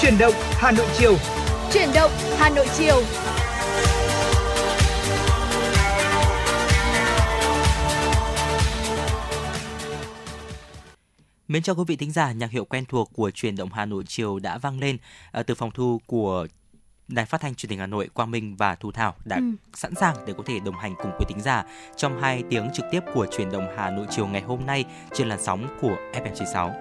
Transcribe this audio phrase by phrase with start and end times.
[0.00, 1.16] Chuyển động Hà Nội chiều.
[1.72, 3.02] Chuyển động Hà Nội chiều.
[11.48, 14.04] Mến chào quý vị thính giả, nhạc hiệu quen thuộc của truyền động Hà Nội
[14.06, 14.98] chiều đã vang lên
[15.40, 16.46] uh, từ phòng thu của
[17.08, 19.42] Đài Phát thanh Truyền hình Hà Nội Quang Minh và Thu Thảo đã ừ.
[19.74, 21.64] sẵn sàng để có thể đồng hành cùng quý thính giả
[21.96, 25.28] trong hai tiếng trực tiếp của truyền động Hà Nội chiều ngày hôm nay trên
[25.28, 26.72] làn sóng của FM96.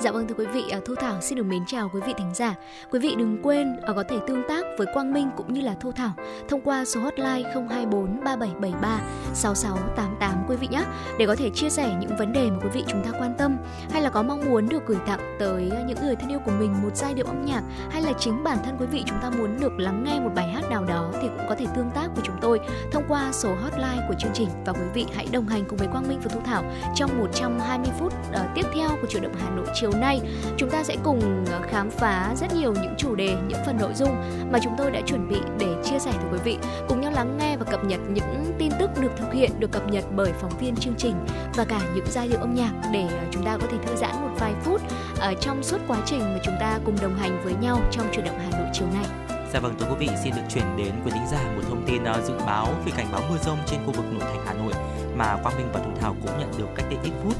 [0.00, 2.34] Dạ vâng thưa quý vị, à, Thu Thảo xin được mến chào quý vị thính
[2.34, 2.54] giả.
[2.90, 5.74] Quý vị đừng quên à, có thể tương tác với Quang Minh cũng như là
[5.80, 6.12] Thu Thảo
[6.48, 9.00] thông qua số hotline 024 3773
[9.34, 10.84] 6688 quý vị nhé
[11.18, 13.56] để có thể chia sẻ những vấn đề mà quý vị chúng ta quan tâm
[13.90, 16.82] hay là có mong muốn được gửi tặng tới những người thân yêu của mình
[16.82, 19.60] một giai điệu âm nhạc hay là chính bản thân quý vị chúng ta muốn
[19.60, 22.24] được lắng nghe một bài hát nào đó thì cũng có thể tương tác với
[22.26, 22.60] chúng tôi
[22.92, 25.88] thông qua số hotline của chương trình và quý vị hãy đồng hành cùng với
[25.88, 26.64] Quang Minh và Thu Thảo
[26.94, 30.20] trong 120 phút uh, tiếp theo của chuyển động Hà Nội chiều nay.
[30.56, 33.92] Chúng ta sẽ cùng ờ, khám phá rất nhiều những chủ đề, những phần nội
[33.94, 34.16] dung
[34.52, 37.38] mà chúng tôi đã chuẩn bị để chia sẻ với quý vị, cùng nhau lắng
[37.38, 40.58] nghe và cập nhật những tin tức được thực hiện, được cập nhật bởi phóng
[40.60, 41.14] viên chương trình
[41.54, 44.12] và cả những giai điệu âm nhạc để ờ, chúng ta có thể thư giãn
[44.22, 44.80] một vài phút
[45.20, 48.24] ở trong suốt quá trình mà chúng ta cùng đồng hành với nhau trong chuyển
[48.24, 49.33] động Hà Nội chiều nay.
[49.54, 52.04] Dạ vâng, thưa quý vị, xin được chuyển đến quý thính giả một thông tin
[52.04, 54.72] ờ, dự báo về cảnh báo mưa rông trên khu vực nội thành Hà Nội
[55.16, 57.34] mà Quang Minh và Thu Thảo cũng nhận được cách đây ít phút.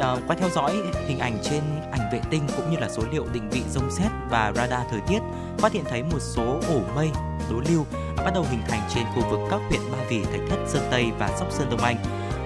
[0.00, 3.26] À, qua theo dõi hình ảnh trên ảnh vệ tinh cũng như là số liệu
[3.32, 5.18] định vị rông xét và radar thời tiết,
[5.58, 7.10] phát hiện thấy một số ổ mây
[7.50, 10.58] đối lưu bắt đầu hình thành trên khu vực các huyện Ba Vì, Thạch Thất,
[10.66, 11.96] Sơn Tây và Sóc Sơn Đông Anh.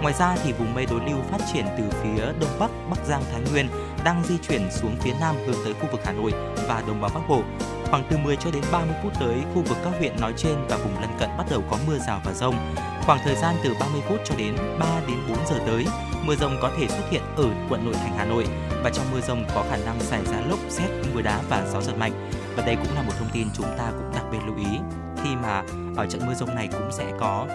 [0.03, 3.22] Ngoài ra thì vùng mây đối lưu phát triển từ phía đông bắc Bắc Giang
[3.33, 3.69] Thái Nguyên
[4.05, 6.33] đang di chuyển xuống phía nam hướng tới khu vực Hà Nội
[6.69, 7.42] và đồng bằng Bắc Bộ.
[7.91, 10.77] Khoảng từ 10 cho đến 30 phút tới, khu vực các huyện nói trên và
[10.77, 12.55] vùng lân cận bắt đầu có mưa rào và rông.
[13.03, 15.87] Khoảng thời gian từ 30 phút cho đến 3 đến 4 giờ tới,
[16.25, 18.47] mưa rông có thể xuất hiện ở quận nội thành Hà Nội
[18.83, 21.81] và trong mưa rông có khả năng xảy ra lốc, xét, mưa đá và gió
[21.81, 22.31] giật mạnh.
[22.56, 24.78] Và đây cũng là một thông tin chúng ta cũng đặc biệt lưu ý
[25.25, 25.62] khi mà
[25.97, 27.47] ở trận mưa rông này cũng sẽ có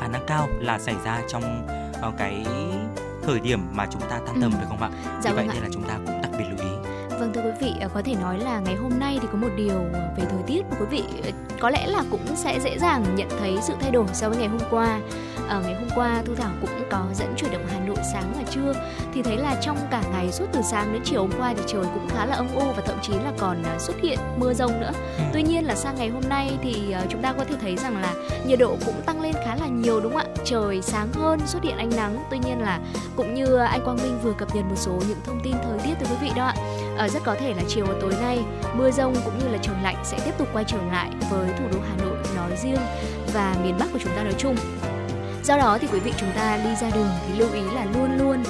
[0.00, 1.68] khả năng cao là xảy ra trong
[2.08, 2.46] uh, cái
[3.26, 4.56] thời điểm mà chúng ta tan tầm ừ.
[4.56, 4.90] phải không ạ?
[5.22, 6.25] Dạ Vì vậy vâng nên là chúng ta cũng
[7.20, 9.48] Vâng thưa quý vị, ờ, có thể nói là ngày hôm nay thì có một
[9.56, 9.78] điều
[10.16, 13.28] về thời tiết mà quý vị ờ, có lẽ là cũng sẽ dễ dàng nhận
[13.40, 15.00] thấy sự thay đổi so với ngày hôm qua.
[15.48, 18.42] Ở ngày hôm qua thu thảo cũng có dẫn chuyển động hà nội sáng và
[18.50, 18.72] trưa.
[19.14, 21.84] Thì thấy là trong cả ngày suốt từ sáng đến chiều hôm qua thì trời
[21.94, 24.80] cũng khá là âm u và thậm chí là còn à, xuất hiện mưa rông
[24.80, 24.90] nữa.
[25.18, 25.24] Ừ.
[25.32, 28.02] tuy nhiên là sang ngày hôm nay thì à, chúng ta có thể thấy rằng
[28.02, 28.14] là
[28.46, 30.42] nhiệt độ cũng tăng lên khá là nhiều đúng không ạ?
[30.44, 32.24] Trời sáng hơn xuất hiện ánh nắng.
[32.30, 32.80] Tuy nhiên là
[33.16, 35.94] cũng như anh quang minh vừa cập nhật một số những thông tin thời tiết
[36.00, 36.54] từ quý vị đó ạ
[36.98, 38.38] à, rất có thể là chiều và tối nay
[38.74, 41.64] mưa rông cũng như là trời lạnh sẽ tiếp tục quay trở lại với thủ
[41.72, 42.80] đô hà nội nói riêng
[43.34, 44.56] và miền bắc của chúng ta nói chung.
[45.44, 48.18] Do đó thì quý vị chúng ta đi ra đường thì lưu ý là luôn
[48.18, 48.42] luôn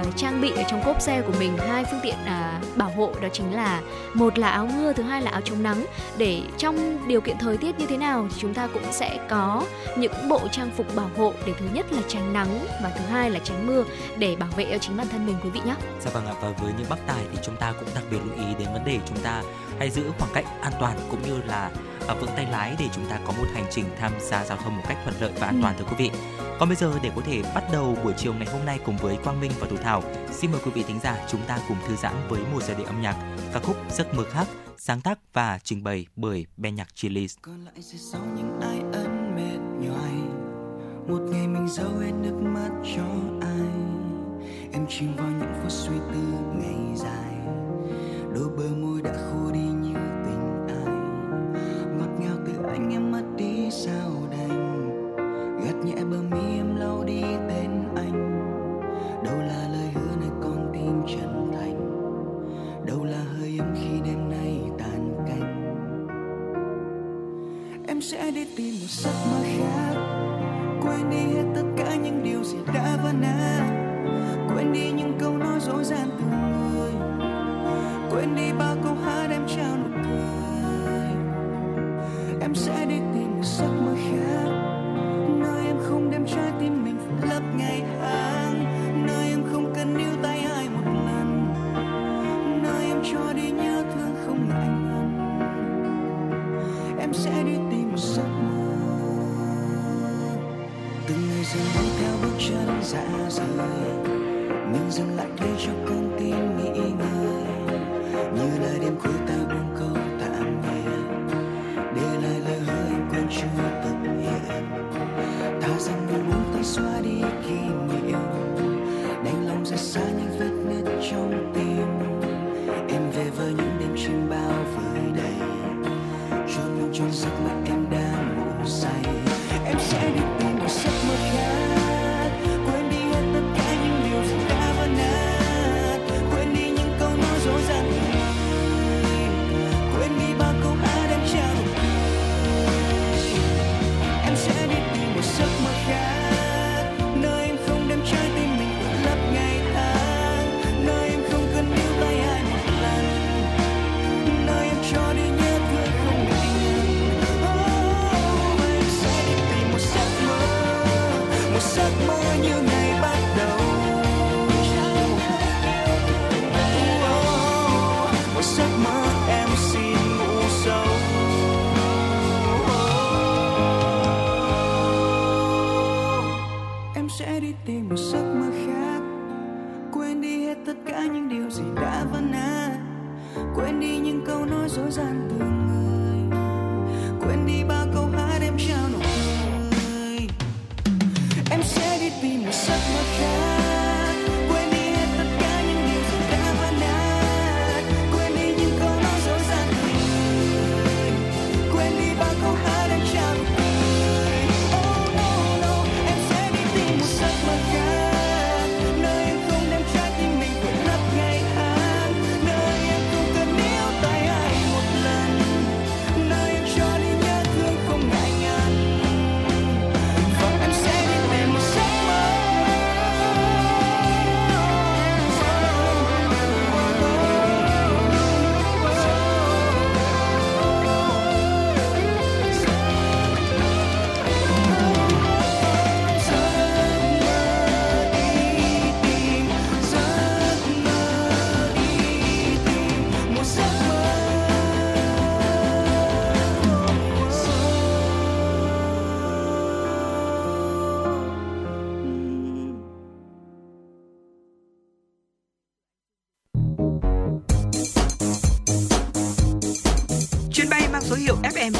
[0.00, 3.12] uh, trang bị ở trong cốp xe của mình hai phương tiện uh, bảo hộ
[3.22, 3.82] đó chính là
[4.14, 5.86] một là áo mưa thứ hai là áo chống nắng
[6.18, 9.64] để trong điều kiện thời tiết như thế nào thì chúng ta cũng sẽ có
[9.96, 13.30] những bộ trang phục bảo hộ để thứ nhất là tránh nắng và thứ hai
[13.30, 13.84] là tránh mưa
[14.18, 15.74] để bảo vệ cho chính bản thân mình quý vị nhé.
[16.00, 18.36] Dạ vâng ạ và với những bác tài thì chúng ta cũng đặc biệt lưu
[18.36, 19.42] ý đến vấn đề chúng ta
[19.78, 21.70] hãy giữ khoảng cách an toàn cũng như là
[22.12, 24.76] uh, vững tay lái để chúng ta có một hành trình tham gia giao thông
[24.76, 25.78] một cách thuận lợi và an toàn ừ.
[25.78, 26.18] thưa quý vị.
[26.58, 29.16] Còn bây giờ để có thể bắt đầu buổi chiều ngày hôm nay cùng với
[29.24, 31.96] Quang Minh và Thủ Thảo, xin mời quý vị thính giả chúng ta cùng thư
[31.96, 33.16] giãn với một giai điệu âm nhạc
[33.52, 34.46] ca khúc Giấc mơ khác
[34.78, 37.36] sáng tác và trình bày bởi Ben nhạc Chili's.
[37.42, 40.12] Còn lại sẽ sau những ai ân mệt nhoài
[41.08, 43.04] một ngày mình giấu hết nước mắt cho
[43.40, 43.68] ai
[44.72, 46.22] em chìm vào những phút suy tư
[46.54, 47.34] ngày dài
[48.34, 49.73] đôi bờ môi đã khô đi
[68.36, 68.46] em
[68.88, 69.73] sẽ đi tìm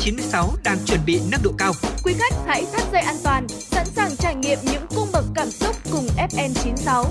[0.05, 1.73] 96 đang chuẩn bị nâng độ cao.
[2.05, 5.51] Quý khách hãy thắt dây an toàn, sẵn sàng trải nghiệm những cung bậc cảm
[5.51, 7.05] xúc cùng FN96.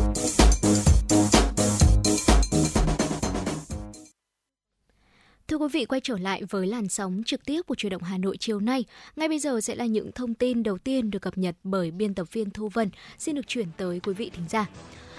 [5.48, 8.18] Thưa quý vị, quay trở lại với làn sóng trực tiếp của truyền động Hà
[8.18, 8.86] Nội chiều nay.
[9.16, 12.14] Ngay bây giờ sẽ là những thông tin đầu tiên được cập nhật bởi biên
[12.14, 12.90] tập viên Thu Vân.
[13.18, 14.66] Xin được chuyển tới quý vị thính giả.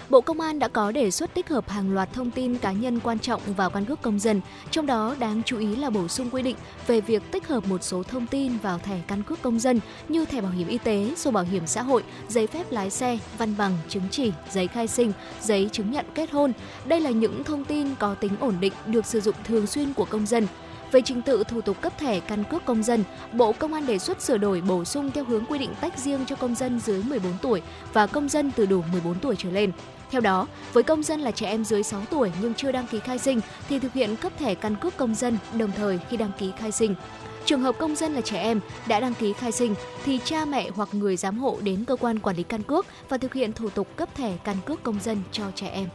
[0.09, 2.99] Bộ Công an đã có đề xuất tích hợp hàng loạt thông tin cá nhân
[2.99, 4.41] quan trọng vào căn cước công dân,
[4.71, 6.55] trong đó đáng chú ý là bổ sung quy định
[6.87, 9.79] về việc tích hợp một số thông tin vào thẻ căn cước công dân
[10.09, 13.17] như thẻ bảo hiểm y tế, sổ bảo hiểm xã hội, giấy phép lái xe,
[13.37, 15.11] văn bằng, chứng chỉ, giấy khai sinh,
[15.41, 16.53] giấy chứng nhận kết hôn.
[16.85, 20.05] Đây là những thông tin có tính ổn định được sử dụng thường xuyên của
[20.05, 20.47] công dân.
[20.91, 23.03] Về trình tự thủ tục cấp thẻ căn cước công dân,
[23.33, 26.25] Bộ Công an đề xuất sửa đổi bổ sung theo hướng quy định tách riêng
[26.25, 27.61] cho công dân dưới 14 tuổi
[27.93, 29.71] và công dân từ đủ 14 tuổi trở lên.
[30.15, 32.99] Theo đó, với công dân là trẻ em dưới 6 tuổi nhưng chưa đăng ký
[32.99, 36.31] khai sinh thì thực hiện cấp thẻ căn cước công dân đồng thời khi đăng
[36.39, 36.95] ký khai sinh.
[37.45, 39.75] Trường hợp công dân là trẻ em đã đăng ký khai sinh
[40.05, 43.17] thì cha mẹ hoặc người giám hộ đến cơ quan quản lý căn cước và
[43.17, 45.89] thực hiện thủ tục cấp thẻ căn cước công dân cho trẻ em.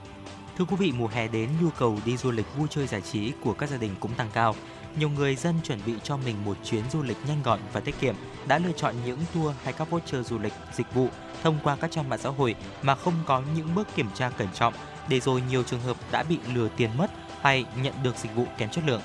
[0.59, 3.33] Thưa quý vị, mùa hè đến, nhu cầu đi du lịch vui chơi giải trí
[3.41, 4.55] của các gia đình cũng tăng cao.
[4.99, 8.01] Nhiều người dân chuẩn bị cho mình một chuyến du lịch nhanh gọn và tiết
[8.01, 8.15] kiệm,
[8.47, 11.09] đã lựa chọn những tour hay các voucher du lịch dịch vụ
[11.43, 14.49] thông qua các trang mạng xã hội mà không có những bước kiểm tra cẩn
[14.55, 14.75] trọng,
[15.09, 18.45] để rồi nhiều trường hợp đã bị lừa tiền mất hay nhận được dịch vụ
[18.59, 19.03] kém chất lượng.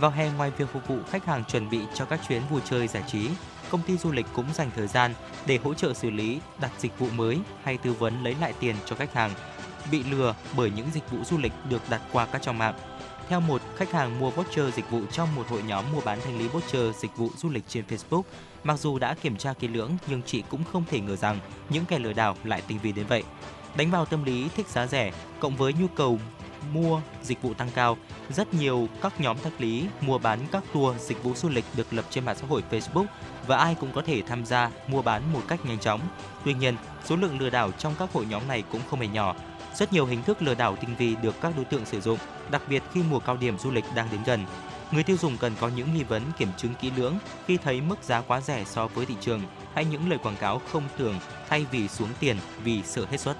[0.00, 2.88] Vào hè ngoài việc phục vụ khách hàng chuẩn bị cho các chuyến vui chơi
[2.88, 3.28] giải trí,
[3.70, 5.14] công ty du lịch cũng dành thời gian
[5.46, 8.76] để hỗ trợ xử lý đặt dịch vụ mới hay tư vấn lấy lại tiền
[8.86, 9.30] cho khách hàng
[9.90, 12.74] bị lừa bởi những dịch vụ du lịch được đặt qua các trang mạng.
[13.28, 16.38] Theo một khách hàng mua voucher dịch vụ trong một hội nhóm mua bán thanh
[16.38, 18.22] lý voucher dịch vụ du lịch trên Facebook,
[18.64, 21.84] mặc dù đã kiểm tra kỹ lưỡng nhưng chị cũng không thể ngờ rằng những
[21.84, 23.22] kẻ lừa đảo lại tinh vi đến vậy.
[23.76, 26.18] Đánh vào tâm lý thích giá rẻ, cộng với nhu cầu
[26.72, 27.96] mua dịch vụ tăng cao,
[28.30, 31.92] rất nhiều các nhóm thanh lý mua bán các tour dịch vụ du lịch được
[31.92, 33.06] lập trên mạng xã hội Facebook
[33.46, 36.00] và ai cũng có thể tham gia mua bán một cách nhanh chóng.
[36.44, 39.34] Tuy nhiên, số lượng lừa đảo trong các hội nhóm này cũng không hề nhỏ.
[39.78, 42.18] Rất nhiều hình thức lừa đảo tinh vi được các đối tượng sử dụng,
[42.50, 44.44] đặc biệt khi mùa cao điểm du lịch đang đến gần.
[44.92, 47.96] Người tiêu dùng cần có những nghi vấn kiểm chứng kỹ lưỡng khi thấy mức
[48.02, 49.42] giá quá rẻ so với thị trường
[49.74, 51.14] hay những lời quảng cáo không tưởng
[51.48, 53.36] thay vì xuống tiền vì sợ hết suất.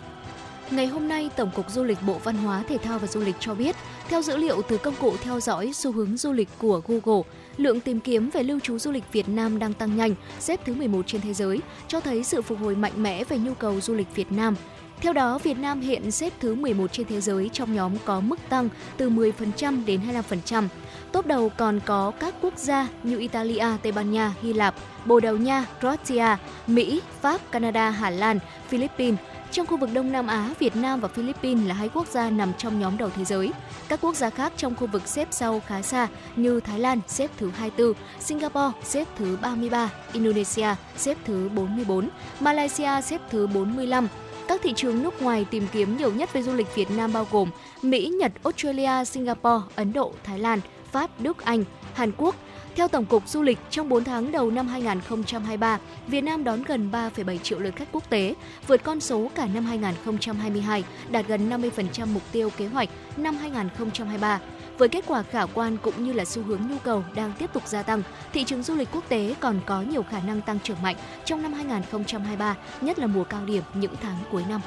[0.70, 3.36] Ngày hôm nay, Tổng cục Du lịch Bộ Văn hóa, Thể thao và Du lịch
[3.40, 3.76] cho biết,
[4.08, 7.22] theo dữ liệu từ công cụ theo dõi xu hướng du lịch của Google,
[7.56, 10.74] lượng tìm kiếm về lưu trú du lịch Việt Nam đang tăng nhanh, xếp thứ
[10.74, 13.94] 11 trên thế giới, cho thấy sự phục hồi mạnh mẽ về nhu cầu du
[13.94, 14.54] lịch Việt Nam.
[15.00, 18.38] Theo đó, Việt Nam hiện xếp thứ 11 trên thế giới trong nhóm có mức
[18.48, 20.00] tăng từ 10% đến
[20.30, 20.68] 25%.
[21.12, 24.74] Top đầu còn có các quốc gia như Italia, Tây Ban Nha, Hy Lạp,
[25.04, 26.36] Bồ Đào Nha, Croatia,
[26.66, 28.38] Mỹ, Pháp, Canada, Hà Lan,
[28.68, 29.20] Philippines.
[29.50, 32.52] Trong khu vực Đông Nam Á, Việt Nam và Philippines là hai quốc gia nằm
[32.58, 33.52] trong nhóm đầu thế giới.
[33.88, 37.30] Các quốc gia khác trong khu vực xếp sau khá xa như Thái Lan xếp
[37.36, 42.08] thứ 24, Singapore xếp thứ 33, Indonesia xếp thứ 44,
[42.40, 44.08] Malaysia xếp thứ 45.
[44.48, 47.26] Các thị trường nước ngoài tìm kiếm nhiều nhất về du lịch Việt Nam bao
[47.30, 47.50] gồm
[47.82, 50.60] Mỹ, Nhật, Australia, Singapore, Ấn Độ, Thái Lan,
[50.92, 51.64] Pháp, Đức, Anh,
[51.94, 52.34] Hàn Quốc.
[52.76, 56.90] Theo Tổng cục Du lịch, trong 4 tháng đầu năm 2023, Việt Nam đón gần
[56.92, 58.34] 3,7 triệu lượt khách quốc tế,
[58.66, 64.40] vượt con số cả năm 2022, đạt gần 50% mục tiêu kế hoạch năm 2023.
[64.78, 67.66] Với kết quả khả quan cũng như là xu hướng nhu cầu đang tiếp tục
[67.66, 70.82] gia tăng, thị trường du lịch quốc tế còn có nhiều khả năng tăng trưởng
[70.82, 74.60] mạnh trong năm 2023, nhất là mùa cao điểm những tháng cuối năm.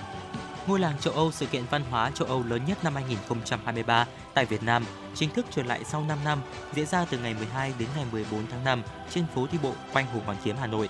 [0.67, 4.45] Ngôi làng châu Âu, sự kiện văn hóa châu Âu lớn nhất năm 2023 tại
[4.45, 6.41] Việt Nam, chính thức trở lại sau 5 năm,
[6.73, 10.05] diễn ra từ ngày 12 đến ngày 14 tháng 5 trên phố đi bộ quanh
[10.13, 10.89] Hồ Hoàn Kiếm, Hà Nội.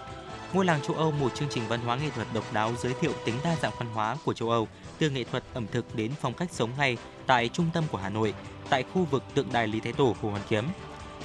[0.53, 3.11] Ngôi làng châu Âu một chương trình văn hóa nghệ thuật độc đáo giới thiệu
[3.25, 4.67] tính đa dạng văn hóa của châu Âu,
[5.01, 8.09] từ nghệ thuật ẩm thực đến phong cách sống ngay tại trung tâm của Hà
[8.09, 8.33] Nội,
[8.69, 10.65] tại khu vực tượng đài Lý Thái Tổ Hồ Hoàn Kiếm.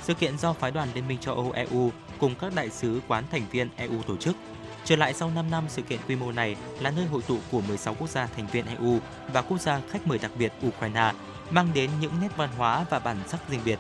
[0.02, 3.25] Sự kiện do phái đoàn Liên minh châu Âu EU cùng các đại sứ quán
[3.30, 4.37] thành viên EU tổ chức.
[4.85, 7.61] Trở lại sau 5 năm, sự kiện quy mô này là nơi hội tụ của
[7.61, 8.99] 16 quốc gia thành viên EU
[9.33, 11.12] và quốc gia khách mời đặc biệt Ukraine,
[11.50, 13.78] mang đến những nét văn hóa và bản sắc riêng biệt.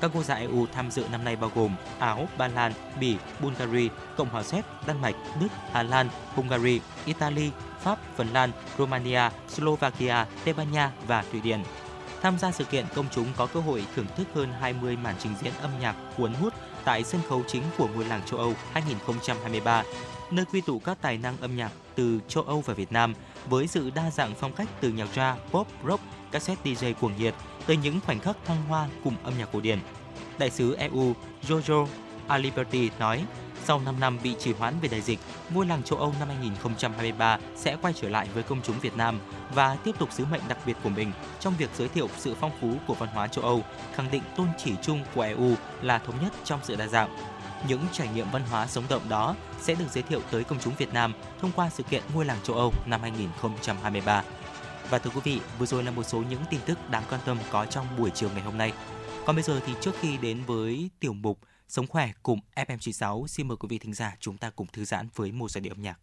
[0.00, 3.88] Các quốc gia EU tham dự năm nay bao gồm Áo, Ba Lan, Bỉ, Bulgaria,
[4.16, 7.50] Cộng hòa Séc, Đan Mạch, Đức, Hà Lan, Hungary, Italy,
[7.80, 11.60] Pháp, Phần Lan, Romania, Slovakia, Tây Ban Nha và Thụy Điển.
[12.22, 15.32] Tham gia sự kiện, công chúng có cơ hội thưởng thức hơn 20 màn trình
[15.42, 19.82] diễn âm nhạc cuốn hút tại sân khấu chính của ngôi làng châu Âu 2023,
[20.30, 23.14] nơi quy tụ các tài năng âm nhạc từ châu Âu và Việt Nam
[23.48, 26.02] với sự đa dạng phong cách từ nhạc ra, pop, rock,
[26.32, 27.34] cassette DJ cuồng nhiệt
[27.68, 29.78] tới những khoảnh khắc thăng hoa cùng âm nhạc cổ điển.
[30.38, 31.14] Đại sứ EU
[31.48, 31.86] Jojo
[32.28, 33.24] Aliberti nói,
[33.64, 35.18] sau 5 năm bị trì hoãn về đại dịch,
[35.50, 39.20] ngôi làng châu Âu năm 2023 sẽ quay trở lại với công chúng Việt Nam
[39.54, 42.52] và tiếp tục sứ mệnh đặc biệt của mình trong việc giới thiệu sự phong
[42.60, 46.16] phú của văn hóa châu Âu, khẳng định tôn chỉ chung của EU là thống
[46.22, 47.16] nhất trong sự đa dạng.
[47.68, 50.74] Những trải nghiệm văn hóa sống động đó sẽ được giới thiệu tới công chúng
[50.78, 54.22] Việt Nam thông qua sự kiện Ngôi làng châu Âu năm 2023.
[54.90, 57.38] Và thưa quý vị, vừa rồi là một số những tin tức đáng quan tâm
[57.50, 58.72] có trong buổi chiều ngày hôm nay.
[59.26, 63.48] Còn bây giờ thì trước khi đến với tiểu mục Sống khỏe cùng FM96, xin
[63.48, 65.82] mời quý vị thính giả chúng ta cùng thư giãn với một giai điệu âm
[65.82, 65.98] nhạc.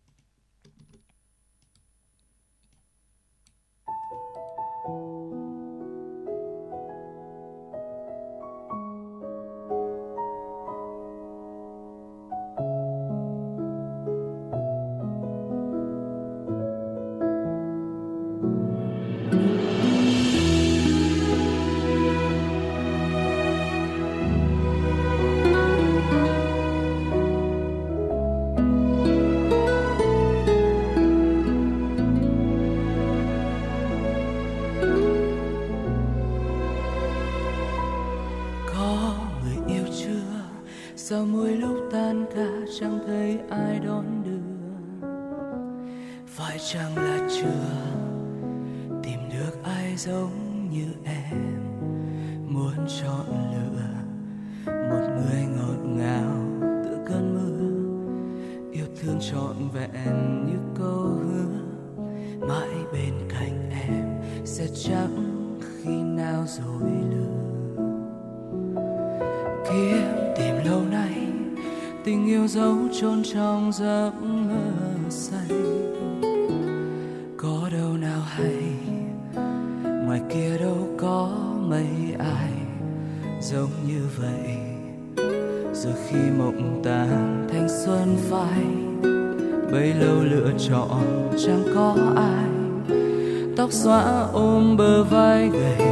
[93.66, 95.88] Tóc xóa ôm bờ vai gầy,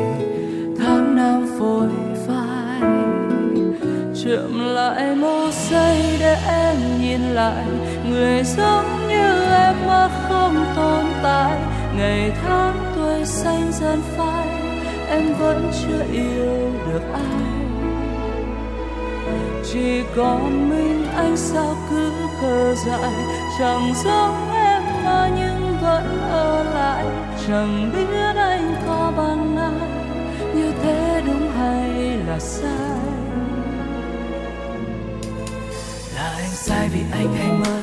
[0.80, 1.90] tháng năm phôi
[2.28, 2.82] phai.
[4.24, 7.66] Chậm lại mô xây để em nhìn lại,
[8.10, 11.60] người giống như em mà không tồn tại.
[11.98, 14.48] Ngày tháng tuổi xanh dần phai,
[15.10, 17.54] em vẫn chưa yêu được ai.
[19.72, 22.12] Chỉ còn mình anh sao cứ
[22.42, 23.14] khờ dại,
[23.60, 29.90] chẳng giống em mà nhưng vẫn ở lại chẳng biết anh có bằng ai,
[30.56, 31.90] như thế đúng hay
[32.28, 33.00] là sai?
[36.16, 37.82] Là anh sai vì anh hay mơ,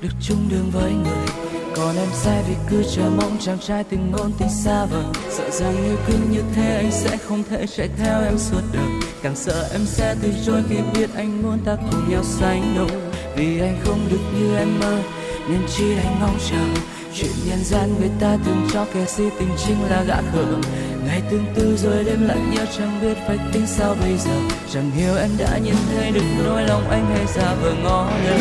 [0.00, 1.26] được chung đường với người.
[1.76, 5.04] Còn em sai vì cứ chờ mong chàng trai từng ngôn tình xa vời.
[5.30, 8.86] Sợ rằng yêu cứ như thế anh sẽ không thể chạy theo em suốt đời.
[9.22, 13.00] Càng sợ em sẽ từ chối khi biết anh muốn ta cùng nhau sánh đôi
[13.36, 14.98] vì anh không được như em mơ,
[15.48, 16.82] nên chỉ anh mong chờ
[17.14, 20.44] chuyện nhân gian người ta thường cho kẻ si tình chính là gã khờ.
[21.06, 24.40] Ngày tương tư rồi đêm lạnh nhớ chẳng biết phải tính sao bây giờ.
[24.72, 28.40] Chẳng hiểu em đã nhìn thấy được nỗi lòng anh hay giả vờ ngó lời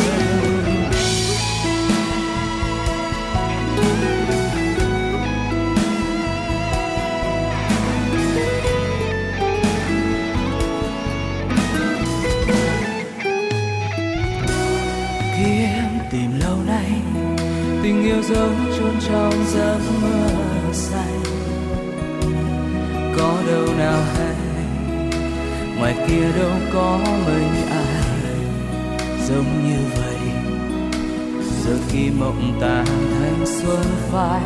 [23.52, 24.36] đâu nào hay,
[25.78, 28.40] ngoài kia đâu có mấy ai.
[29.28, 30.20] Giống như vậy,
[31.64, 34.42] giờ khi mộng tàn thanh xuân phai,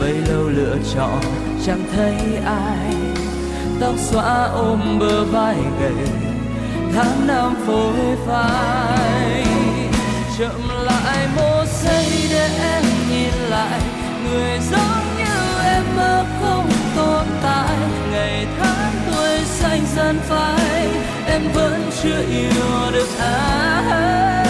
[0.00, 1.20] bấy lâu lựa chọn
[1.66, 2.14] chẳng thấy
[2.44, 2.94] ai.
[3.80, 6.08] Tóc xóa ôm bờ vai gầy,
[6.94, 9.46] tháng năm phôi phai.
[10.38, 13.80] Chậm lại một giây để em nhìn lại,
[14.24, 16.66] người giống như em mơ không
[16.96, 17.76] tồn tại.
[18.12, 20.88] Ngày tháng tuổi xanh dần phai
[21.26, 24.49] em vẫn chưa yêu được ai.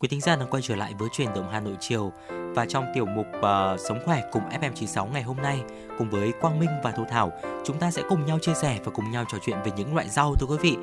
[0.00, 2.84] Quý thính giả đang quay trở lại với truyền động Hà Nội chiều và trong
[2.94, 5.60] tiểu mục uh, Sống khỏe cùng FM96 ngày hôm nay
[5.98, 7.32] cùng với Quang Minh và Thu Thảo,
[7.64, 10.08] chúng ta sẽ cùng nhau chia sẻ và cùng nhau trò chuyện về những loại
[10.08, 10.76] rau thưa quý vị.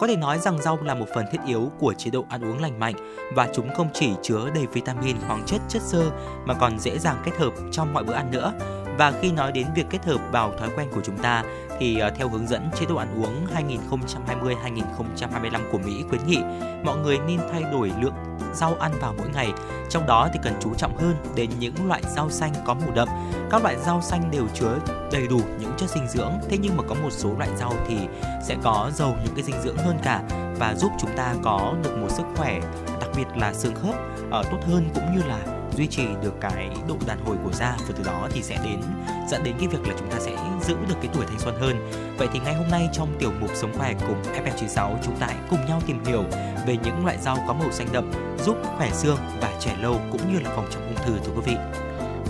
[0.00, 2.62] Có thể nói rằng rau là một phần thiết yếu của chế độ ăn uống
[2.62, 2.94] lành mạnh
[3.34, 6.10] và chúng không chỉ chứa đầy vitamin, khoáng chất, chất xơ
[6.44, 8.52] mà còn dễ dàng kết hợp trong mọi bữa ăn nữa.
[8.98, 11.44] Và khi nói đến việc kết hợp vào thói quen của chúng ta
[11.78, 16.38] thì ờ, theo hướng dẫn chế độ ăn uống 2020-2025 của Mỹ khuyến nghị
[16.84, 18.14] mọi người nên thay đổi lượng
[18.54, 19.52] rau ăn vào mỗi ngày.
[19.90, 23.08] Trong đó thì cần chú trọng hơn đến những loại rau xanh có màu đậm.
[23.50, 24.78] Các loại rau xanh đều chứa
[25.12, 27.96] đầy đủ những chất dinh dưỡng, thế nhưng mà có một số loại rau thì
[28.44, 30.22] sẽ có giàu những cái dinh dưỡng hơn cả
[30.58, 32.60] và giúp chúng ta có được một sức khỏe
[33.00, 33.94] đặc biệt là xương khớp
[34.30, 37.76] ở tốt hơn cũng như là duy trì được cái độ đàn hồi của da
[37.88, 38.80] và từ đó thì sẽ đến
[39.28, 41.90] dẫn đến cái việc là chúng ta sẽ giữ được cái tuổi thanh xuân hơn.
[42.18, 45.36] Vậy thì ngày hôm nay trong tiểu mục sống khỏe cùng FM96 chúng ta hãy
[45.50, 46.24] cùng nhau tìm hiểu
[46.66, 48.10] về những loại rau có màu xanh đậm
[48.44, 51.42] giúp khỏe xương và trẻ lâu cũng như là phòng chống ung thư thưa quý
[51.46, 51.56] vị.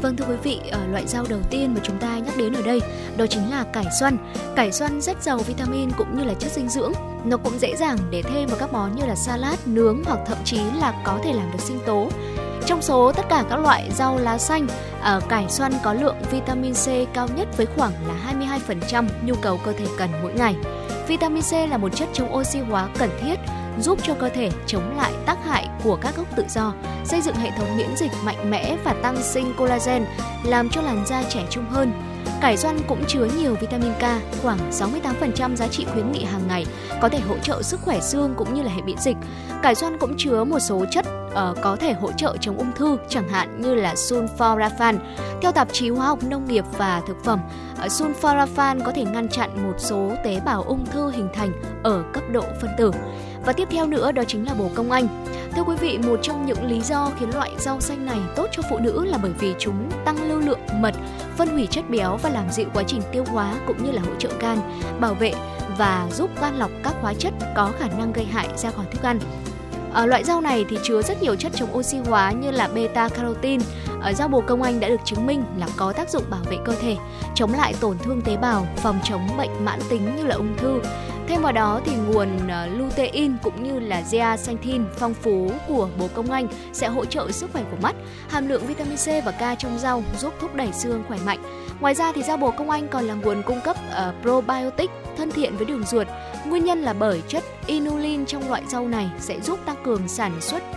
[0.03, 2.63] Vâng thưa quý vị, ờ, loại rau đầu tiên mà chúng ta nhắc đến ở
[2.63, 2.81] đây
[3.17, 4.17] đó chính là cải xoăn.
[4.57, 6.93] Cải xoăn rất giàu vitamin cũng như là chất dinh dưỡng.
[7.25, 10.39] Nó cũng dễ dàng để thêm vào các món như là salad, nướng hoặc thậm
[10.45, 12.09] chí là có thể làm được sinh tố.
[12.67, 14.67] Trong số tất cả các loại rau lá xanh,
[15.03, 18.35] ở cải xoăn có lượng vitamin C cao nhất với khoảng là
[18.69, 20.55] 22% nhu cầu cơ thể cần mỗi ngày.
[21.09, 23.41] Vitamin C là một chất chống oxy hóa cần thiết
[23.81, 26.75] giúp cho cơ thể chống lại tác hại của các gốc tự do,
[27.05, 30.05] xây dựng hệ thống miễn dịch mạnh mẽ và tăng sinh collagen,
[30.45, 31.93] làm cho làn da trẻ trung hơn.
[32.41, 34.03] Cải xoăn cũng chứa nhiều vitamin K,
[34.43, 36.67] khoảng 68% giá trị khuyến nghị hàng ngày,
[37.01, 39.17] có thể hỗ trợ sức khỏe xương cũng như là hệ miễn dịch.
[39.63, 42.97] Cải xoăn cũng chứa một số chất uh, có thể hỗ trợ chống ung thư,
[43.09, 44.99] chẳng hạn như là sulforaphane
[45.43, 47.41] Theo tạp chí Hóa học Nông nghiệp và Thực phẩm,
[47.79, 51.53] ờ, uh, sulforaphan có thể ngăn chặn một số tế bào ung thư hình thành
[51.83, 52.91] ở cấp độ phân tử.
[53.47, 55.25] Và tiếp theo nữa đó chính là bồ công anh.
[55.57, 58.63] Thưa quý vị, một trong những lý do khiến loại rau xanh này tốt cho
[58.71, 60.95] phụ nữ là bởi vì chúng tăng lưu lượng mật,
[61.37, 64.15] phân hủy chất béo và làm dịu quá trình tiêu hóa cũng như là hỗ
[64.19, 64.59] trợ gan,
[65.01, 65.33] bảo vệ
[65.79, 69.03] và giúp gan lọc các hóa chất có khả năng gây hại ra khỏi thức
[69.03, 69.19] ăn.
[69.95, 73.09] À, loại rau này thì chứa rất nhiều chất chống oxy hóa như là beta
[73.09, 73.65] carotene.
[73.89, 76.41] À, ờ, rau bồ công anh đã được chứng minh là có tác dụng bảo
[76.51, 76.97] vệ cơ thể,
[77.35, 80.81] chống lại tổn thương tế bào, phòng chống bệnh mãn tính như là ung thư.
[81.29, 86.09] Thêm vào đó thì nguồn ờ, lutein cũng như là zeaxanthin phong phú của bồ
[86.15, 87.95] công anh sẽ hỗ trợ sức khỏe của mắt.
[88.29, 91.39] Hàm lượng vitamin C và K trong rau giúp thúc đẩy xương khỏe mạnh.
[91.81, 95.31] Ngoài ra thì rau bồ công anh còn là nguồn cung cấp uh, probiotic thân
[95.31, 96.07] thiện với đường ruột.
[96.47, 100.41] Nguyên nhân là bởi chất inulin trong loại rau này sẽ giúp tăng cường sản
[100.41, 100.69] xuất uh,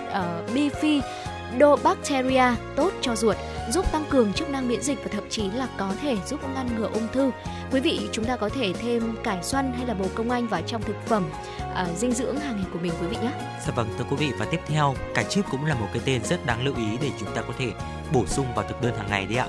[0.53, 3.38] bifidobacteria tốt cho ruột
[3.71, 6.75] giúp tăng cường chức năng miễn dịch và thậm chí là có thể giúp ngăn
[6.75, 7.32] ngừa ung thư.
[7.71, 10.62] Quý vị chúng ta có thể thêm cải xoăn hay là bồ công anh vào
[10.62, 11.23] trong thực phẩm
[11.75, 13.32] à, dinh dưỡng hàng ngày của mình quý vị nhé.
[13.65, 16.23] Dạ vâng thưa quý vị và tiếp theo cải chip cũng là một cái tên
[16.23, 17.71] rất đáng lưu ý để chúng ta có thể
[18.13, 19.47] bổ sung vào thực đơn hàng ngày đấy ạ.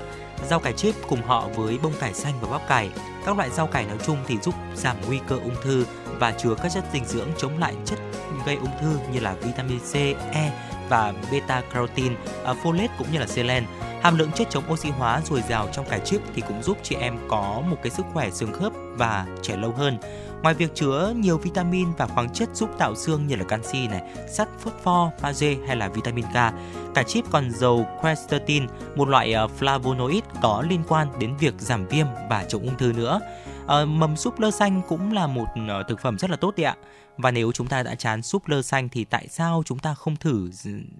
[0.49, 2.89] Rau cải chip cùng họ với bông cải xanh và bắp cải,
[3.25, 5.85] các loại rau cải nói chung thì giúp giảm nguy cơ ung thư
[6.19, 7.99] và chứa các chất dinh dưỡng chống lại chất
[8.45, 9.95] gây ung thư như là vitamin C,
[10.33, 13.63] E và beta carotene, à, folate cũng như là selen.
[14.01, 16.95] Hàm lượng chất chống oxy hóa dồi dào trong cải chip thì cũng giúp chị
[16.95, 19.97] em có một cái sức khỏe xương khớp và trẻ lâu hơn.
[20.41, 24.01] Ngoài việc chứa nhiều vitamin và khoáng chất giúp tạo xương như là canxi này,
[24.27, 26.35] sắt, phosphor, magie hay là vitamin K,
[26.95, 31.87] cải chip còn giàu quercetin, một loại à, flavonoid có liên quan đến việc giảm
[31.87, 33.19] viêm và chống ung thư nữa.
[33.67, 36.65] À, mầm súp lơ xanh cũng là một à, thực phẩm rất là tốt đấy
[36.65, 36.75] ạ.
[37.21, 40.15] Và nếu chúng ta đã chán súp lơ xanh thì tại sao chúng ta không
[40.15, 40.49] thử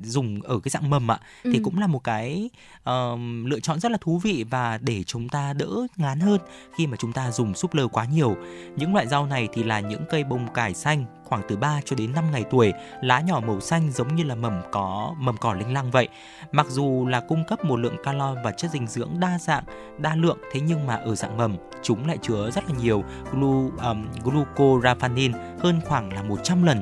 [0.03, 1.19] dùng ở cái dạng mầm ạ?
[1.43, 1.51] Ừ.
[1.53, 2.49] Thì cũng là một cái
[2.89, 6.39] uh, lựa chọn rất là thú vị và để chúng ta đỡ ngán hơn
[6.77, 8.35] khi mà chúng ta dùng súp lơ quá nhiều.
[8.75, 11.95] Những loại rau này thì là những cây bông cải xanh khoảng từ 3 cho
[11.95, 15.53] đến 5 ngày tuổi, lá nhỏ màu xanh giống như là mầm có mầm cỏ
[15.53, 16.07] linh lăng vậy.
[16.51, 19.63] Mặc dù là cung cấp một lượng calo và chất dinh dưỡng đa dạng,
[19.97, 23.71] đa lượng thế nhưng mà ở dạng mầm, chúng lại chứa rất là nhiều glu,
[23.83, 26.81] um, glucoraphanin hơn khoảng là 100 lần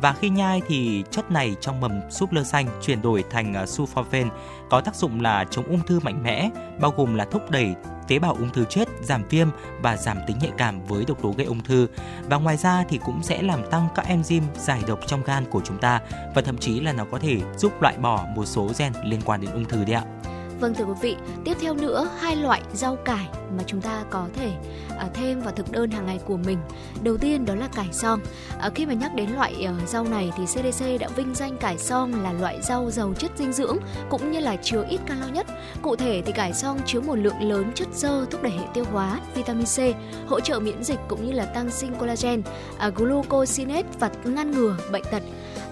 [0.00, 3.62] và khi nhai thì chất này trong mầm súp lơ xanh chuyển đổi thành ờ,
[3.62, 4.28] uh, sulforaphane
[4.70, 6.50] có tác dụng là chống ung thư mạnh mẽ,
[6.80, 7.74] bao gồm là thúc đẩy
[8.08, 9.48] tế bào ung thư chết, giảm viêm
[9.82, 11.86] và giảm tính nhạy cảm với độc tố gây ung thư.
[12.28, 15.60] Và ngoài ra thì cũng sẽ làm tăng các enzyme giải độc trong gan của
[15.64, 16.00] chúng ta
[16.34, 19.40] và thậm chí là nó có thể giúp loại bỏ một số gen liên quan
[19.40, 20.02] đến ung thư đấy ạ.
[20.60, 24.26] Vâng thưa quý vị, tiếp theo nữa hai loại rau cải mà chúng ta có
[24.34, 24.50] thể
[24.98, 26.58] à, thêm vào thực đơn hàng ngày của mình.
[27.02, 28.20] Đầu tiên đó là cải song.
[28.58, 31.78] À, khi mà nhắc đến loại ờ, rau này thì CDC đã vinh danh cải
[31.78, 33.76] song là loại rau giàu chất dinh dưỡng
[34.08, 35.46] cũng như là chứa ít calo nhất.
[35.82, 38.84] Cụ thể thì cải song chứa một lượng lớn chất xơ thúc đẩy hệ tiêu
[38.92, 39.78] hóa, vitamin C,
[40.28, 42.42] hỗ trợ miễn dịch cũng như là tăng sinh collagen,
[42.88, 45.22] uh, glucosinate và ngăn ngừa bệnh tật.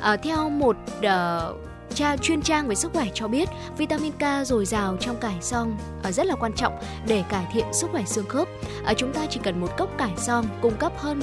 [0.00, 1.65] À, theo một uh,
[1.96, 5.76] tra chuyên trang về sức khỏe cho biết vitamin K dồi dào trong cải song
[6.10, 6.72] rất là quan trọng
[7.06, 8.48] để cải thiện sức khỏe xương khớp.
[8.84, 11.20] À, chúng ta chỉ cần một cốc cải song cung cấp hơn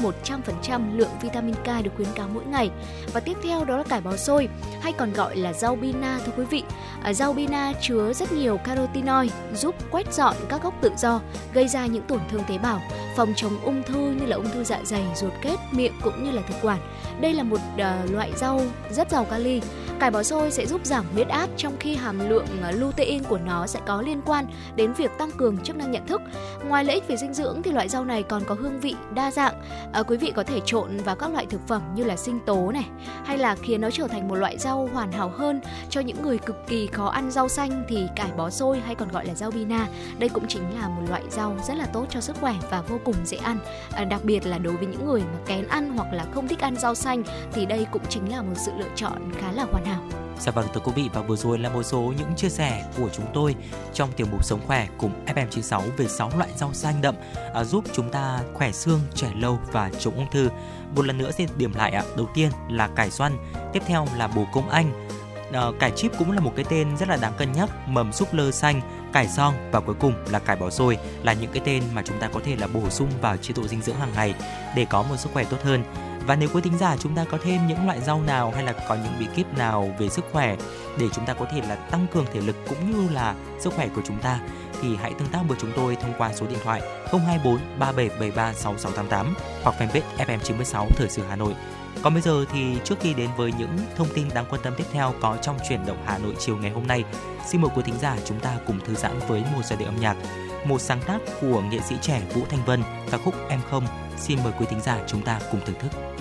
[0.66, 2.70] 100% lượng vitamin K được khuyến cáo mỗi ngày.
[3.14, 4.48] Và tiếp theo đó là cải bó xôi
[4.82, 6.64] hay còn gọi là rau bina thưa quý vị.
[7.04, 11.22] À, rau bina chứa rất nhiều carotenoid giúp quét dọn các gốc tự do
[11.54, 12.82] gây ra những tổn thương tế bào,
[13.16, 16.32] phòng chống ung thư như là ung thư dạ dày, ruột kết, miệng cũng như
[16.32, 16.80] là thực quản.
[17.22, 19.62] Đây là một uh, loại rau rất giàu kali
[20.00, 23.38] Cải bó xôi sẽ giúp giảm huyết áp trong khi hàm lượng ờ, lutein của
[23.38, 26.22] nó sẽ có liên quan đến việc tăng cường chức năng nhận thức.
[26.68, 29.32] Ngoài lợi ích về dinh dưỡng thì loại rau này còn có hương vị đa
[29.32, 29.54] dạng.
[29.94, 32.72] À, quý vị có thể trộn vào các loại thực phẩm như là sinh tố
[32.72, 32.86] này
[33.26, 36.38] hay là khiến nó trở thành một loại rau hoàn hảo hơn cho những người
[36.38, 39.52] cực kỳ khó ăn rau xanh thì cải bó xôi hay còn gọi là rau
[39.52, 39.88] bina.
[40.20, 43.00] Đây cũng chính là một loại rau rất là tốt cho sức khỏe và vô
[43.04, 43.58] cùng dễ ăn.
[43.92, 46.60] À, đặc biệt là đối với những người mà kén ăn hoặc là không thích
[46.60, 49.83] ăn rau xanh thì đây cũng chính là một sự lựa chọn khá là hoàn
[49.86, 50.20] hảo nào.
[50.40, 53.10] Dạ vâng thưa quý vị và vừa rồi là một số những chia sẻ của
[53.14, 53.56] chúng tôi
[53.94, 57.16] trong tiểu mục sống khỏe cùng FM96 về 6 loại rau xanh đậm
[57.54, 60.50] à, giúp chúng ta khỏe xương, trẻ lâu và chống ung thư.
[60.96, 62.04] Một lần nữa xin điểm lại ạ.
[62.18, 63.38] Đầu tiên là cải xoăn,
[63.74, 65.08] tiếp theo là bồ công anh,
[65.54, 68.34] à, cải chip cũng là một cái tên rất là đáng cân nhắc, mầm súp
[68.34, 68.82] lơ xanh,
[69.14, 72.20] cải song và cuối cùng là cải bó xôi là những cái tên mà chúng
[72.20, 74.34] ta có thể là bổ sung vào chế độ dinh dưỡng hàng ngày
[74.76, 75.84] để có một sức khỏe tốt hơn.
[76.28, 78.74] Và nếu quý thính giả chúng ta có thêm những loại rau nào hay là
[78.88, 80.56] có những bí kíp nào về sức khỏe
[80.98, 83.88] để chúng ta có thể là tăng cường thể lực cũng như là sức khỏe
[83.96, 84.40] của chúng ta
[84.82, 86.82] thì hãy tương tác với chúng tôi thông qua số điện thoại
[87.12, 89.34] 024 3773 6688
[89.64, 91.54] hoặc fanpage FM96 Thời sự Hà Nội.
[92.02, 94.84] Còn bây giờ thì trước khi đến với những thông tin đáng quan tâm tiếp
[94.92, 97.04] theo có trong chuyển động Hà Nội chiều ngày hôm nay,
[97.48, 100.00] xin mời quý thính giả chúng ta cùng thư giãn với một giai điệu âm
[100.00, 100.18] nhạc,
[100.66, 103.88] một sáng tác của nghệ sĩ trẻ Vũ Thanh Vân, ca khúc Em Không.
[104.18, 106.13] Xin mời quý thính giả chúng ta cùng thưởng thức.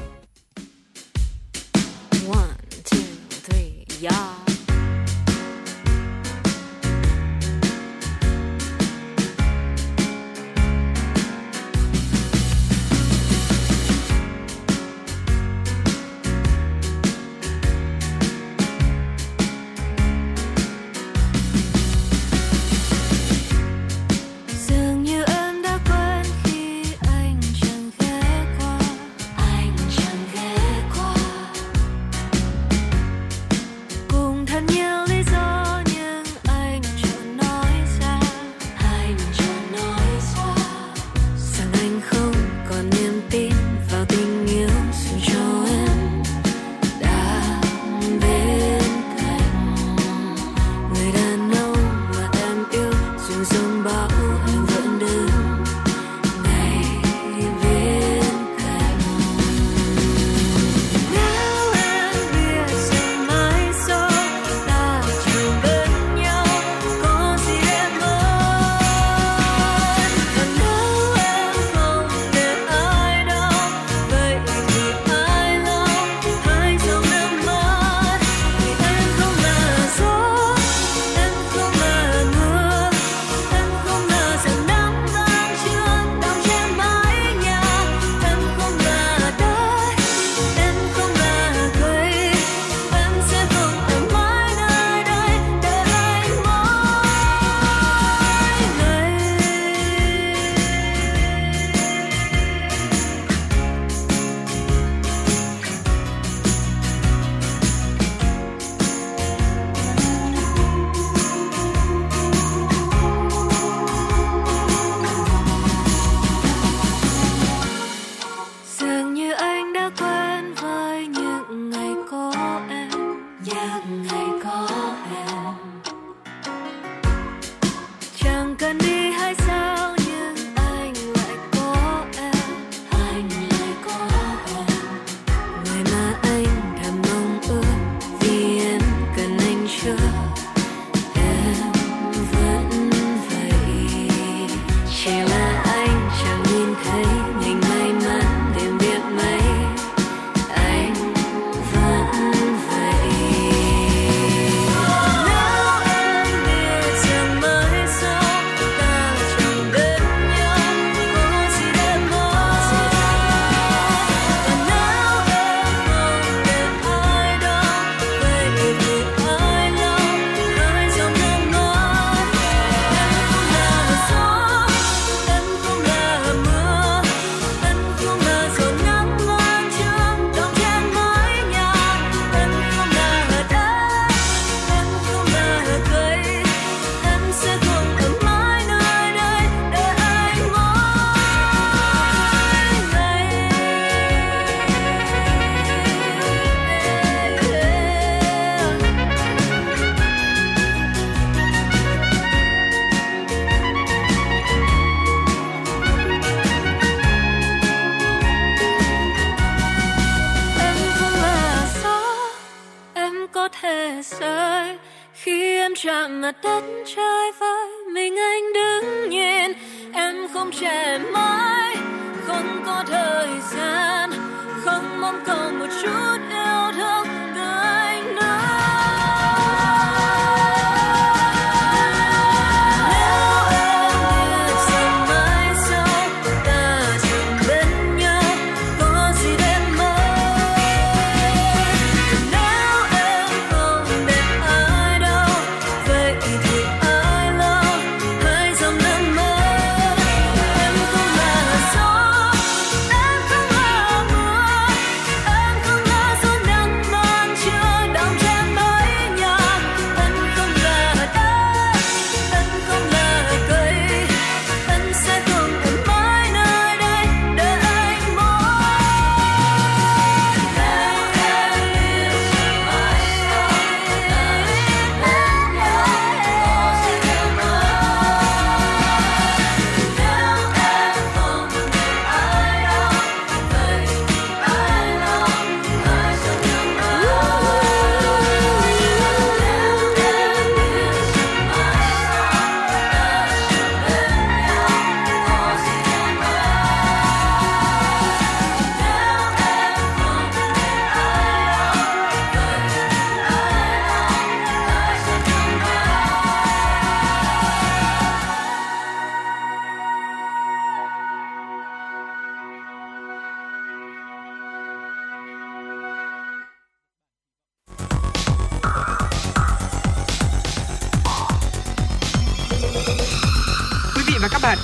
[4.03, 4.32] y'all.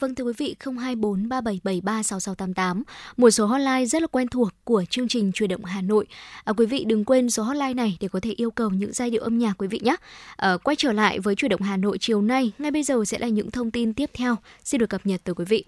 [0.00, 2.82] Vâng thưa quý vị, 024 3773 6688,
[3.16, 6.06] một số hotline rất là quen thuộc của chương trình Truyền động Hà Nội.
[6.44, 9.10] À, quý vị đừng quên số hotline này để có thể yêu cầu những giai
[9.10, 9.96] điệu âm nhạc quý vị nhé.
[10.36, 13.18] À, quay trở lại với Truyền động Hà Nội chiều nay, ngay bây giờ sẽ
[13.18, 15.64] là những thông tin tiếp theo xin được cập nhật tới quý vị.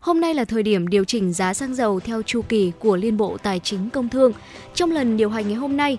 [0.00, 3.16] Hôm nay là thời điểm điều chỉnh giá xăng dầu theo chu kỳ của Liên
[3.16, 4.32] Bộ Tài chính Công Thương.
[4.74, 5.98] Trong lần điều hành ngày hôm nay,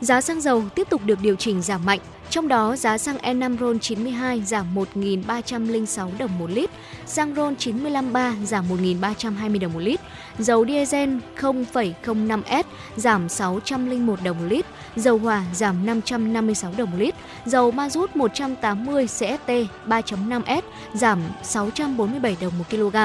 [0.00, 2.00] giá xăng dầu tiếp tục được điều chỉnh giảm mạnh.
[2.30, 6.70] Trong đó, giá xăng E5 RON92 giảm 1.306 đồng một lít,
[7.06, 10.00] xăng RON 953 giảm 1.320 đồng một lít,
[10.38, 12.62] dầu diesel 0,05S
[12.96, 17.14] giảm 601 đồng một lít, dầu hỏa giảm 556 đồng một lít,
[17.46, 19.50] dầu ma rút 180 CST
[19.86, 20.62] 3.5S
[20.94, 22.96] giảm 647 đồng một kg.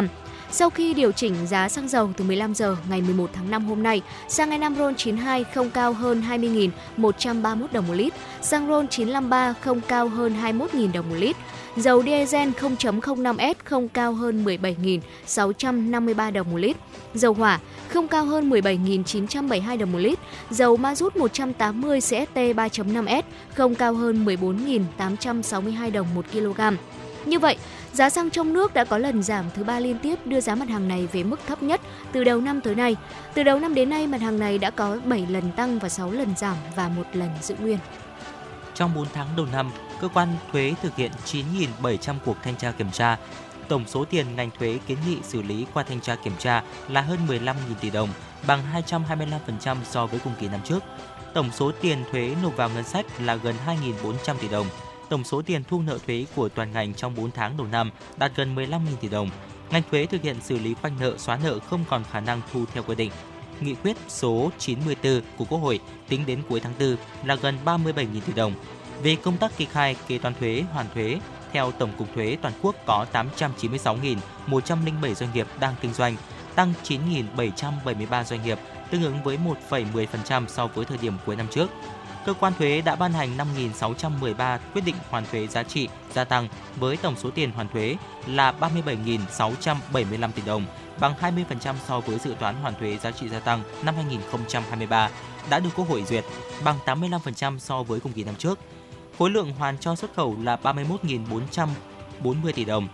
[0.51, 3.83] Sau khi điều chỉnh giá xăng dầu từ 15 giờ ngày 11 tháng 5 hôm
[3.83, 9.81] nay, xăng E5 RON92 không cao hơn 20.131 đồng một lít, xăng RON 953 không
[9.87, 11.35] cao hơn 21.000 đồng một lít,
[11.75, 16.77] dầu diesel 0.05S không cao hơn 17.653 đồng một lít,
[17.13, 23.21] dầu hỏa không cao hơn 17.972 đồng một lít, dầu ma rút 180 CST 3.5S
[23.53, 26.61] không cao hơn 14.862 đồng một kg.
[27.25, 27.57] Như vậy,
[27.93, 30.69] giá xăng trong nước đã có lần giảm thứ ba liên tiếp đưa giá mặt
[30.69, 32.95] hàng này về mức thấp nhất từ đầu năm tới nay.
[33.33, 36.11] Từ đầu năm đến nay, mặt hàng này đã có 7 lần tăng và 6
[36.11, 37.77] lần giảm và một lần giữ nguyên.
[38.75, 39.71] Trong 4 tháng đầu năm,
[40.01, 43.17] cơ quan thuế thực hiện 9.700 cuộc thanh tra kiểm tra.
[43.67, 47.01] Tổng số tiền ngành thuế kiến nghị xử lý qua thanh tra kiểm tra là
[47.01, 48.09] hơn 15.000 tỷ đồng,
[48.47, 50.83] bằng 225% so với cùng kỳ năm trước.
[51.33, 53.55] Tổng số tiền thuế nộp vào ngân sách là gần
[54.03, 54.67] 2.400 tỷ đồng.
[55.09, 58.31] Tổng số tiền thu nợ thuế của toàn ngành trong 4 tháng đầu năm đạt
[58.35, 59.29] gần 15.000 tỷ đồng.
[59.69, 62.65] Ngành thuế thực hiện xử lý khoanh nợ, xóa nợ không còn khả năng thu
[62.73, 63.11] theo quy định.
[63.61, 68.05] Nghị quyết số 94 của Quốc hội tính đến cuối tháng 4 là gần 37.000
[68.25, 68.53] tỷ đồng.
[69.03, 71.19] Về công tác kê khai, kế toán thuế, hoàn thuế,
[71.51, 76.15] theo Tổng cục Thuế toàn quốc có 896.107 doanh nghiệp đang kinh doanh,
[76.55, 78.57] tăng 9.773 doanh nghiệp,
[78.91, 79.37] tương ứng với
[79.69, 81.69] 1,10% so với thời điểm cuối năm trước.
[82.29, 86.47] Cơ quan thuế đã ban hành 5.613 quyết định hoàn thuế giá trị gia tăng
[86.75, 87.95] với tổng số tiền hoàn thuế
[88.27, 90.65] là 37.675 tỷ đồng,
[90.99, 95.09] bằng 20% so với dự toán hoàn thuế giá trị gia tăng năm 2023
[95.49, 96.25] đã được Quốc hội duyệt,
[96.63, 98.59] bằng 85% so với cùng kỳ năm trước.
[99.17, 102.87] Khối lượng hoàn cho xuất khẩu là 31.440 tỷ đồng.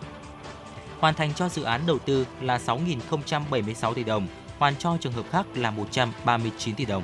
[1.00, 4.28] Hoàn thành cho dự án đầu tư là 6.076 tỷ đồng,
[4.60, 7.04] hoàn cho trường hợp khác là 139 tỷ đồng.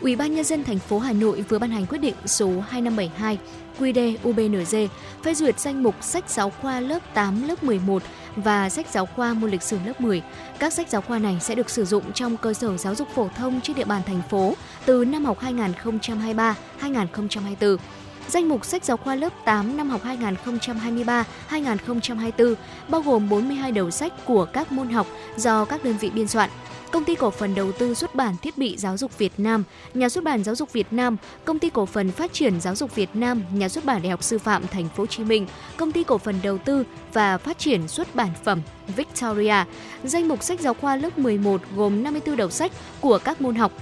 [0.00, 3.38] Ủy ban nhân dân thành phố Hà Nội vừa ban hành quyết định số 2572
[3.78, 4.74] QĐ UBND
[5.22, 8.02] phê duyệt danh mục sách giáo khoa lớp 8, lớp 11
[8.36, 10.22] và sách giáo khoa môn lịch sử lớp 10.
[10.58, 13.28] Các sách giáo khoa này sẽ được sử dụng trong cơ sở giáo dục phổ
[13.36, 14.54] thông trên địa bàn thành phố
[14.86, 15.38] từ năm học
[16.80, 17.76] 2023-2024.
[18.28, 20.00] Danh mục sách giáo khoa lớp 8 năm học
[21.50, 22.54] 2023-2024
[22.88, 25.06] bao gồm 42 đầu sách của các môn học
[25.36, 26.50] do các đơn vị biên soạn.
[26.92, 30.08] Công ty cổ phần đầu tư xuất bản thiết bị giáo dục Việt Nam, Nhà
[30.08, 33.10] xuất bản giáo dục Việt Nam, Công ty cổ phần phát triển giáo dục Việt
[33.14, 35.46] Nam, Nhà xuất bản Đại học Sư phạm Thành phố Hồ Chí Minh,
[35.76, 38.60] Công ty cổ phần đầu tư và phát triển xuất bản phẩm
[38.96, 39.64] Victoria.
[40.04, 43.72] Danh mục sách giáo khoa lớp 11 gồm 54 đầu sách của các môn học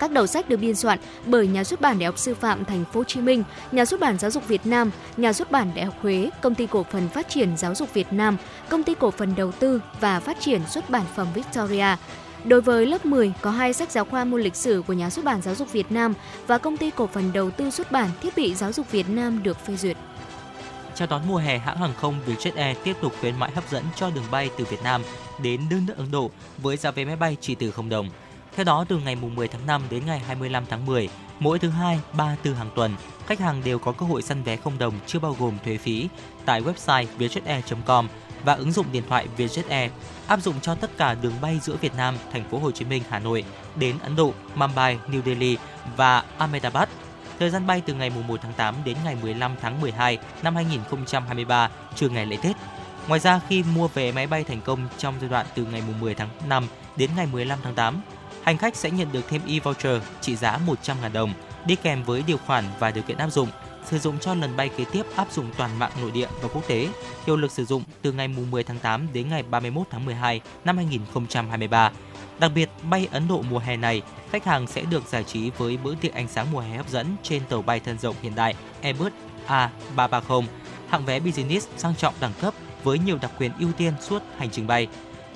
[0.00, 2.84] các đầu sách được biên soạn bởi Nhà xuất bản Đại học Sư phạm Thành
[2.92, 5.84] phố Hồ Chí Minh, Nhà xuất bản Giáo dục Việt Nam, Nhà xuất bản Đại
[5.84, 8.36] học Huế, Công ty cổ phần phát triển giáo dục Việt Nam,
[8.68, 11.96] Công ty cổ phần đầu tư và phát triển xuất bản phẩm Victoria.
[12.44, 15.24] Đối với lớp 10 có hai sách giáo khoa môn lịch sử của Nhà xuất
[15.24, 16.14] bản Giáo dục Việt Nam
[16.46, 19.42] và Công ty cổ phần đầu tư xuất bản thiết bị giáo dục Việt Nam
[19.42, 19.96] được phê duyệt.
[20.94, 23.84] Chào đón mùa hè, hãng hàng không Vietjet Air tiếp tục khuyến mãi hấp dẫn
[23.96, 25.02] cho đường bay từ Việt Nam
[25.42, 28.08] đến đất nước Ấn Độ với giá vé máy bay chỉ từ 0 đồng.
[28.56, 32.00] Theo đó, từ ngày 10 tháng 5 đến ngày 25 tháng 10, mỗi thứ hai,
[32.12, 32.94] ba, tư hàng tuần,
[33.26, 36.08] khách hàng đều có cơ hội săn vé không đồng chưa bao gồm thuế phí
[36.44, 38.08] tại website vietjetair.com
[38.44, 39.90] và ứng dụng điện thoại Vietjet Air
[40.26, 43.02] áp dụng cho tất cả đường bay giữa Việt Nam, thành phố Hồ Chí Minh,
[43.08, 43.44] Hà Nội
[43.76, 45.56] đến Ấn Độ, Mumbai, New Delhi
[45.96, 46.88] và Ahmedabad.
[47.38, 51.70] Thời gian bay từ ngày 1 tháng 8 đến ngày 15 tháng 12 năm 2023,
[51.96, 52.56] trừ ngày lễ Tết.
[53.08, 56.14] Ngoài ra, khi mua vé máy bay thành công trong giai đoạn từ ngày 10
[56.14, 58.00] tháng 5 đến ngày 15 tháng 8,
[58.42, 61.32] hành khách sẽ nhận được thêm e-voucher trị giá 100.000 đồng
[61.66, 63.48] đi kèm với điều khoản và điều kiện áp dụng
[63.90, 66.68] sử dụng cho lần bay kế tiếp áp dụng toàn mạng nội địa và quốc
[66.68, 66.88] tế,
[67.26, 70.76] hiệu lực sử dụng từ ngày 10 tháng 8 đến ngày 31 tháng 12 năm
[70.76, 71.90] 2023.
[72.38, 75.76] Đặc biệt, bay Ấn Độ mùa hè này, khách hàng sẽ được giải trí với
[75.76, 78.54] bữa tiệc ánh sáng mùa hè hấp dẫn trên tàu bay thân rộng hiện đại
[78.82, 79.12] Airbus
[79.46, 80.44] A330,
[80.88, 84.50] hạng vé business sang trọng đẳng cấp với nhiều đặc quyền ưu tiên suốt hành
[84.50, 84.86] trình bay.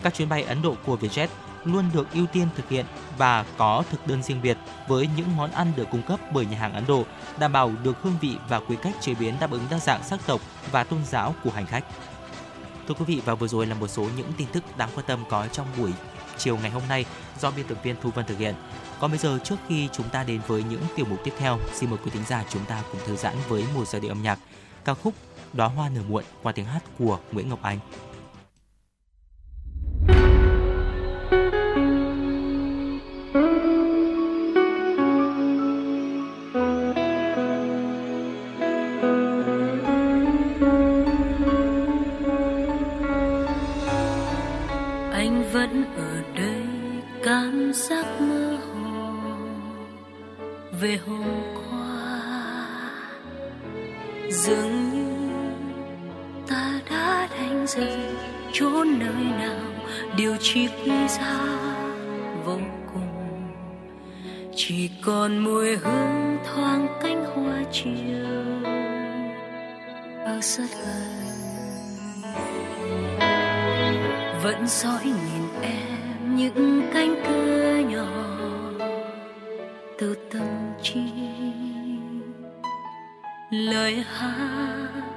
[0.02, 1.28] Các chuyến bay Ấn Độ của Vietjet
[1.64, 2.86] luôn được ưu tiên thực hiện
[3.18, 4.58] và có thực đơn riêng biệt
[4.88, 7.04] với những món ăn được cung cấp bởi nhà hàng Ấn Độ,
[7.38, 10.20] đảm bảo được hương vị và quy cách chế biến đáp ứng đa dạng sắc
[10.26, 10.40] tộc
[10.70, 11.84] và tôn giáo của hành khách.
[12.88, 15.24] Thưa quý vị và vừa rồi là một số những tin tức đáng quan tâm
[15.30, 15.92] có trong buổi
[16.38, 17.04] chiều ngày hôm nay
[17.40, 18.54] do biên tập viên Thu Vân thực hiện.
[19.00, 21.90] Còn bây giờ trước khi chúng ta đến với những tiểu mục tiếp theo, xin
[21.90, 24.38] mời quý thính giả chúng ta cùng thư giãn với một giai điệu âm nhạc
[24.84, 25.14] ca khúc
[25.52, 27.78] Đóa hoa nở muộn qua tiếng hát của Nguyễn Ngọc Anh
[54.46, 55.32] dường như
[56.48, 57.98] ta đã đánh rơi
[58.52, 59.73] chốn nơi nào
[60.16, 61.38] điều chi quý giá
[62.44, 62.58] vô
[62.94, 63.52] cùng.
[64.56, 68.64] Chỉ còn mùi hương thoáng cánh hoa chiều.
[70.24, 71.24] Ở rất gần
[74.42, 78.34] vẫn dõi nhìn em những cánh cửa nhỏ
[79.98, 81.00] từ tâm trí.
[83.50, 85.13] Lời hát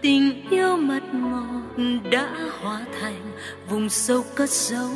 [0.00, 3.32] tình yêu mật ngọt đã hóa thành
[3.68, 4.90] vùng sâu cất giấu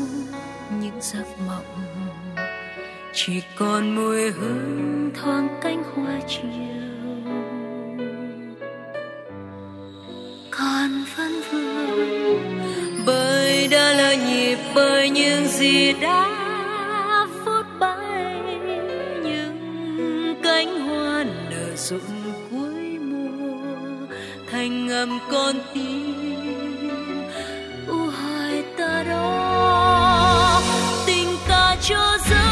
[0.80, 1.64] những giấc mộng.
[3.12, 6.43] Chỉ còn mùi hương thoáng cánh hoa chiều.
[10.51, 12.51] Còn vẫn vương,
[13.07, 16.30] bởi đã lỡ nhịp, bởi những gì đã
[17.45, 18.59] phút bay
[19.22, 22.24] những cánh hoa nở rụng
[24.65, 27.25] thành ngầm con tim.
[27.89, 30.61] U hai ta đó
[31.07, 32.43] tình ta cho rơi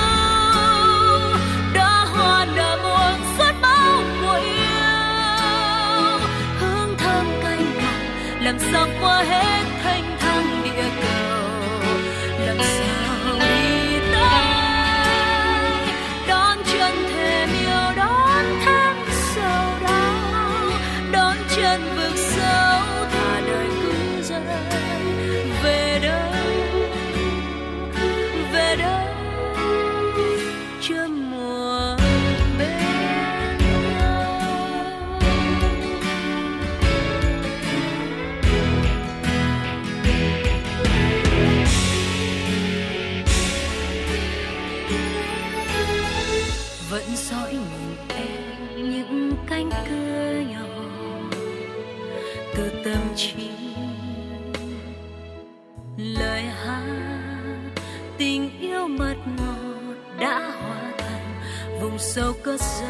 [62.52, 62.88] cất giấu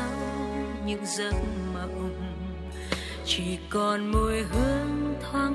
[0.87, 1.35] những giấc
[1.75, 2.15] mộng.
[3.25, 5.55] Chỉ còn mùi hương thoáng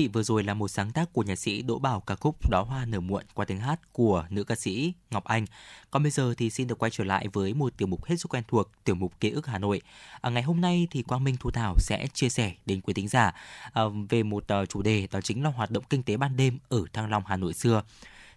[0.00, 2.60] Vị, vừa rồi là một sáng tác của nhạc sĩ Đỗ Bảo ca khúc Đóa
[2.60, 5.46] hoa nở muộn qua tiếng hát của nữ ca sĩ Ngọc Anh.
[5.90, 8.34] Còn bây giờ thì xin được quay trở lại với một tiểu mục hết sức
[8.34, 9.82] quen thuộc, tiểu mục ký ức Hà Nội.
[10.20, 13.08] À, ngày hôm nay thì Quang Minh Thu Thảo sẽ chia sẻ đến quý thính
[13.08, 13.32] giả
[13.72, 16.58] à, về một uh, chủ đề đó chính là hoạt động kinh tế ban đêm
[16.68, 17.82] ở Thăng Long Hà Nội xưa.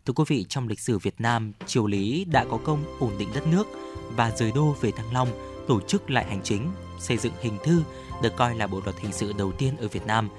[0.06, 3.30] Thưa quý vị, trong lịch sử Việt Nam, triều lý đã có công ổn định
[3.34, 3.68] đất nước
[4.16, 5.30] và rời đô về Thăng Long,
[5.68, 7.84] tổ chức lại hành chính, xây dựng hình thư
[8.22, 10.30] được coi là bộ luật hình sự đầu tiên ở Việt Nam.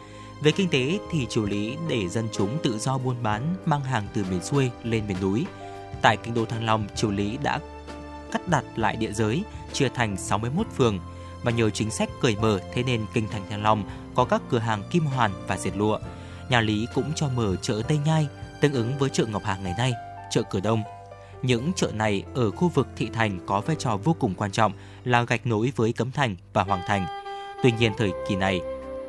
[0.43, 4.07] Về kinh tế thì triều lý để dân chúng tự do buôn bán mang hàng
[4.15, 5.47] từ miền xuôi lên miền núi.
[6.03, 7.61] Tại kinh đô Thăng Long, triều lý đã
[8.33, 10.99] cắt đặt lại địa giới, chia thành 61 phường
[11.43, 14.59] và nhờ chính sách cởi mở thế nên kinh thành Thăng Long có các cửa
[14.59, 15.99] hàng kim hoàn và dệt lụa.
[16.49, 18.27] Nhà Lý cũng cho mở chợ Tây Nhai,
[18.61, 19.93] tương ứng với chợ Ngọc hàng ngày nay,
[20.31, 20.83] chợ Cửa Đông.
[21.43, 24.73] Những chợ này ở khu vực thị thành có vai trò vô cùng quan trọng
[25.05, 27.07] là gạch nối với Cấm Thành và Hoàng Thành.
[27.63, 28.61] Tuy nhiên thời kỳ này,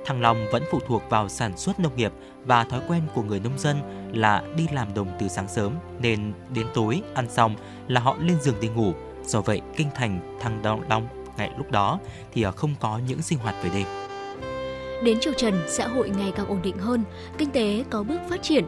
[0.06, 2.12] Thăng Long vẫn phụ thuộc vào sản xuất nông nghiệp
[2.46, 3.78] và thói quen của người nông dân
[4.14, 7.56] là đi làm đồng từ sáng sớm nên đến tối ăn xong
[7.88, 8.94] là họ lên giường đi ngủ.
[9.26, 12.00] Do vậy, kinh thành Thăng Long ngày lúc đó
[12.34, 13.86] thì à, không có những sinh hoạt về đêm.
[15.04, 17.04] Đến triều Trần, xã hội ngày càng ổn định hơn,
[17.38, 18.66] kinh tế có bước phát triển.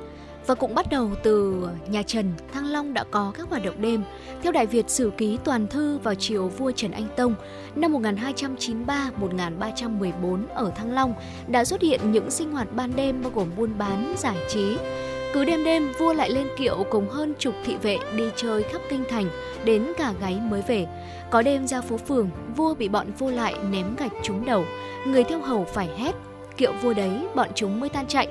[0.48, 4.04] Và cũng bắt đầu từ nhà Trần, Thăng Long đã có các hoạt động đêm.
[4.43, 7.36] Theo Đại Việt Sử Ký Toàn Thư vào triều vua Trần Anh Tông
[7.76, 11.14] năm 1293-1314 ở Thăng Long
[11.48, 14.78] đã xuất hiện những sinh hoạt ban đêm bao gồm buôn bán, giải trí.
[15.34, 18.82] Cứ đêm đêm, vua lại lên kiệu cùng hơn chục thị vệ đi chơi khắp
[18.89, 19.26] kinh thành,
[19.66, 20.88] đến cả gáy mới về.
[21.30, 24.66] Có đêm ra phố phường, vua bị bọn vô lại ném gạch trúng đầu,
[25.08, 26.16] người theo hầu phải hét,
[26.58, 28.28] kiệu vua đấy, bọn chúng mới tan chạy.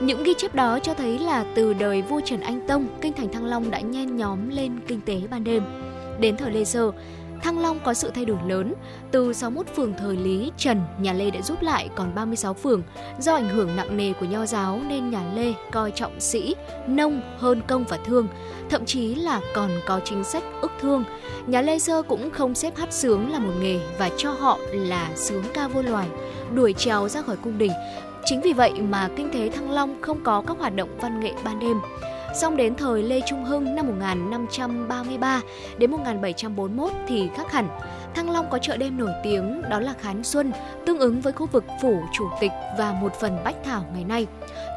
[0.00, 3.32] Những ghi chép đó cho thấy là từ đời vua Trần Anh Tông, kinh thành
[3.32, 5.62] Thăng Long đã nhen nhóm lên kinh tế ban đêm.
[6.20, 6.92] Đến thời Lê Sơ,
[7.42, 8.74] Thăng Long có sự thay đổi lớn.
[9.10, 12.82] Từ 61 phường thời Lý, Trần, nhà Lê đã rút lại còn 36 phường.
[13.20, 16.54] Do ảnh hưởng nặng nề của nho giáo nên nhà Lê coi trọng sĩ,
[16.86, 18.28] nông hơn công và thương.
[18.70, 21.04] Thậm chí là còn có chính sách ức thương.
[21.46, 25.10] Nhà Lê Sơ cũng không xếp hát sướng là một nghề và cho họ là
[25.16, 26.08] sướng ca vô loài,
[26.54, 27.72] đuổi trèo ra khỏi cung đình.
[28.28, 31.32] Chính vì vậy mà kinh tế Thăng Long không có các hoạt động văn nghệ
[31.44, 31.80] ban đêm.
[32.34, 35.40] song đến thời Lê Trung Hưng năm 1533
[35.78, 37.68] đến 1741 thì khác hẳn.
[38.14, 40.52] Thăng Long có chợ đêm nổi tiếng đó là Khán Xuân,
[40.86, 44.26] tương ứng với khu vực phủ chủ tịch và một phần Bách Thảo ngày nay.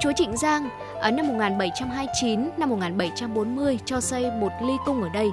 [0.01, 0.69] Chúa Trịnh Giang
[1.01, 5.29] ở năm 1729 năm 1740 cho xây một ly cung ở đây.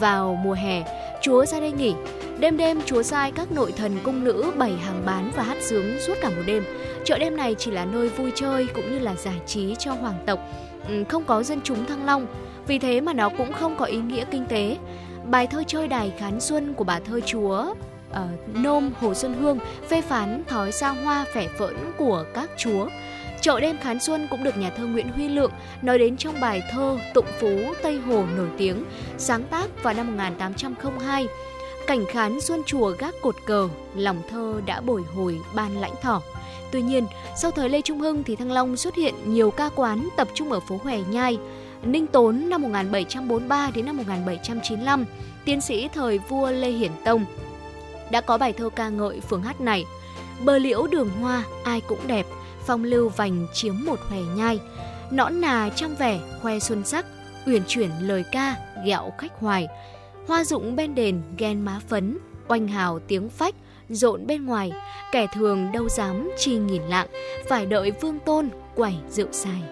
[0.00, 0.82] Vào mùa hè,
[1.22, 1.94] Chúa ra đây nghỉ.
[2.38, 6.00] Đêm đêm Chúa sai các nội thần cung nữ bày hàng bán và hát sướng
[6.00, 6.64] suốt cả một đêm.
[7.04, 10.22] Chợ đêm này chỉ là nơi vui chơi cũng như là giải trí cho hoàng
[10.26, 10.38] tộc
[10.88, 12.26] ừ, không có dân chúng Thăng Long,
[12.66, 14.76] vì thế mà nó cũng không có ý nghĩa kinh tế.
[15.30, 17.74] Bài thơ chơi đài khán xuân của bà thơ chúa
[18.10, 18.16] uh,
[18.54, 19.58] Nôm Hồ Xuân Hương
[19.88, 22.88] phê phán thói xa hoa phẻ phỡn của các chúa.
[23.42, 26.62] Chợ đêm khán xuân cũng được nhà thơ Nguyễn Huy Lượng nói đến trong bài
[26.72, 28.84] thơ Tụng Phú Tây Hồ nổi tiếng,
[29.18, 31.26] sáng tác vào năm 1802.
[31.86, 36.22] Cảnh khán xuân chùa gác cột cờ, lòng thơ đã bồi hồi ban lãnh thỏ.
[36.72, 40.08] Tuy nhiên, sau thời Lê Trung Hưng thì Thăng Long xuất hiện nhiều ca quán
[40.16, 41.38] tập trung ở phố Hòe Nhai.
[41.82, 45.04] Ninh Tốn năm 1743 đến năm 1795,
[45.44, 47.24] tiến sĩ thời vua Lê Hiển Tông
[48.10, 49.84] đã có bài thơ ca ngợi phường hát này.
[50.44, 52.26] Bờ liễu đường hoa ai cũng đẹp,
[52.66, 54.60] phong lưu vành chiếm một hòe nhai.
[55.10, 57.06] Nõn nà trong vẻ khoe xuân sắc,
[57.46, 59.68] uyển chuyển lời ca gẹo khách hoài.
[60.28, 63.54] Hoa dụng bên đền ghen má phấn, oanh hào tiếng phách,
[63.88, 64.72] rộn bên ngoài,
[65.12, 67.06] kẻ thường đâu dám chi nghìn lạng,
[67.48, 69.62] phải đợi vương tôn quẩy rượu xài.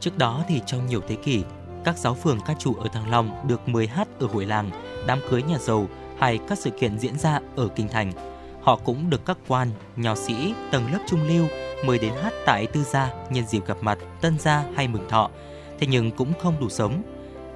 [0.00, 1.42] Trước đó thì trong nhiều thế kỷ,
[1.84, 4.70] các giáo phường ca chủ ở Thăng Long được mời hát ở hội làng,
[5.06, 8.29] đám cưới nhà giàu hay các sự kiện diễn ra ở kinh thành.
[8.62, 11.46] Họ cũng được các quan, nho sĩ, tầng lớp trung lưu
[11.84, 15.30] mời đến hát tại tư gia nhân dịp gặp mặt, tân gia hay mừng thọ.
[15.78, 17.02] Thế nhưng cũng không đủ sống.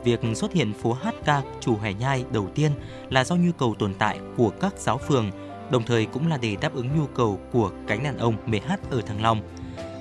[0.05, 2.73] Việc xuất hiện phố hát ca chủ hẻ nhai đầu tiên
[3.11, 5.31] là do nhu cầu tồn tại của các giáo phường
[5.71, 8.81] đồng thời cũng là để đáp ứng nhu cầu của cánh đàn ông mê hát
[8.91, 9.41] ở Thăng Long.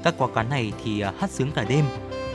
[0.04, 1.86] Các quán quán này thì à, hát sướng cả đêm,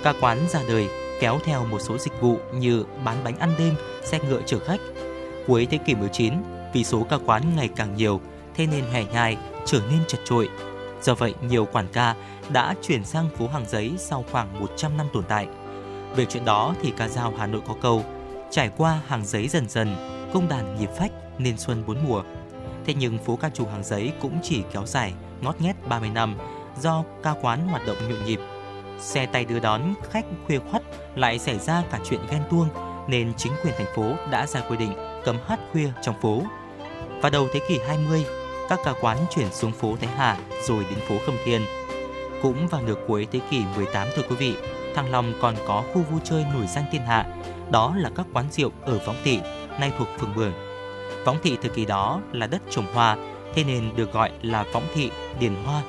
[0.03, 0.89] ca quán ra đời
[1.21, 4.81] kéo theo một số dịch vụ như bán bánh ăn đêm, xe ngựa chở khách.
[5.47, 6.35] Cuối thế kỷ 19,
[6.73, 8.21] vì số ca quán ngày càng nhiều,
[8.59, 9.37] thế nên hè nhai
[9.67, 10.49] trở nên chật trội.
[11.03, 12.15] Do vậy, nhiều quản ca
[12.53, 15.47] đã chuyển sang phố hàng giấy sau khoảng 100 năm tồn tại.
[16.17, 18.05] Về chuyện đó thì ca dao Hà Nội có câu
[18.51, 19.97] Trải qua hàng giấy dần dần,
[20.35, 22.23] công đàn nhịp phách nên xuân bốn mùa.
[22.87, 26.39] Thế nhưng phố ca trù hàng giấy cũng chỉ kéo dài ngót nghét 30 năm
[26.81, 28.41] do ca quán hoạt động nhộn nhịp.
[29.01, 30.83] Xe tay đưa đón khách khuya khoắt
[31.15, 32.69] lại xảy ra cả chuyện ghen tuông
[33.09, 34.93] nên chính quyền thành phố đã ra quy định
[35.25, 36.43] cấm hát khuya trong phố.
[37.23, 38.25] Vào đầu thế kỷ 20,
[38.69, 41.63] các ca quán chuyển xuống phố Thái Hà rồi đến phố Khâm Thiên.
[42.43, 44.55] Cũng vào nửa cuối thế kỷ 18 thưa quý vị,
[44.95, 47.27] Thăng Long còn có khu vui chơi nổi danh thiên hạ,
[47.71, 49.41] đó là các quán rượu ở Võng Thị,
[49.81, 50.53] nay thuộc phường Bưởi.
[51.25, 53.17] Võng thị thời kỳ đó là đất trồng hoa,
[53.55, 55.11] thế nên được gọi là Võng thị
[55.41, 55.83] Điền Hoa.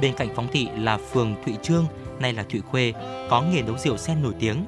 [0.00, 1.86] Bên cạnh Võng thị là phường Thụy Trương,
[2.18, 2.92] nay là Thụy Khuê,
[3.30, 4.64] có nghề nấu rượu sen nổi tiếng.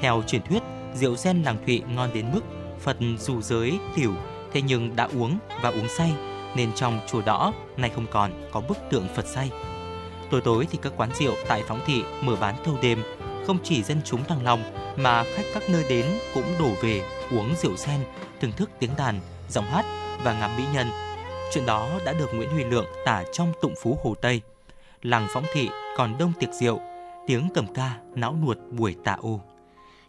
[0.00, 0.62] Theo truyền thuyết,
[0.94, 2.40] rượu sen làng Thụy ngon đến mức
[2.80, 4.12] Phật dù giới tiểu,
[4.56, 6.14] thế nhưng đã uống và uống say,
[6.54, 9.50] nên trong chùa đỏ nay không còn có bức tượng Phật say.
[10.30, 13.02] Tối tối thì các quán rượu tại Phóng Thị mở bán thâu đêm,
[13.46, 14.62] không chỉ dân chúng Thăng lòng
[14.96, 18.00] mà khách các nơi đến cũng đổ về uống rượu sen
[18.40, 19.84] thưởng thức tiếng đàn, giọng hát
[20.24, 20.86] và ngắm mỹ nhân.
[21.52, 24.40] Chuyện đó đã được Nguyễn Huy Lượng tả trong Tụng Phú Hồ Tây.
[25.02, 26.80] Làng phóng thị còn đông tiệc rượu,
[27.26, 29.40] tiếng cầm ca não nuột buổi tạ ô.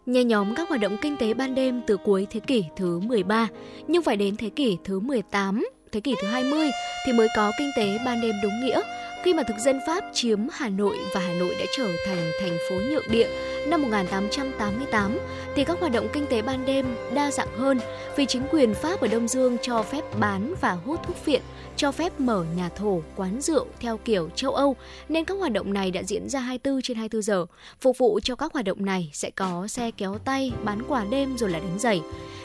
[0.08, 3.48] Nhe nhóm các hoạt động kinh tế ban đêm từ cuối thế kỷ thứ 13,
[3.88, 6.70] nhưng phải đến thế kỷ thứ 18, thế kỷ thứ 20
[7.06, 8.80] thì mới có kinh tế ban đêm đúng nghĩa,
[9.22, 12.58] khi mà thực dân Pháp chiếm Hà Nội và Hà Nội đã trở thành thành
[12.68, 13.28] phố nhượng địa
[13.66, 15.18] năm 1888
[15.54, 17.80] thì các hoạt động kinh tế ban đêm đa dạng hơn
[18.16, 21.42] vì chính quyền Pháp ở Đông Dương cho phép bán và hút thuốc phiện,
[21.76, 24.76] cho phép mở nhà thổ, quán rượu theo kiểu châu Âu
[25.08, 27.46] nên các hoạt động này đã diễn ra 24 trên 24 giờ.
[27.80, 31.38] Phục vụ cho các hoạt động này sẽ có xe kéo tay, bán quà đêm
[31.38, 32.02] rồi là đánh giày.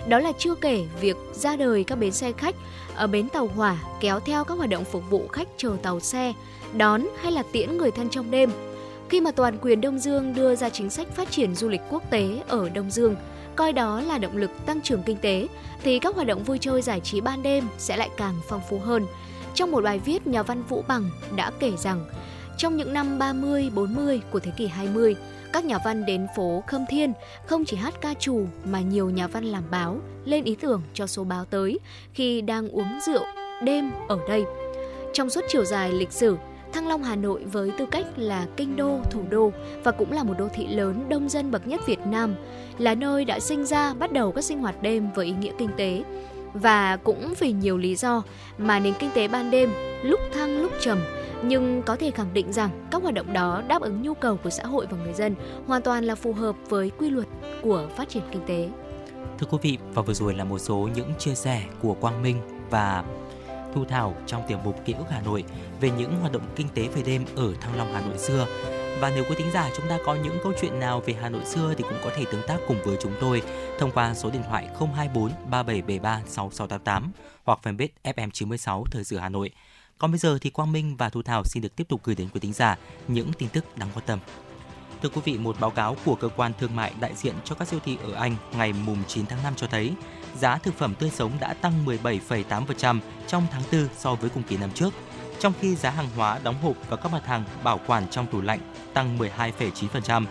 [0.08, 2.56] Đó là chưa kể việc ra đời các bến xe khách
[2.96, 6.34] ở bến tàu hỏa kéo theo các hoạt động phục vụ khách chờ tàu xe,
[6.78, 8.50] đón hay là tiễn người thân trong đêm.
[9.10, 12.04] Khi mà toàn quyền Đông Dương đưa ra chính sách phát triển du lịch quốc
[12.10, 13.16] tế ở Đông Dương,
[13.56, 15.48] coi đó là động lực tăng trưởng kinh tế,
[15.84, 18.80] thì các hoạt động vui chơi giải trí ban đêm sẽ lại càng phong phú
[18.80, 19.06] hơn.
[19.54, 22.06] Trong một bài viết, nhà văn Vũ Bằng đã kể rằng,
[22.58, 25.16] trong những năm 30-40 của thế kỷ 20,
[25.54, 27.14] các nhà văn đến phố Khâm Thiên
[27.46, 31.08] không chỉ hát ca trù mà nhiều nhà văn làm báo lên ý tưởng cho
[31.08, 31.80] số báo tới
[32.14, 33.24] khi đang uống rượu
[33.64, 34.44] đêm ở đây.
[35.14, 36.38] Trong suốt chiều dài lịch sử,
[36.74, 39.52] Thăng Long Hà Nội với tư cách là kinh đô, thủ đô
[39.84, 42.36] và cũng là một đô thị lớn đông dân bậc nhất Việt Nam,
[42.78, 45.70] là nơi đã sinh ra bắt đầu các sinh hoạt đêm với ý nghĩa kinh
[45.78, 46.04] tế.
[46.54, 48.24] Và cũng vì nhiều lý do
[48.58, 49.70] mà nền kinh tế ban đêm
[50.04, 51.00] lúc thăng lúc trầm,
[51.44, 54.50] nhưng có thể khẳng định rằng các hoạt động đó đáp ứng nhu cầu của
[54.50, 55.36] xã hội và người dân
[55.68, 57.28] hoàn toàn là phù hợp với quy luật
[57.62, 58.70] của phát triển kinh tế.
[59.40, 62.38] Thưa quý vị, và vừa rồi là một số những chia sẻ của Quang Minh
[62.70, 63.04] và
[63.74, 65.44] Thu Thảo trong tiểu mục Ký ức Hà Nội
[65.82, 68.48] về những hoạt động kinh tế về đêm ở Thăng Long Hà Nội xưa.
[69.00, 71.46] Và nếu quý thính giả chúng ta có những câu chuyện nào về Hà Nội
[71.46, 73.42] xưa thì cũng có thể tương tác cùng với chúng tôi
[73.80, 77.12] thông qua số điện thoại 024 3773 6688
[77.44, 79.52] hoặc fanpage FM96 Thời sự Hà Nội.
[79.98, 82.28] Còn bây giờ thì Quang Minh và Thu Thảo xin được tiếp tục gửi đến
[82.34, 84.20] quý thính giả những tin tức đáng quan tâm.
[85.02, 87.68] Thưa quý vị, một báo cáo của cơ quan thương mại đại diện cho các
[87.68, 89.94] siêu thị ở Anh ngày mùng 9 tháng 5 cho thấy
[90.40, 94.58] giá thực phẩm tươi sống đã tăng 17,8% trong tháng 4 so với cùng kỳ
[94.58, 94.94] năm trước,
[95.40, 98.42] trong khi giá hàng hóa đóng hộp và các mặt hàng bảo quản trong tủ
[98.42, 98.60] lạnh
[98.94, 100.26] tăng 12,9%.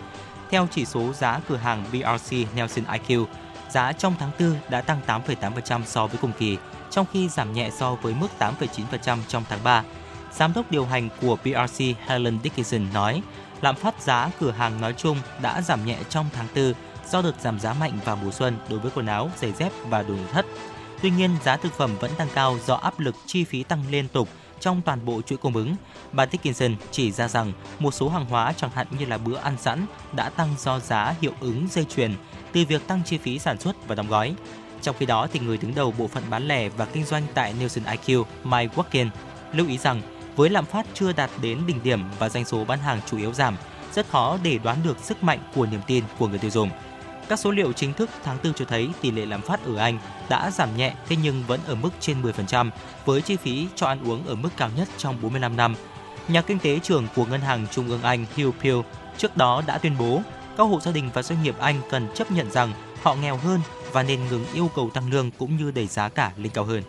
[0.49, 3.25] Theo chỉ số giá cửa hàng BRC Nelson IQ,
[3.69, 6.57] giá trong tháng 4 đã tăng 8,8% so với cùng kỳ,
[6.91, 9.83] trong khi giảm nhẹ so với mức 8,9% trong tháng 3.
[10.31, 13.21] Giám đốc điều hành của BRC Helen Dickinson nói,
[13.61, 16.73] lạm phát giá cửa hàng nói chung đã giảm nhẹ trong tháng 4
[17.13, 20.03] do được giảm giá mạnh vào mùa xuân đối với quần áo, giày dép và
[20.03, 20.45] đồ nội thất.
[21.01, 24.07] Tuy nhiên, giá thực phẩm vẫn tăng cao do áp lực chi phí tăng liên
[24.07, 25.75] tục trong toàn bộ chuỗi cung ứng.
[26.11, 29.57] Bà Dickinson chỉ ra rằng một số hàng hóa chẳng hạn như là bữa ăn
[29.57, 29.85] sẵn
[30.15, 32.13] đã tăng do giá hiệu ứng dây chuyền
[32.51, 34.35] từ việc tăng chi phí sản xuất và đóng gói.
[34.81, 37.53] Trong khi đó, thì người đứng đầu bộ phận bán lẻ và kinh doanh tại
[37.59, 39.09] Nielsen IQ, Mike Watkins,
[39.53, 40.01] lưu ý rằng
[40.35, 43.33] với lạm phát chưa đạt đến đỉnh điểm và doanh số bán hàng chủ yếu
[43.33, 43.57] giảm,
[43.93, 46.69] rất khó để đoán được sức mạnh của niềm tin của người tiêu dùng.
[47.29, 49.99] Các số liệu chính thức tháng 4 cho thấy tỷ lệ lạm phát ở Anh
[50.29, 52.69] đã giảm nhẹ, thế nhưng vẫn ở mức trên 10%
[53.05, 55.75] với chi phí cho ăn uống ở mức cao nhất trong 45 năm.
[56.27, 58.79] Nhà kinh tế trưởng của Ngân hàng Trung ương Anh Hugh Peel
[59.17, 60.21] trước đó đã tuyên bố,
[60.57, 63.59] các hộ gia đình và doanh nghiệp Anh cần chấp nhận rằng họ nghèo hơn
[63.91, 66.83] và nên ngừng yêu cầu tăng lương cũng như đẩy giá cả lên cao hơn.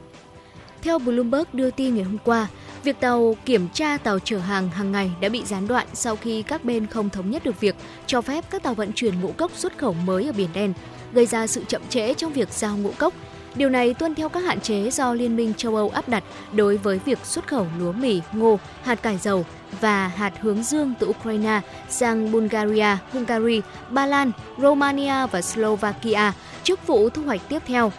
[0.84, 2.46] Theo Bloomberg đưa tin ngày hôm qua,
[2.82, 6.42] việc tàu kiểm tra tàu chở hàng hàng ngày đã bị gián đoạn sau khi
[6.42, 7.76] các bên không thống nhất được việc
[8.06, 10.72] cho phép các tàu vận chuyển ngũ cốc xuất khẩu mới ở Biển Đen,
[11.12, 13.14] gây ra sự chậm trễ trong việc giao ngũ cốc.
[13.54, 16.76] Điều này tuân theo các hạn chế do Liên minh châu Âu áp đặt đối
[16.76, 19.46] với việc xuất khẩu lúa mì, ngô, hạt cải dầu
[19.80, 23.60] và hạt hướng dương từ Ukraine sang Bulgaria, Hungary,
[23.90, 26.32] Ba Lan, Romania và Slovakia
[26.62, 27.92] trước vụ thu hoạch tiếp theo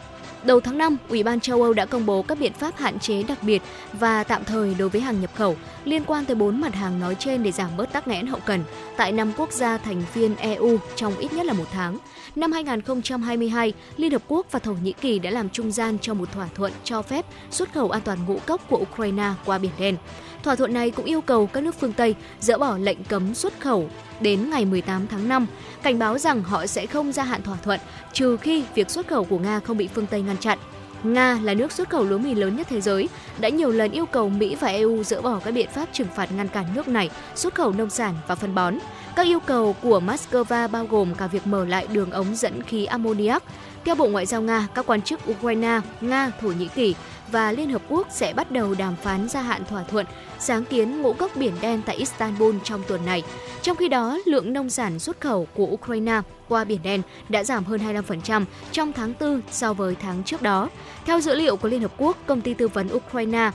[0.45, 3.23] Đầu tháng 5, Ủy ban châu Âu đã công bố các biện pháp hạn chế
[3.23, 3.61] đặc biệt
[3.93, 7.15] và tạm thời đối với hàng nhập khẩu liên quan tới 4 mặt hàng nói
[7.19, 8.63] trên để giảm bớt tắc nghẽn hậu cần
[8.97, 11.97] tại 5 quốc gia thành viên EU trong ít nhất là một tháng.
[12.35, 16.31] Năm 2022, Liên Hợp Quốc và Thổ Nhĩ Kỳ đã làm trung gian cho một
[16.31, 19.97] thỏa thuận cho phép xuất khẩu an toàn ngũ cốc của Ukraine qua Biển Đen.
[20.45, 23.59] Thỏa thuận này cũng yêu cầu các nước phương Tây dỡ bỏ lệnh cấm xuất
[23.59, 23.89] khẩu
[24.19, 25.47] đến ngày 18 tháng 5,
[25.83, 27.79] cảnh báo rằng họ sẽ không gia hạn thỏa thuận
[28.13, 30.59] trừ khi việc xuất khẩu của Nga không bị phương Tây ngăn chặn.
[31.03, 34.05] Nga là nước xuất khẩu lúa mì lớn nhất thế giới, đã nhiều lần yêu
[34.05, 37.09] cầu Mỹ và EU dỡ bỏ các biện pháp trừng phạt ngăn cản nước này
[37.35, 38.77] xuất khẩu nông sản và phân bón.
[39.15, 42.85] Các yêu cầu của Moscow bao gồm cả việc mở lại đường ống dẫn khí
[42.85, 43.43] ammoniac.
[43.85, 46.95] Theo Bộ Ngoại giao Nga, các quan chức Ukraine, Nga, Thổ Nhĩ Kỳ
[47.31, 50.05] và Liên Hợp Quốc sẽ bắt đầu đàm phán gia hạn thỏa thuận
[50.39, 53.23] sáng kiến ngũ cốc biển đen tại Istanbul trong tuần này.
[53.61, 57.63] Trong khi đó, lượng nông sản xuất khẩu của Ukraine qua Biển Đen đã giảm
[57.63, 57.81] hơn
[58.27, 60.69] 25% trong tháng 4 so với tháng trước đó.
[61.05, 63.51] Theo dữ liệu của Liên Hợp Quốc, công ty tư vấn Ukraine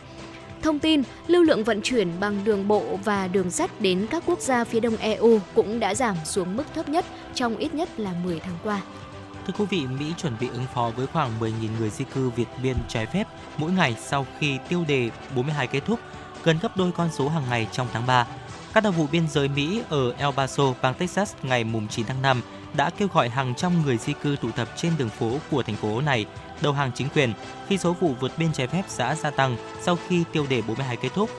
[0.62, 4.40] Thông tin, lưu lượng vận chuyển bằng đường bộ và đường sắt đến các quốc
[4.40, 7.04] gia phía đông EU cũng đã giảm xuống mức thấp nhất
[7.34, 8.80] trong ít nhất là 10 tháng qua.
[9.46, 12.48] Thưa quý vị, Mỹ chuẩn bị ứng phó với khoảng 10.000 người di cư Việt
[12.62, 13.24] biên trái phép
[13.56, 16.00] mỗi ngày sau khi tiêu đề 42 kết thúc,
[16.44, 18.26] gần gấp đôi con số hàng ngày trong tháng 3.
[18.74, 22.42] Các đặc vụ biên giới Mỹ ở El Paso, bang Texas ngày 9 tháng 5
[22.74, 25.76] đã kêu gọi hàng trăm người di cư tụ tập trên đường phố của thành
[25.76, 26.26] phố này
[26.62, 27.32] đầu hàng chính quyền
[27.68, 30.96] khi số vụ vượt biên trái phép đã gia tăng sau khi tiêu đề 42
[30.96, 31.30] kết thúc.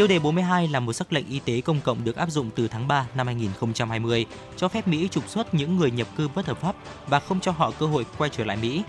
[0.00, 2.68] Tiêu đề 42 là một sắc lệnh y tế công cộng được áp dụng từ
[2.68, 4.26] tháng 3 năm 2020,
[4.56, 6.74] cho phép Mỹ trục xuất những người nhập cư bất hợp pháp
[7.06, 8.82] và không cho họ cơ hội quay trở lại Mỹ.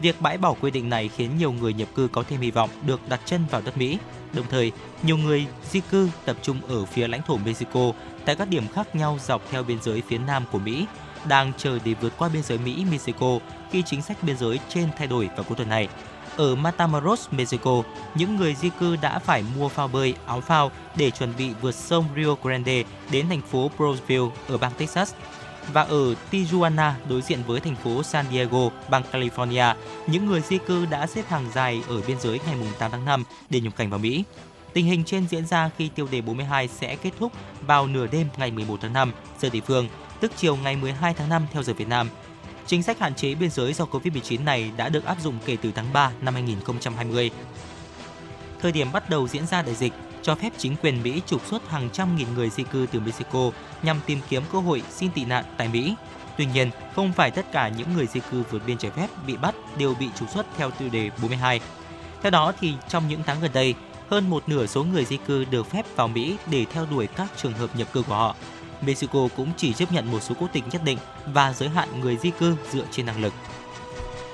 [0.00, 2.70] Việc bãi bỏ quy định này khiến nhiều người nhập cư có thêm hy vọng
[2.86, 3.98] được đặt chân vào đất Mỹ.
[4.32, 7.92] Đồng thời, nhiều người di cư tập trung ở phía lãnh thổ Mexico
[8.24, 10.86] tại các điểm khác nhau dọc theo biên giới phía nam của Mỹ,
[11.28, 13.38] đang chờ để vượt qua biên giới Mỹ-Mexico
[13.70, 15.88] khi chính sách biên giới trên thay đổi vào cuối tuần này.
[16.38, 17.82] Ở Matamoros, Mexico,
[18.14, 21.74] những người di cư đã phải mua phao bơi, áo phao để chuẩn bị vượt
[21.74, 25.14] sông Rio Grande đến thành phố Brownsville ở bang Texas.
[25.72, 29.74] Và ở Tijuana, đối diện với thành phố San Diego, bang California,
[30.06, 33.24] những người di cư đã xếp hàng dài ở biên giới ngày 8 tháng 5
[33.50, 34.24] để nhập cảnh vào Mỹ.
[34.72, 38.28] Tình hình trên diễn ra khi tiêu đề 42 sẽ kết thúc vào nửa đêm
[38.36, 39.88] ngày 11 tháng 5 giờ địa phương,
[40.20, 42.08] tức chiều ngày 12 tháng 5 theo giờ Việt Nam.
[42.68, 45.72] Chính sách hạn chế biên giới do Covid-19 này đã được áp dụng kể từ
[45.74, 47.30] tháng 3 năm 2020.
[48.60, 49.92] Thời điểm bắt đầu diễn ra đại dịch
[50.22, 53.50] cho phép chính quyền Mỹ trục xuất hàng trăm nghìn người di cư từ Mexico
[53.82, 55.94] nhằm tìm kiếm cơ hội xin tị nạn tại Mỹ.
[56.36, 59.36] Tuy nhiên, không phải tất cả những người di cư vượt biên trái phép bị
[59.36, 61.60] bắt đều bị trục xuất theo tiêu đề 42.
[62.22, 63.74] Theo đó thì trong những tháng gần đây,
[64.10, 67.28] hơn một nửa số người di cư được phép vào Mỹ để theo đuổi các
[67.36, 68.36] trường hợp nhập cư của họ.
[68.82, 72.16] Mexico cũng chỉ chấp nhận một số quốc tịch nhất định và giới hạn người
[72.16, 73.32] di cư dựa trên năng lực.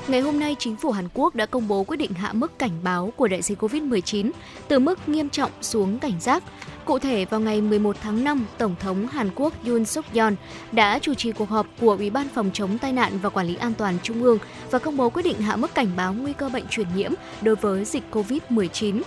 [0.08, 2.70] Ngày hôm nay, chính phủ Hàn Quốc đã công bố quyết định hạ mức cảnh
[2.82, 4.30] báo của đại dịch COVID-19
[4.68, 6.42] từ mức nghiêm trọng xuống cảnh giác.
[6.84, 10.32] Cụ thể, vào ngày 11 tháng 5, Tổng thống Hàn Quốc Yoon suk yeol
[10.72, 13.56] đã chủ trì cuộc họp của Ủy ban Phòng chống tai nạn và Quản lý
[13.56, 14.38] an toàn Trung ương
[14.70, 17.56] và công bố quyết định hạ mức cảnh báo nguy cơ bệnh truyền nhiễm đối
[17.56, 19.02] với dịch COVID-19.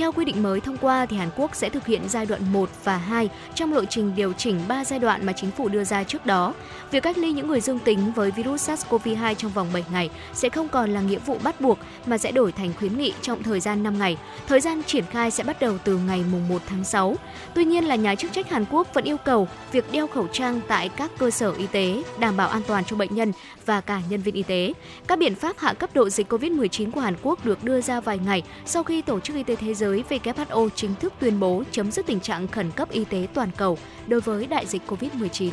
[0.00, 2.70] Theo quy định mới thông qua thì Hàn Quốc sẽ thực hiện giai đoạn 1
[2.84, 6.04] và 2 trong lộ trình điều chỉnh 3 giai đoạn mà chính phủ đưa ra
[6.04, 6.54] trước đó.
[6.90, 10.48] Việc cách ly những người dương tính với virus SARS-CoV-2 trong vòng 7 ngày sẽ
[10.48, 13.60] không còn là nghĩa vụ bắt buộc mà sẽ đổi thành khuyến nghị trong thời
[13.60, 14.16] gian 5 ngày.
[14.46, 17.16] Thời gian triển khai sẽ bắt đầu từ ngày mùng 1 tháng 6.
[17.54, 20.60] Tuy nhiên là nhà chức trách Hàn Quốc vẫn yêu cầu việc đeo khẩu trang
[20.68, 23.32] tại các cơ sở y tế, đảm bảo an toàn cho bệnh nhân
[23.66, 24.72] và cả nhân viên y tế.
[25.06, 28.18] Các biện pháp hạ cấp độ dịch COVID-19 của Hàn Quốc được đưa ra vài
[28.18, 31.90] ngày sau khi Tổ chức Y tế Thế giới WHO chính thức tuyên bố chấm
[31.90, 35.52] dứt tình trạng khẩn cấp y tế toàn cầu đối với đại dịch COVID-19.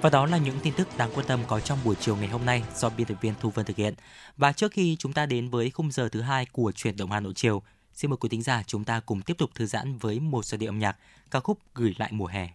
[0.00, 2.44] Và đó là những tin tức đáng quan tâm có trong buổi chiều ngày hôm
[2.44, 3.94] nay do biên tập viên Thu Vân thực hiện.
[4.36, 7.20] Và trước khi chúng ta đến với khung giờ thứ hai của chuyển động Hà
[7.20, 7.62] Nội chiều,
[7.94, 10.58] xin mời quý thính giả chúng ta cùng tiếp tục thư giãn với một giai
[10.58, 10.96] điệu âm nhạc
[11.30, 12.48] ca khúc gửi lại mùa hè.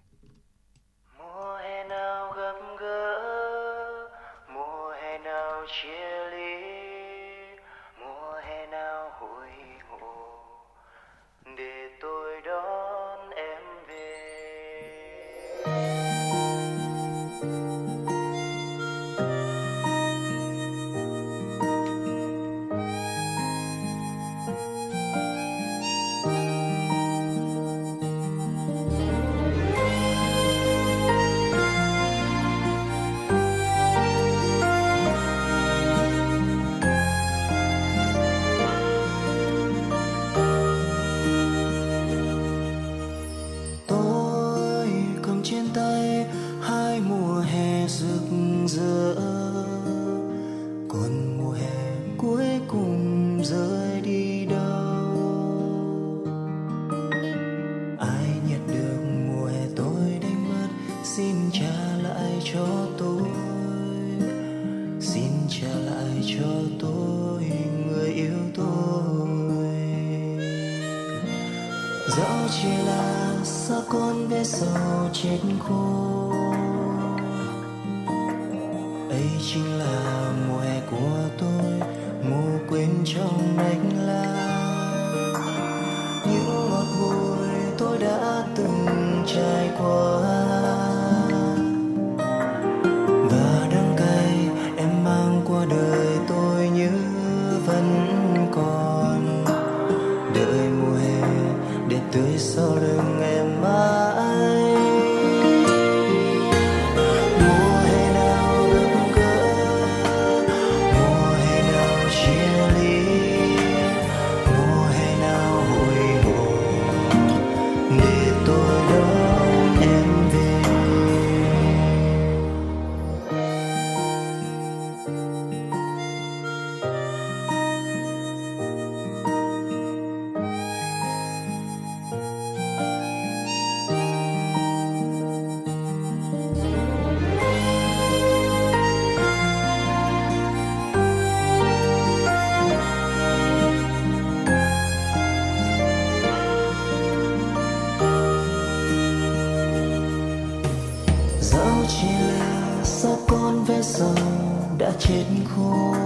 [155.11, 156.00] Đã chết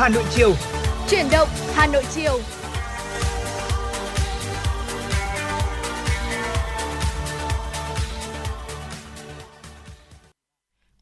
[0.00, 0.54] Hà Nội chiều.
[1.08, 2.40] Chuyển động Hà Nội chiều.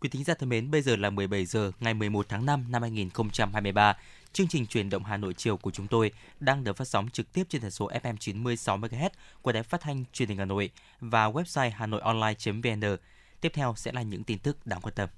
[0.00, 2.82] Quý thính giả thân mến, bây giờ là 17 giờ ngày 11 tháng 5 năm
[2.82, 3.96] 2023.
[4.32, 7.32] Chương trình truyền động Hà Nội chiều của chúng tôi đang được phát sóng trực
[7.32, 9.10] tiếp trên tần số FM 96 MHz
[9.42, 10.70] của Đài Phát thanh Truyền hình Hà Nội
[11.00, 12.96] và website hanoionline.vn.
[13.40, 15.08] Tiếp theo sẽ là những tin tức đáng quan tâm.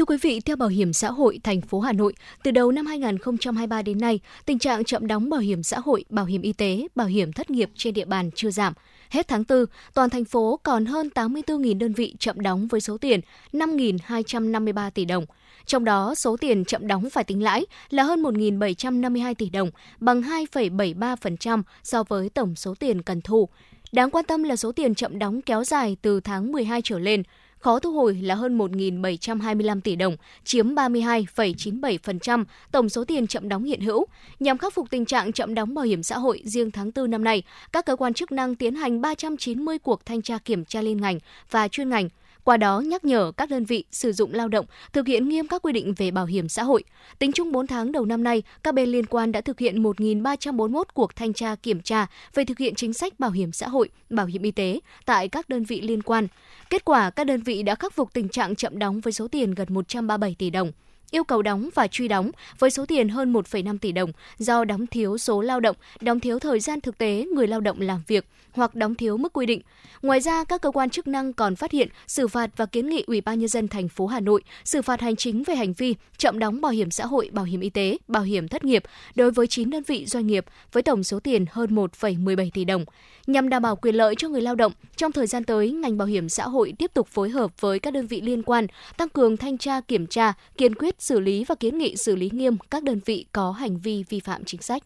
[0.00, 2.86] Thưa quý vị, theo Bảo hiểm xã hội thành phố Hà Nội, từ đầu năm
[2.86, 6.86] 2023 đến nay, tình trạng chậm đóng bảo hiểm xã hội, bảo hiểm y tế,
[6.94, 8.72] bảo hiểm thất nghiệp trên địa bàn chưa giảm.
[9.10, 12.98] Hết tháng 4, toàn thành phố còn hơn 84.000 đơn vị chậm đóng với số
[12.98, 13.20] tiền
[13.52, 15.26] 5.253 tỷ đồng.
[15.66, 20.22] Trong đó, số tiền chậm đóng phải tính lãi là hơn 1.752 tỷ đồng, bằng
[20.22, 23.48] 2,73% so với tổng số tiền cần thu.
[23.92, 27.22] Đáng quan tâm là số tiền chậm đóng kéo dài từ tháng 12 trở lên,
[27.60, 33.64] khó thu hồi là hơn 1.725 tỷ đồng, chiếm 32,97% tổng số tiền chậm đóng
[33.64, 34.06] hiện hữu.
[34.40, 37.24] Nhằm khắc phục tình trạng chậm đóng bảo hiểm xã hội riêng tháng 4 năm
[37.24, 37.42] nay,
[37.72, 41.18] các cơ quan chức năng tiến hành 390 cuộc thanh tra kiểm tra liên ngành
[41.50, 42.08] và chuyên ngành,
[42.44, 45.62] qua đó nhắc nhở các đơn vị sử dụng lao động thực hiện nghiêm các
[45.62, 46.84] quy định về bảo hiểm xã hội.
[47.18, 50.84] Tính chung 4 tháng đầu năm nay, các bên liên quan đã thực hiện 1.341
[50.94, 54.26] cuộc thanh tra kiểm tra về thực hiện chính sách bảo hiểm xã hội, bảo
[54.26, 56.28] hiểm y tế tại các đơn vị liên quan.
[56.70, 59.54] Kết quả, các đơn vị đã khắc phục tình trạng chậm đóng với số tiền
[59.54, 60.72] gần 137 tỷ đồng
[61.10, 64.86] yêu cầu đóng và truy đóng với số tiền hơn 1,5 tỷ đồng do đóng
[64.86, 68.26] thiếu số lao động, đóng thiếu thời gian thực tế người lao động làm việc
[68.52, 69.60] hoặc đóng thiếu mức quy định.
[70.02, 73.04] Ngoài ra, các cơ quan chức năng còn phát hiện, xử phạt và kiến nghị
[73.06, 75.94] Ủy ban nhân dân thành phố Hà Nội xử phạt hành chính về hành vi
[76.18, 78.82] chậm đóng bảo hiểm xã hội, bảo hiểm y tế, bảo hiểm thất nghiệp
[79.14, 82.84] đối với 9 đơn vị doanh nghiệp với tổng số tiền hơn 1,17 tỷ đồng.
[83.26, 86.08] Nhằm đảm bảo quyền lợi cho người lao động, trong thời gian tới, ngành bảo
[86.08, 89.36] hiểm xã hội tiếp tục phối hợp với các đơn vị liên quan, tăng cường
[89.36, 92.82] thanh tra kiểm tra, kiên quyết xử lý và kiến nghị xử lý nghiêm các
[92.82, 94.82] đơn vị có hành vi vi phạm chính sách.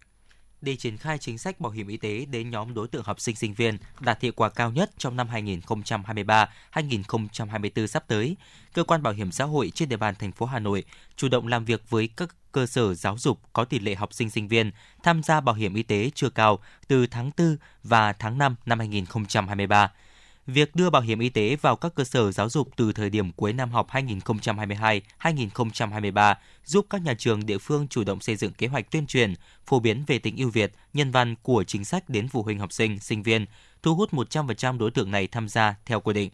[0.61, 3.37] để triển khai chính sách bảo hiểm y tế đến nhóm đối tượng học sinh
[3.37, 5.29] sinh viên đạt hiệu quả cao nhất trong năm
[6.73, 8.37] 2023-2024 sắp tới,
[8.73, 10.85] cơ quan bảo hiểm xã hội trên địa bàn thành phố Hà Nội
[11.17, 14.31] chủ động làm việc với các cơ sở giáo dục có tỷ lệ học sinh
[14.31, 14.71] sinh viên
[15.03, 16.59] tham gia bảo hiểm y tế chưa cao
[16.89, 19.93] từ tháng 4 và tháng 5 năm 2023.
[20.47, 23.33] Việc đưa bảo hiểm y tế vào các cơ sở giáo dục từ thời điểm
[23.33, 26.35] cuối năm học 2022-2023
[26.65, 29.35] giúp các nhà trường địa phương chủ động xây dựng kế hoạch tuyên truyền,
[29.67, 32.73] phổ biến về tính ưu việt, nhân văn của chính sách đến phụ huynh học
[32.73, 33.47] sinh, sinh viên,
[33.83, 36.31] thu hút 100% đối tượng này tham gia theo quy định.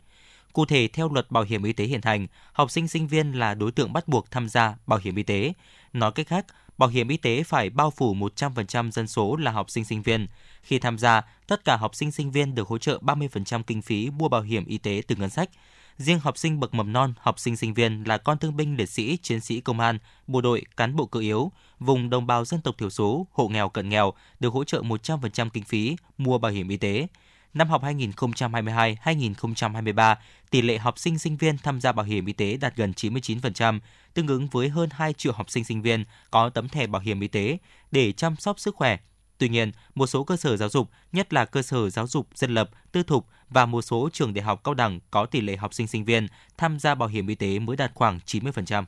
[0.53, 3.55] Cụ thể, theo luật bảo hiểm y tế hiện hành, học sinh sinh viên là
[3.55, 5.53] đối tượng bắt buộc tham gia bảo hiểm y tế.
[5.93, 6.47] Nói cách khác,
[6.81, 10.26] bảo hiểm y tế phải bao phủ 100% dân số là học sinh sinh viên.
[10.62, 14.11] Khi tham gia, tất cả học sinh sinh viên được hỗ trợ 30% kinh phí
[14.11, 15.51] mua bảo hiểm y tế từ ngân sách.
[15.99, 18.89] Riêng học sinh bậc mầm non, học sinh sinh viên là con thương binh liệt
[18.89, 22.61] sĩ, chiến sĩ công an, bộ đội, cán bộ cơ yếu, vùng đồng bào dân
[22.61, 26.53] tộc thiểu số, hộ nghèo cận nghèo được hỗ trợ 100% kinh phí mua bảo
[26.53, 27.07] hiểm y tế.
[27.55, 30.17] Năm học 2022-2023,
[30.51, 33.81] tỷ lệ học sinh sinh viên tham gia bảo hiểm y tế đạt gần 99%,
[34.15, 37.21] tương ứng với hơn 2 triệu học sinh sinh viên có tấm thẻ bảo hiểm
[37.21, 37.59] y tế
[37.91, 38.99] để chăm sóc sức khỏe.
[39.39, 42.55] Tuy nhiên, một số cơ sở giáo dục, nhất là cơ sở giáo dục dân
[42.55, 45.75] lập, tư thục và một số trường đại học cao đẳng có tỷ lệ học
[45.75, 46.27] sinh sinh viên
[46.57, 48.85] tham gia bảo hiểm y tế mới đạt khoảng 90%.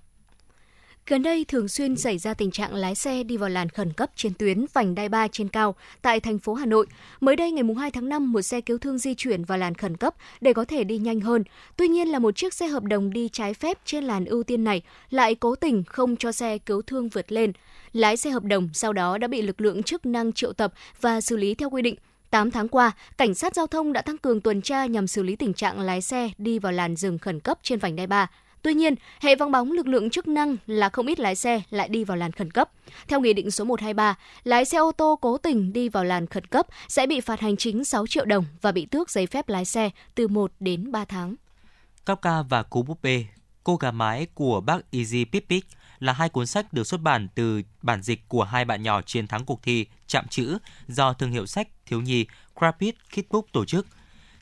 [1.06, 4.10] Gần đây thường xuyên xảy ra tình trạng lái xe đi vào làn khẩn cấp
[4.16, 6.86] trên tuyến vành đai 3 trên cao tại thành phố Hà Nội.
[7.20, 9.96] Mới đây ngày 2 tháng 5, một xe cứu thương di chuyển vào làn khẩn
[9.96, 11.44] cấp để có thể đi nhanh hơn.
[11.76, 14.64] Tuy nhiên là một chiếc xe hợp đồng đi trái phép trên làn ưu tiên
[14.64, 17.52] này lại cố tình không cho xe cứu thương vượt lên.
[17.92, 21.20] Lái xe hợp đồng sau đó đã bị lực lượng chức năng triệu tập và
[21.20, 21.96] xử lý theo quy định.
[22.30, 25.36] 8 tháng qua, cảnh sát giao thông đã tăng cường tuần tra nhằm xử lý
[25.36, 28.30] tình trạng lái xe đi vào làn dừng khẩn cấp trên vành đai 3.
[28.62, 31.88] Tuy nhiên, hệ vắng bóng lực lượng chức năng là không ít lái xe lại
[31.88, 32.70] đi vào làn khẩn cấp.
[33.08, 36.46] Theo Nghị định số 123, lái xe ô tô cố tình đi vào làn khẩn
[36.46, 39.64] cấp sẽ bị phạt hành chính 6 triệu đồng và bị tước giấy phép lái
[39.64, 41.34] xe từ 1 đến 3 tháng.
[42.06, 43.24] Kafka và Cú búp bê,
[43.64, 45.66] Cô gà mái của bác Easy Pipik
[45.98, 49.26] là hai cuốn sách được xuất bản từ bản dịch của hai bạn nhỏ chiến
[49.26, 50.58] thắng cuộc thi chạm chữ
[50.88, 52.26] do thương hiệu sách thiếu nhi
[52.58, 53.86] Crapit Kidbook tổ chức.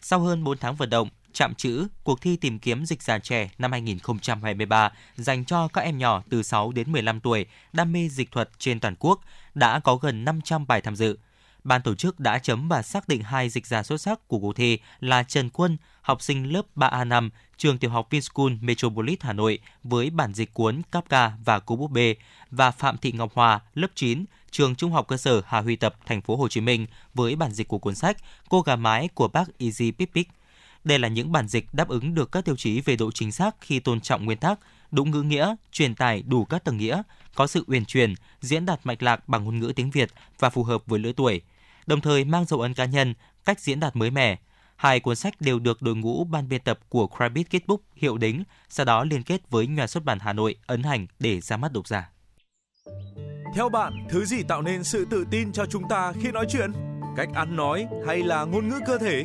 [0.00, 3.50] Sau hơn 4 tháng vận động, Chạm chữ, cuộc thi tìm kiếm dịch giả trẻ
[3.58, 8.30] năm 2023 dành cho các em nhỏ từ 6 đến 15 tuổi đam mê dịch
[8.30, 9.20] thuật trên toàn quốc
[9.54, 11.18] đã có gần 500 bài tham dự.
[11.64, 14.56] Ban tổ chức đã chấm và xác định hai dịch giả xuất sắc của cuộc
[14.56, 19.58] thi là Trần Quân, học sinh lớp 3A5, trường tiểu học Vinschool Metropolis Hà Nội
[19.82, 22.14] với bản dịch cuốn Kafka và Cô búp bê
[22.50, 25.94] và Phạm Thị Ngọc Hòa, lớp 9, trường Trung học cơ sở Hà Huy Tập,
[26.06, 28.16] thành phố Hồ Chí Minh với bản dịch của cuốn sách
[28.48, 30.28] Cô gà mái của bác Easy Pipic.
[30.84, 33.56] Đây là những bản dịch đáp ứng được các tiêu chí về độ chính xác
[33.60, 34.58] khi tôn trọng nguyên tắc,
[34.90, 37.02] đúng ngữ nghĩa, truyền tải đủ các tầng nghĩa,
[37.34, 40.64] có sự uyển chuyển, diễn đạt mạch lạc bằng ngôn ngữ tiếng Việt và phù
[40.64, 41.40] hợp với lứa tuổi,
[41.86, 43.14] đồng thời mang dấu ấn cá nhân,
[43.44, 44.38] cách diễn đạt mới mẻ.
[44.76, 48.44] Hai cuốn sách đều được đội ngũ ban biên tập của Crabbit Kitbook hiệu đính,
[48.68, 51.72] sau đó liên kết với nhà xuất bản Hà Nội ấn hành để ra mắt
[51.72, 52.10] độc giả.
[53.54, 56.72] Theo bạn, thứ gì tạo nên sự tự tin cho chúng ta khi nói chuyện?
[57.16, 59.24] Cách ăn nói hay là ngôn ngữ cơ thể?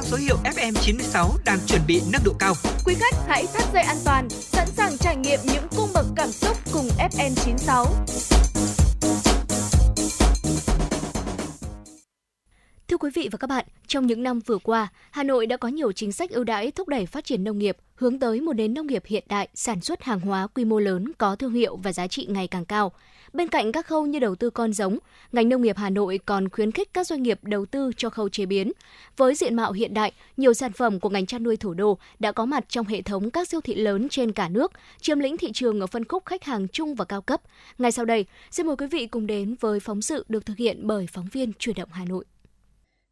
[0.00, 2.54] mang số hiệu FM96 đang chuẩn bị nâng độ cao.
[2.84, 6.28] Quý khách hãy thắt dây an toàn, sẵn sàng trải nghiệm những cung bậc cảm
[6.28, 7.86] xúc cùng FN96.
[12.88, 15.68] Thưa quý vị và các bạn, trong những năm vừa qua, Hà Nội đã có
[15.68, 18.74] nhiều chính sách ưu đãi thúc đẩy phát triển nông nghiệp, hướng tới một nền
[18.74, 21.92] nông nghiệp hiện đại, sản xuất hàng hóa quy mô lớn có thương hiệu và
[21.92, 22.92] giá trị ngày càng cao.
[23.32, 24.98] Bên cạnh các khâu như đầu tư con giống,
[25.32, 28.28] ngành nông nghiệp Hà Nội còn khuyến khích các doanh nghiệp đầu tư cho khâu
[28.28, 28.72] chế biến.
[29.16, 32.32] Với diện mạo hiện đại, nhiều sản phẩm của ngành chăn nuôi thủ đô đã
[32.32, 35.50] có mặt trong hệ thống các siêu thị lớn trên cả nước, chiếm lĩnh thị
[35.54, 37.40] trường ở phân khúc khách hàng trung và cao cấp.
[37.78, 40.80] Ngay sau đây, xin mời quý vị cùng đến với phóng sự được thực hiện
[40.82, 42.24] bởi phóng viên Chuyển động Hà Nội.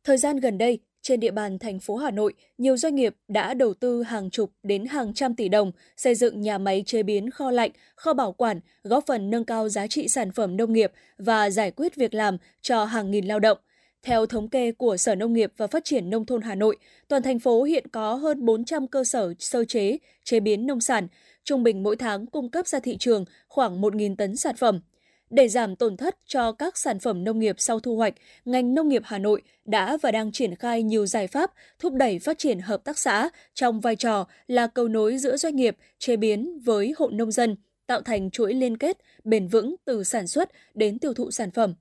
[0.04, 3.54] Thời gian gần đây, trên địa bàn thành phố Hà Nội, nhiều doanh nghiệp đã
[3.54, 7.30] đầu tư hàng chục đến hàng trăm tỷ đồng xây dựng nhà máy chế biến
[7.30, 10.92] kho lạnh, kho bảo quản, góp phần nâng cao giá trị sản phẩm nông nghiệp
[11.18, 13.58] và giải quyết việc làm cho hàng nghìn lao động.
[14.02, 16.76] Theo thống kê của Sở Nông nghiệp và Phát triển Nông thôn Hà Nội,
[17.08, 21.08] toàn thành phố hiện có hơn 400 cơ sở sơ chế, chế biến nông sản,
[21.44, 24.80] trung bình mỗi tháng cung cấp ra thị trường khoảng 1.000 tấn sản phẩm.
[25.30, 28.14] Để giảm tổn thất cho các sản phẩm nông nghiệp sau thu hoạch,
[28.44, 32.18] ngành nông nghiệp Hà Nội đã và đang triển khai nhiều giải pháp thúc đẩy
[32.18, 36.16] phát triển hợp tác xã trong vai trò là cầu nối giữa doanh nghiệp chế
[36.16, 40.50] biến với hộ nông dân, tạo thành chuỗi liên kết bền vững từ sản xuất
[40.74, 41.74] đến tiêu thụ sản phẩm.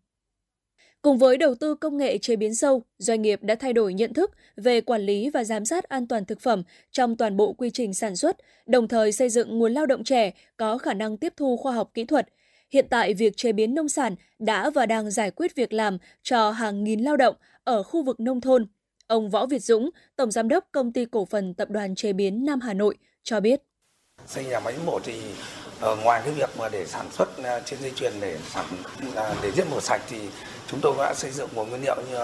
[1.02, 4.14] Cùng với đầu tư công nghệ chế biến sâu, doanh nghiệp đã thay đổi nhận
[4.14, 7.70] thức về quản lý và giám sát an toàn thực phẩm trong toàn bộ quy
[7.70, 11.34] trình sản xuất, đồng thời xây dựng nguồn lao động trẻ có khả năng tiếp
[11.38, 12.28] thu khoa học kỹ thuật.
[12.74, 16.52] Hiện tại, việc chế biến nông sản đã và đang giải quyết việc làm cho
[16.52, 18.68] hàng nghìn lao động ở khu vực nông thôn.
[19.08, 22.46] Ông Võ Việt Dũng, Tổng Giám đốc Công ty Cổ phần Tập đoàn Chế biến
[22.46, 23.62] Nam Hà Nội, cho biết.
[24.26, 25.22] Xây nhà máy mổ thì
[25.80, 28.66] ở ngoài cái việc mà để sản xuất ờ, trên dây chuyền để sản
[29.16, 30.18] ờ, để giết mổ sạch thì
[30.68, 32.18] chúng tôi đã xây dựng nguồn nguyên liệu như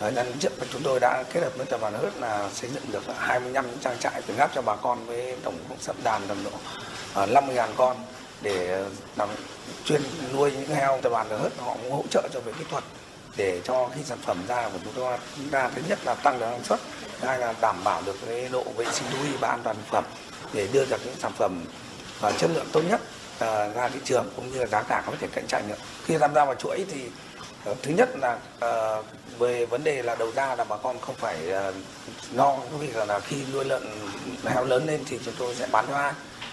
[0.00, 2.82] nhân lần trước chúng tôi đã kết hợp với tập đoàn Hớt là xây dựng
[2.92, 6.36] được 25 trang trại tuyển gáp cho bà con với tổng cộng sắp đàn tầm
[6.44, 6.50] độ
[7.14, 7.96] 50.000 con
[8.44, 8.84] để ờ,
[9.16, 9.28] làm
[9.84, 10.02] chuyên
[10.32, 12.84] nuôi những heo tập đoàn hết, họ cũng hỗ trợ cho về kỹ thuật
[13.36, 16.38] để cho khi sản phẩm ra của chúng ta chúng ta thứ nhất là tăng
[16.38, 16.80] được năng suất
[17.22, 19.86] hai là đảm bảo được cái độ vệ sinh thú y và an toàn thực
[19.86, 20.04] phẩm
[20.52, 21.64] để đưa ra những sản phẩm
[22.20, 23.00] và chất lượng tốt nhất
[23.38, 25.78] ờ, ra thị trường cũng như là giá cả có thể cạnh tranh được.
[26.04, 27.00] Khi tham gia vào chuỗi thì
[27.82, 28.38] thứ nhất là
[29.38, 31.36] về vấn đề là đầu ra là bà con không phải
[32.32, 33.82] lo cái việc là, là khi nuôi lợn
[34.44, 36.12] heo lớn lên thì chúng tôi sẽ bán cho ai.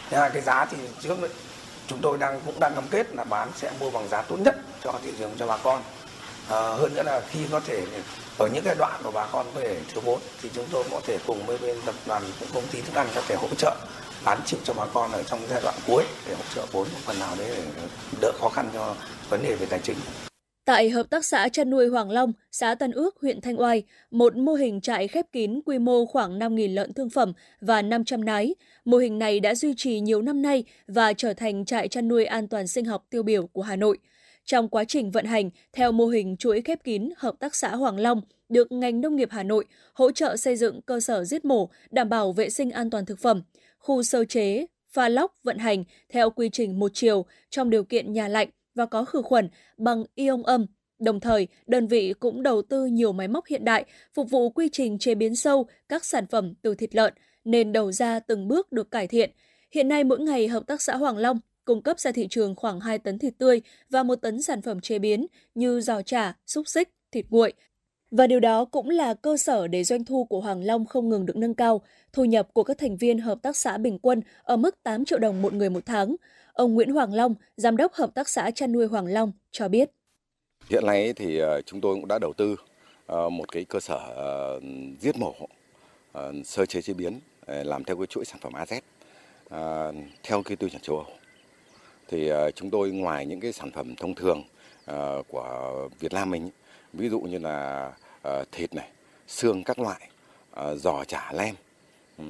[0.10, 1.18] Thứ hai cái giá thì trước
[1.92, 4.56] chúng tôi đang cũng đang cam kết là bán sẽ mua bằng giá tốt nhất
[4.84, 5.82] cho thị trường cho bà con
[6.50, 7.86] à, hơn nữa là khi có thể
[8.38, 11.02] ở những cái đoạn của bà con có thể thiếu vốn thì chúng tôi có
[11.08, 13.76] thể cùng với bên tập đoàn cũng công ty thức ăn có thể hỗ trợ
[14.26, 17.00] bán chịu cho bà con ở trong giai đoạn cuối để hỗ trợ vốn một
[17.04, 17.88] phần nào đấy để
[18.22, 18.96] đỡ khó khăn cho
[19.30, 19.98] vấn đề về tài chính.
[20.66, 24.36] Tại Hợp tác xã chăn nuôi Hoàng Long, xã Tân Ước, huyện Thanh Oai, một
[24.36, 28.56] mô hình trại khép kín quy mô khoảng 5.000 lợn thương phẩm và 500 nái.
[28.86, 32.26] Mô hình này đã duy trì nhiều năm nay và trở thành trại chăn nuôi
[32.26, 33.98] an toàn sinh học tiêu biểu của Hà Nội.
[34.46, 38.00] Trong quá trình vận hành, theo mô hình chuỗi khép kín Hợp tác xã Hoàng
[38.00, 41.70] Long, được ngành nông nghiệp Hà Nội hỗ trợ xây dựng cơ sở giết mổ,
[41.92, 43.42] đảm bảo vệ sinh an toàn thực phẩm,
[43.80, 48.14] khu sơ chế, pha lóc vận hành theo quy trình một chiều trong điều kiện
[48.14, 50.66] nhà lạnh và có khử khuẩn bằng ion âm.
[51.00, 54.70] Đồng thời, đơn vị cũng đầu tư nhiều máy móc hiện đại phục vụ quy
[54.72, 57.14] trình chế biến sâu các sản phẩm từ thịt lợn,
[57.46, 59.32] nên đầu ra từng bước được cải thiện.
[59.72, 62.80] Hiện nay mỗi ngày Hợp tác xã Hoàng Long cung cấp ra thị trường khoảng
[62.80, 66.68] 2 tấn thịt tươi và 1 tấn sản phẩm chế biến như giò chả, xúc
[66.68, 67.54] xích, thịt nguội.
[68.12, 71.26] Và điều đó cũng là cơ sở để doanh thu của Hoàng Long không ngừng
[71.26, 71.82] được nâng cao.
[72.14, 75.20] Thu nhập của các thành viên hợp tác xã bình quân ở mức 8 triệu
[75.20, 76.16] đồng một người một tháng.
[76.54, 79.92] Ông Nguyễn Hoàng Long, Giám đốc Hợp tác xã chăn nuôi Hoàng Long, cho biết.
[80.70, 82.56] Hiện nay thì ờ, chúng tôi cũng đã đầu tư
[83.06, 84.60] ờ, một cái cơ sở ờ,
[85.00, 85.36] giết mổ
[86.46, 87.20] sơ chế chế biến
[87.52, 88.82] Ờ, làm theo cái chuỗi sản phẩm AZ
[89.50, 91.08] ờ, theo cái tiêu chuẩn châu Âu.
[92.08, 94.44] Thì ờ, chúng tôi ngoài những cái sản phẩm thông thường
[95.28, 96.50] của Việt Nam mình,
[96.94, 97.92] ví dụ như là
[98.52, 98.88] thịt này,
[99.28, 100.10] xương các loại,
[100.76, 101.56] giò chả lem,
[102.18, 102.24] ừ,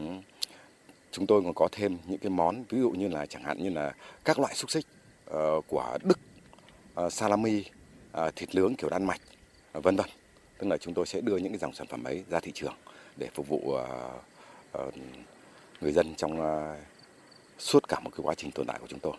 [1.11, 3.69] chúng tôi còn có thêm những cái món ví dụ như là chẳng hạn như
[3.69, 3.93] là
[4.25, 4.85] các loại xúc xích
[5.29, 6.19] uh, của Đức,
[7.05, 7.63] uh, salami,
[8.17, 9.21] uh, thịt nướng kiểu Đan Mạch,
[9.77, 10.09] uh, vân vân.
[10.57, 12.75] Tức là chúng tôi sẽ đưa những cái dòng sản phẩm ấy ra thị trường
[13.17, 13.81] để phục vụ uh,
[15.81, 16.75] người dân trong ờ,
[17.57, 19.13] suốt cả một cái quá trình tồn tại của chúng tôi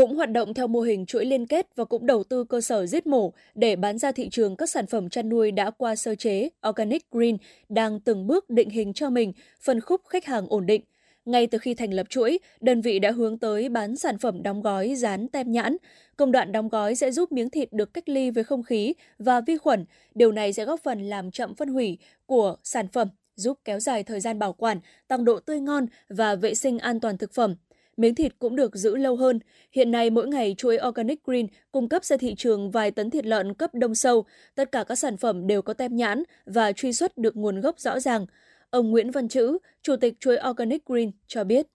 [0.00, 2.86] cũng hoạt động theo mô hình chuỗi liên kết và cũng đầu tư cơ sở
[2.86, 6.14] giết mổ để bán ra thị trường các sản phẩm chăn nuôi đã qua sơ
[6.14, 7.36] chế Organic Green
[7.68, 10.82] đang từng bước định hình cho mình phân khúc khách hàng ổn định.
[11.24, 14.62] Ngay từ khi thành lập chuỗi, đơn vị đã hướng tới bán sản phẩm đóng
[14.62, 15.76] gói dán tem nhãn.
[16.16, 19.40] Công đoạn đóng gói sẽ giúp miếng thịt được cách ly với không khí và
[19.40, 19.84] vi khuẩn.
[20.14, 24.04] Điều này sẽ góp phần làm chậm phân hủy của sản phẩm, giúp kéo dài
[24.04, 27.54] thời gian bảo quản, tăng độ tươi ngon và vệ sinh an toàn thực phẩm
[28.00, 29.40] miếng thịt cũng được giữ lâu hơn.
[29.72, 33.26] Hiện nay mỗi ngày chuỗi Organic Green cung cấp ra thị trường vài tấn thịt
[33.26, 34.24] lợn cấp đông sâu.
[34.54, 37.80] Tất cả các sản phẩm đều có tem nhãn và truy xuất được nguồn gốc
[37.80, 38.26] rõ ràng.
[38.70, 41.66] Ông Nguyễn Văn Chữ, Chủ tịch chuỗi Organic Green cho biết.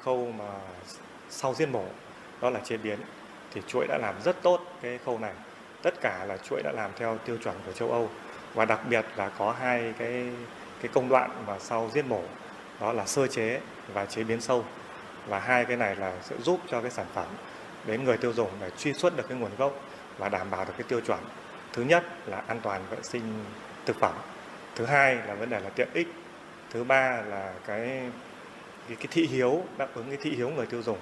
[0.00, 0.60] Khâu mà
[1.30, 1.84] sau giết mổ,
[2.42, 2.98] đó là chế biến,
[3.54, 5.34] thì chuỗi đã làm rất tốt cái khâu này.
[5.82, 8.08] Tất cả là chuỗi đã làm theo tiêu chuẩn của châu Âu
[8.56, 10.26] và đặc biệt là có hai cái
[10.82, 12.22] cái công đoạn mà sau giết mổ
[12.80, 13.60] đó là sơ chế
[13.92, 14.64] và chế biến sâu.
[15.28, 17.26] Và hai cái này là sẽ giúp cho cái sản phẩm
[17.86, 19.80] đến người tiêu dùng để truy xuất được cái nguồn gốc
[20.18, 21.18] và đảm bảo được cái tiêu chuẩn.
[21.72, 23.44] Thứ nhất là an toàn vệ sinh
[23.86, 24.14] thực phẩm.
[24.74, 26.08] Thứ hai là vấn đề là tiện ích.
[26.70, 28.10] Thứ ba là cái
[28.88, 30.98] cái, cái thị hiếu đáp ứng cái thị hiếu người tiêu dùng.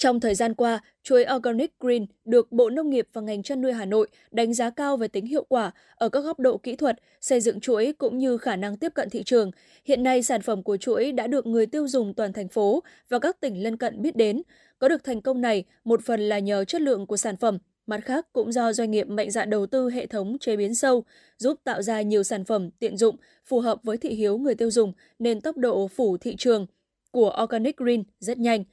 [0.00, 3.72] Trong thời gian qua, chuối Organic Green được Bộ Nông nghiệp và ngành chăn nuôi
[3.72, 6.96] Hà Nội đánh giá cao về tính hiệu quả ở các góc độ kỹ thuật,
[7.20, 9.50] xây dựng chuỗi cũng như khả năng tiếp cận thị trường.
[9.84, 13.18] Hiện nay, sản phẩm của chuỗi đã được người tiêu dùng toàn thành phố và
[13.18, 14.42] các tỉnh lân cận biết đến.
[14.78, 18.00] Có được thành công này, một phần là nhờ chất lượng của sản phẩm, mặt
[18.04, 21.04] khác cũng do doanh nghiệp mạnh dạn đầu tư hệ thống chế biến sâu,
[21.38, 23.16] giúp tạo ra nhiều sản phẩm tiện dụng,
[23.46, 26.66] phù hợp với thị hiếu người tiêu dùng nên tốc độ phủ thị trường
[27.10, 28.64] của Organic Green rất nhanh.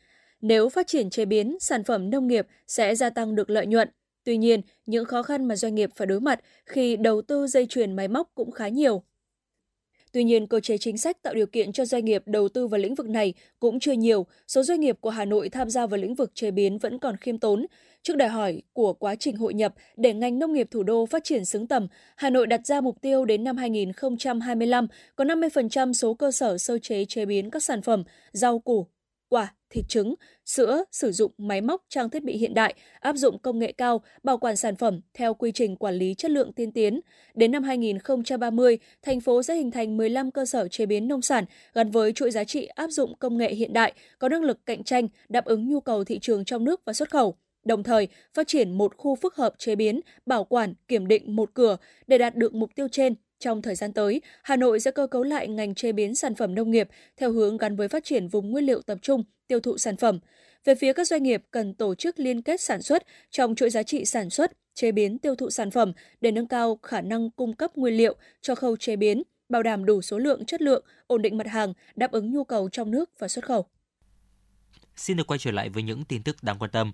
[0.42, 3.90] Nếu phát triển chế biến, sản phẩm nông nghiệp sẽ gia tăng được lợi nhuận.
[4.24, 7.66] Tuy nhiên, những khó khăn mà doanh nghiệp phải đối mặt khi đầu tư dây
[7.66, 9.04] chuyền máy móc cũng khá nhiều.
[10.12, 12.80] Tuy nhiên, cơ chế chính sách tạo điều kiện cho doanh nghiệp đầu tư vào
[12.80, 14.26] lĩnh vực này cũng chưa nhiều.
[14.48, 17.18] Số doanh nghiệp của Hà Nội tham gia vào lĩnh vực chế biến vẫn còn
[17.18, 17.66] khiêm tốn.
[18.04, 21.24] Trước đòi hỏi của quá trình hội nhập để ngành nông nghiệp thủ đô phát
[21.24, 26.14] triển xứng tầm, Hà Nội đặt ra mục tiêu đến năm 2025 có 50% số
[26.14, 28.04] cơ sở sơ chế chế biến các sản phẩm
[28.34, 28.88] rau củ,
[29.30, 33.40] quả, thịt trứng, sữa sử dụng máy móc trang thiết bị hiện đại, áp dụng
[33.40, 36.72] công nghệ cao, bảo quản sản phẩm theo quy trình quản lý chất lượng tiên
[36.72, 37.02] tiến.
[37.34, 41.46] Đến năm 2030, thành phố sẽ hình thành 15 cơ sở chế biến nông sản
[41.74, 44.84] gắn với chuỗi giá trị áp dụng công nghệ hiện đại, có năng lực cạnh
[44.84, 47.36] tranh, đáp ứng nhu cầu thị trường trong nước và xuất khẩu
[47.68, 51.50] đồng thời phát triển một khu phức hợp chế biến, bảo quản, kiểm định một
[51.54, 51.78] cửa
[52.08, 53.16] để đạt được mục tiêu trên.
[53.40, 56.56] Trong thời gian tới, Hà Nội sẽ cơ cấu lại ngành chế biến sản phẩm
[56.56, 59.78] nông nghiệp theo hướng gắn với phát triển vùng nguyên liệu tập trung, tiêu thụ
[59.78, 60.20] sản phẩm.
[60.66, 63.84] Về phía các doanh nghiệp cần tổ chức liên kết sản xuất trong chuỗi giá
[63.84, 67.56] trị sản xuất, chế biến tiêu thụ sản phẩm để nâng cao khả năng cung
[67.56, 71.22] cấp nguyên liệu cho khâu chế biến, bảo đảm đủ số lượng, chất lượng, ổn
[71.22, 73.66] định mặt hàng, đáp ứng nhu cầu trong nước và xuất khẩu.
[74.96, 76.92] Xin được quay trở lại với những tin tức đáng quan tâm.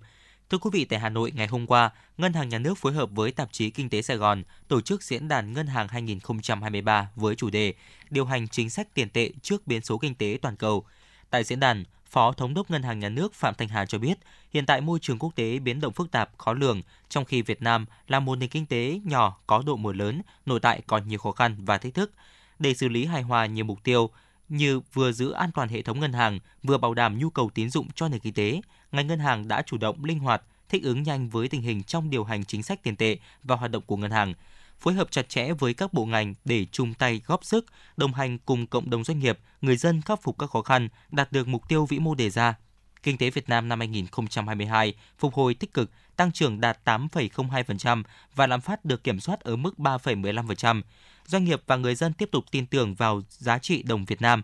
[0.50, 3.10] Thưa quý vị, tại Hà Nội ngày hôm qua, Ngân hàng Nhà nước phối hợp
[3.10, 7.34] với tạp chí Kinh tế Sài Gòn tổ chức diễn đàn Ngân hàng 2023 với
[7.34, 7.74] chủ đề
[8.10, 10.84] Điều hành chính sách tiền tệ trước biến số kinh tế toàn cầu.
[11.30, 14.18] Tại diễn đàn, Phó Thống đốc Ngân hàng Nhà nước Phạm Thanh Hà cho biết,
[14.50, 17.62] hiện tại môi trường quốc tế biến động phức tạp, khó lường, trong khi Việt
[17.62, 21.18] Nam là một nền kinh tế nhỏ có độ mở lớn, nội tại còn nhiều
[21.18, 22.12] khó khăn và thách thức.
[22.58, 24.10] Để xử lý hài hòa nhiều mục tiêu,
[24.56, 27.70] như vừa giữ an toàn hệ thống ngân hàng, vừa bảo đảm nhu cầu tín
[27.70, 28.60] dụng cho nền kinh tế,
[28.92, 32.10] ngành ngân hàng đã chủ động linh hoạt, thích ứng nhanh với tình hình trong
[32.10, 34.34] điều hành chính sách tiền tệ và hoạt động của ngân hàng,
[34.78, 37.66] phối hợp chặt chẽ với các bộ ngành để chung tay góp sức,
[37.96, 41.32] đồng hành cùng cộng đồng doanh nghiệp, người dân khắc phục các khó khăn, đạt
[41.32, 42.54] được mục tiêu vĩ mô đề ra.
[43.02, 48.02] Kinh tế Việt Nam năm 2022 phục hồi tích cực, tăng trưởng đạt 8,02%
[48.34, 50.82] và lạm phát được kiểm soát ở mức 3,15%.
[51.26, 54.42] Doanh nghiệp và người dân tiếp tục tin tưởng vào giá trị đồng Việt Nam.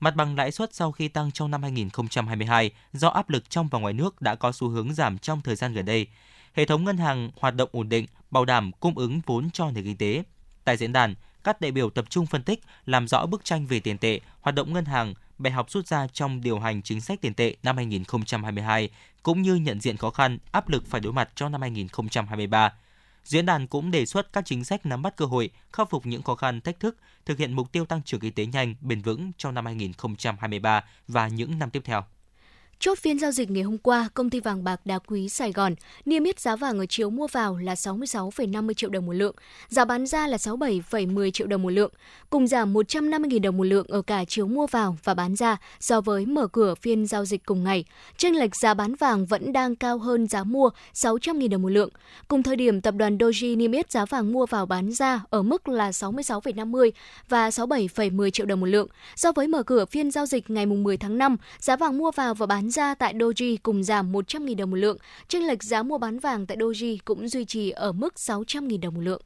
[0.00, 3.78] Mặt bằng lãi suất sau khi tăng trong năm 2022 do áp lực trong và
[3.78, 6.06] ngoài nước đã có xu hướng giảm trong thời gian gần đây.
[6.54, 9.84] Hệ thống ngân hàng hoạt động ổn định, bảo đảm cung ứng vốn cho nền
[9.84, 10.22] kinh tế.
[10.64, 11.14] Tại diễn đàn,
[11.44, 14.54] các đại biểu tập trung phân tích, làm rõ bức tranh về tiền tệ, hoạt
[14.54, 17.76] động ngân hàng, bài học rút ra trong điều hành chính sách tiền tệ năm
[17.76, 18.90] 2022,
[19.22, 22.72] cũng như nhận diện khó khăn, áp lực phải đối mặt cho năm 2023.
[23.28, 26.22] Diễn đàn cũng đề xuất các chính sách nắm bắt cơ hội, khắc phục những
[26.22, 26.96] khó khăn, thách thức,
[27.26, 31.28] thực hiện mục tiêu tăng trưởng kinh tế nhanh, bền vững trong năm 2023 và
[31.28, 32.04] những năm tiếp theo.
[32.80, 35.74] Chốt phiên giao dịch ngày hôm qua, công ty vàng bạc đá quý Sài Gòn
[36.04, 39.34] niêm yết giá vàng ở chiều mua vào là 66,50 triệu đồng một lượng,
[39.68, 41.92] giá bán ra là 67,10 triệu đồng một lượng,
[42.30, 46.00] cùng giảm 150.000 đồng một lượng ở cả chiều mua vào và bán ra so
[46.00, 47.84] với mở cửa phiên giao dịch cùng ngày.
[48.16, 51.90] Chênh lệch giá bán vàng vẫn đang cao hơn giá mua 600.000 đồng một lượng.
[52.28, 55.42] Cùng thời điểm, tập đoàn Doji niêm yết giá vàng mua vào bán ra ở
[55.42, 56.90] mức là 66,50
[57.28, 58.88] và 67,10 triệu đồng một lượng.
[59.16, 62.34] So với mở cửa phiên giao dịch ngày 10 tháng 5, giá vàng mua vào
[62.34, 64.98] và bán ra tại Doji cùng giảm 100.000 đồng một lượng.
[65.28, 68.94] Chênh lệch giá mua bán vàng tại Doji cũng duy trì ở mức 600.000 đồng
[68.94, 69.22] một lượng.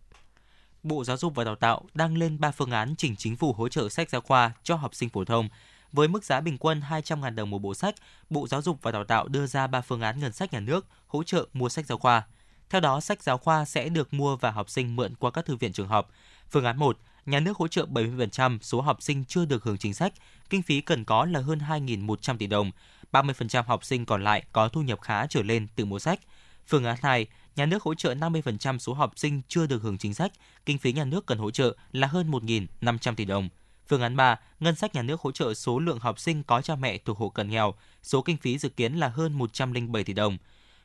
[0.82, 3.68] Bộ Giáo dục và Đào tạo đang lên 3 phương án chỉnh chính phủ hỗ
[3.68, 5.48] trợ sách giáo khoa cho học sinh phổ thông.
[5.92, 7.94] Với mức giá bình quân 200.000 đồng một bộ sách,
[8.30, 10.86] Bộ Giáo dục và Đào tạo đưa ra 3 phương án ngân sách nhà nước
[11.06, 12.26] hỗ trợ mua sách giáo khoa.
[12.70, 15.56] Theo đó, sách giáo khoa sẽ được mua và học sinh mượn qua các thư
[15.56, 16.10] viện trường học.
[16.50, 19.94] Phương án 1, nhà nước hỗ trợ 70% số học sinh chưa được hưởng chính
[19.94, 20.12] sách,
[20.50, 22.70] kinh phí cần có là hơn 2.100 tỷ đồng.
[23.12, 26.20] 30% học sinh còn lại có thu nhập khá trở lên từ mua sách.
[26.66, 27.26] Phương án 2,
[27.56, 30.32] nhà nước hỗ trợ 50% số học sinh chưa được hưởng chính sách,
[30.66, 33.48] kinh phí nhà nước cần hỗ trợ là hơn 1.500 tỷ đồng.
[33.88, 36.76] Phương án 3, ngân sách nhà nước hỗ trợ số lượng học sinh có cha
[36.76, 40.38] mẹ thuộc hộ cận nghèo, số kinh phí dự kiến là hơn 107 tỷ đồng.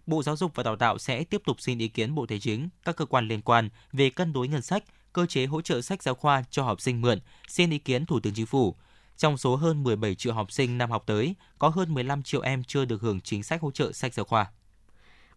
[0.05, 2.69] Bộ Giáo dục và Đào tạo sẽ tiếp tục xin ý kiến Bộ Tài chính,
[2.85, 4.83] các cơ quan liên quan về cân đối ngân sách,
[5.13, 8.19] cơ chế hỗ trợ sách giáo khoa cho học sinh mượn, xin ý kiến Thủ
[8.19, 8.75] tướng Chính phủ.
[9.18, 12.64] Trong số hơn 17 triệu học sinh năm học tới, có hơn 15 triệu em
[12.64, 14.45] chưa được hưởng chính sách hỗ trợ sách giáo khoa.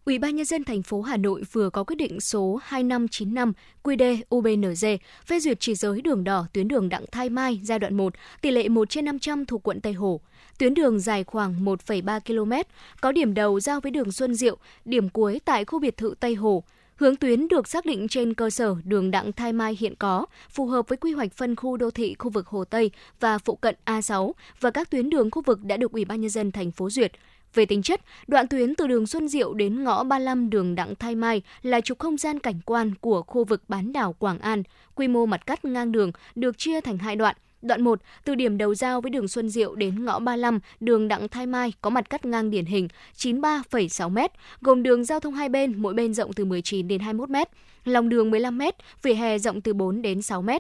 [0.05, 3.53] Ủy ban nhân dân thành phố Hà Nội vừa có quyết định số 2595
[3.83, 4.85] QĐ UBND
[5.27, 8.51] phê duyệt chỉ giới đường đỏ tuyến đường Đặng Thái Mai giai đoạn 1, tỷ
[8.51, 10.21] lệ 1 trên 500 thuộc quận Tây Hồ.
[10.59, 12.53] Tuyến đường dài khoảng 1,3 km,
[13.01, 16.35] có điểm đầu giao với đường Xuân Diệu, điểm cuối tại khu biệt thự Tây
[16.35, 16.65] Hồ.
[17.01, 20.67] Hướng tuyến được xác định trên cơ sở đường Đặng Thái Mai hiện có, phù
[20.67, 22.91] hợp với quy hoạch phân khu đô thị khu vực Hồ Tây
[23.21, 26.31] và phụ cận A6 và các tuyến đường khu vực đã được Ủy ban nhân
[26.31, 27.13] dân thành phố duyệt.
[27.55, 31.15] Về tính chất, đoạn tuyến từ đường Xuân Diệu đến ngõ 35 đường Đặng Thái
[31.15, 34.63] Mai là trục không gian cảnh quan của khu vực bán đảo Quảng An.
[34.95, 37.37] Quy mô mặt cắt ngang đường được chia thành hai đoạn.
[37.63, 41.29] Đoạn 1, từ điểm đầu giao với đường Xuân Diệu đến ngõ 35, đường Đặng
[41.29, 44.19] Thái Mai có mặt cắt ngang điển hình 93,6 m,
[44.61, 47.37] gồm đường giao thông hai bên, mỗi bên rộng từ 19 đến 21 m,
[47.85, 48.63] lòng đường 15 m,
[49.03, 50.51] vỉa hè rộng từ 4 đến 6 m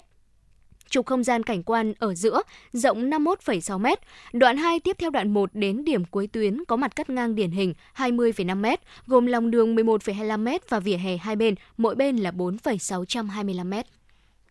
[0.90, 3.86] trục không gian cảnh quan ở giữa rộng 51,6 m.
[4.32, 7.50] Đoạn 2 tiếp theo đoạn 1 đến điểm cuối tuyến có mặt cắt ngang điển
[7.50, 8.66] hình 20,5 m,
[9.06, 13.74] gồm lòng đường 11,25 m và vỉa hè hai bên, mỗi bên là 4,625 m.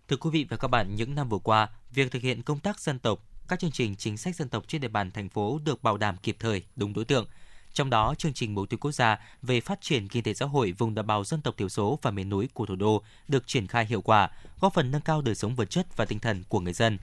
[0.08, 2.80] Thưa quý vị và các bạn, những năm vừa qua, việc thực hiện công tác
[2.80, 5.84] dân tộc, các chương trình chính sách dân tộc trên địa bàn thành phố được
[5.84, 7.28] bảo đảm kịp thời, đúng đối tượng.
[7.74, 10.72] Trong đó, chương trình mục tiêu quốc gia về phát triển kinh tế xã hội
[10.72, 13.68] vùng đồng bào dân tộc thiểu số và miền núi của thủ đô được triển
[13.68, 14.30] khai hiệu quả,
[14.60, 16.98] góp phần nâng cao đời sống vật chất và tinh thần của người dân.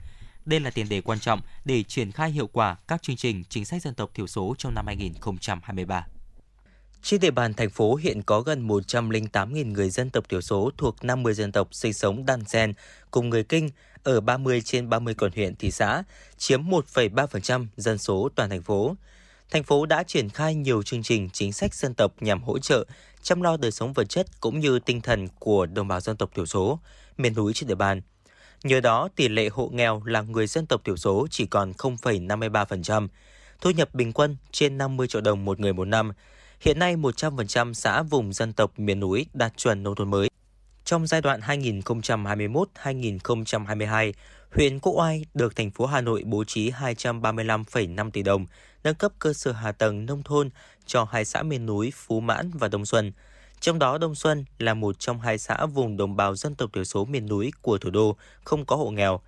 [0.45, 3.65] Đây là tiền đề quan trọng để triển khai hiệu quả các chương trình chính
[3.65, 6.07] sách dân tộc thiểu số trong năm 2023.
[7.01, 11.03] Trên địa bàn thành phố hiện có gần 108.000 người dân tộc thiểu số thuộc
[11.03, 12.73] 50 dân tộc sinh sống đan xen
[13.11, 13.69] cùng người Kinh
[14.03, 16.03] ở 30 trên 30 quận huyện thị xã,
[16.37, 18.95] chiếm 1,3% dân số toàn thành phố.
[19.51, 22.85] Thành phố đã triển khai nhiều chương trình chính sách dân tộc nhằm hỗ trợ
[23.21, 26.29] chăm lo đời sống vật chất cũng như tinh thần của đồng bào dân tộc
[26.35, 26.79] thiểu số,
[27.17, 28.01] miền núi trên địa bàn.
[28.63, 33.07] Nhờ đó, tỷ lệ hộ nghèo là người dân tộc thiểu số chỉ còn 0,53%,
[33.61, 36.11] thu nhập bình quân trên 50 triệu đồng một người một năm.
[36.59, 40.29] Hiện nay, 100% xã vùng dân tộc miền núi đạt chuẩn nông thôn mới.
[40.87, 44.13] Trong giai đoạn 2021-2022,
[44.51, 48.45] huyện Quốc Oai được thành phố Hà Nội bố trí 235,5 tỷ đồng
[48.83, 50.49] nâng cấp cơ sở hạ tầng nông thôn
[50.85, 53.11] cho hai xã miền núi Phú Mãn và Đông Xuân.
[53.59, 56.83] Trong đó Đông Xuân là một trong hai xã vùng đồng bào dân tộc thiểu
[56.83, 59.21] số miền núi của thủ đô không có hộ nghèo.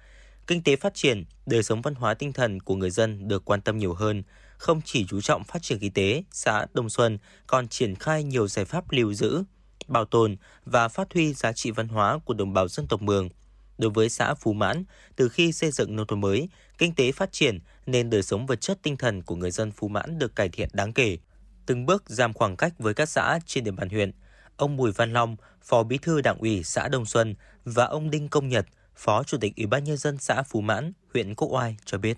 [0.48, 3.61] Kinh tế phát triển, đời sống văn hóa tinh thần của người dân được quan
[3.61, 4.23] tâm nhiều hơn,
[4.57, 7.18] không chỉ chú trọng phát triển kinh tế, xã Đông Xuân
[7.48, 9.44] còn triển khai nhiều giải pháp lưu giữ,
[9.90, 13.30] bảo tồn và phát huy giá trị văn hóa của đồng bào dân tộc Mường.
[13.78, 14.84] Đối với xã Phú Mãn,
[15.16, 18.61] từ khi xây dựng nông thôn mới, kinh tế phát triển nên đời sống vật
[18.61, 21.18] chất tinh thần của người dân Phú Mãn được cải thiện đáng kể.
[21.66, 24.11] Từng bước giảm khoảng cách với các xã trên địa bàn huyện.
[24.57, 27.36] Ông Bùi Văn Long, Phó Bí thư Đảng ủy xã Đông Xuân
[27.66, 30.94] và ông Đinh Công Nhật, Phó Chủ tịch Ủy ban nhân dân xã Phú Mãn,
[31.14, 32.18] huyện Quốc Oai cho biết.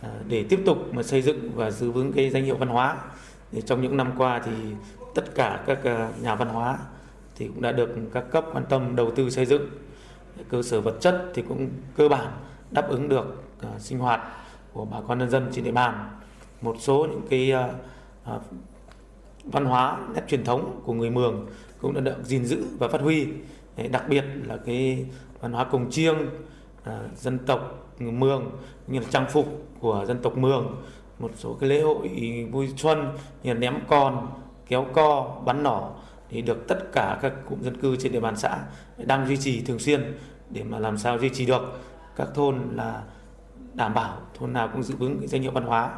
[0.00, 2.96] À, để tiếp tục mà xây dựng và giữ vững cái danh hiệu văn hóa
[3.52, 4.52] thì trong những năm qua thì
[5.14, 6.78] tất cả các ờ, nhà văn hóa
[7.36, 9.66] thì cũng đã được các cấp quan tâm đầu tư xây dựng.
[10.48, 12.32] Cơ sở vật chất thì cũng cơ bản
[12.70, 14.20] đáp ứng được ờ, sinh hoạt
[14.72, 16.10] của bà con nhân dân trên địa bàn.
[16.60, 17.50] Một số những cái
[18.24, 18.40] ờ,
[19.44, 21.46] văn hóa nét truyền thống của người mường
[21.80, 23.26] cũng đã được gìn giữ và phát huy.
[23.90, 25.06] Đặc biệt là cái
[25.40, 26.16] văn hóa cồng chiêng
[27.16, 28.50] dân tộc mường
[28.86, 29.46] như là trang phục
[29.80, 30.76] của dân tộc mường.
[31.18, 32.08] Một số cái lễ hội
[32.52, 33.12] vui xuân
[33.42, 34.28] như là ném con
[34.70, 35.90] kéo co bắn nỏ
[36.28, 38.58] thì được tất cả các cụm dân cư trên địa bàn xã
[38.96, 40.18] đang duy trì thường xuyên
[40.50, 41.62] để mà làm sao duy trì được
[42.16, 43.02] các thôn là
[43.74, 45.90] đảm bảo thôn nào cũng giữ vững cái danh hiệu văn hóa.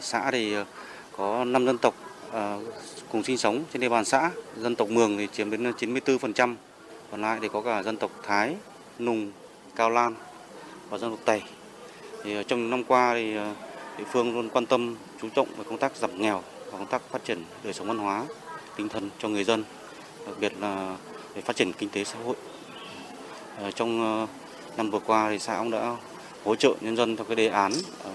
[0.00, 0.64] Xã thì ờ,
[1.16, 1.94] có 5 dân tộc
[2.30, 2.60] ờ,
[3.12, 4.30] cùng sinh sống trên địa bàn xã.
[4.56, 6.54] Dân tộc Mường thì chiếm đến 94%,
[7.10, 8.56] còn lại thì có cả dân tộc Thái,
[8.98, 9.32] Nùng,
[9.76, 10.14] Cao Lan
[10.88, 11.42] và dân tộc Tày
[12.24, 13.34] Thì trong trong năm qua thì
[13.98, 16.42] địa phương luôn quan tâm chú trọng về công tác giảm nghèo
[16.78, 18.26] công tác phát triển đời sống văn hóa,
[18.76, 19.64] tinh thần cho người dân,
[20.26, 20.96] đặc biệt là
[21.34, 22.36] để phát triển kinh tế xã hội.
[23.56, 24.26] Ờ, trong ờ,
[24.76, 25.96] năm vừa qua thì xã cũng đã
[26.44, 27.72] hỗ trợ nhân dân theo cái đề án
[28.04, 28.10] ờ,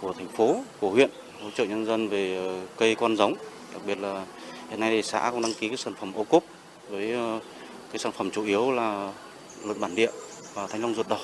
[0.00, 1.10] của thành phố, của huyện
[1.42, 3.34] hỗ trợ nhân dân về cây con giống.
[3.72, 4.26] Đặc biệt là
[4.70, 6.44] hiện nay thì xã cũng đăng ký cái sản phẩm ô cốp
[6.88, 7.16] với
[7.90, 9.12] cái sản phẩm chủ yếu là
[9.64, 10.10] lợn bản địa
[10.54, 11.18] và thanh long ruột đỏ.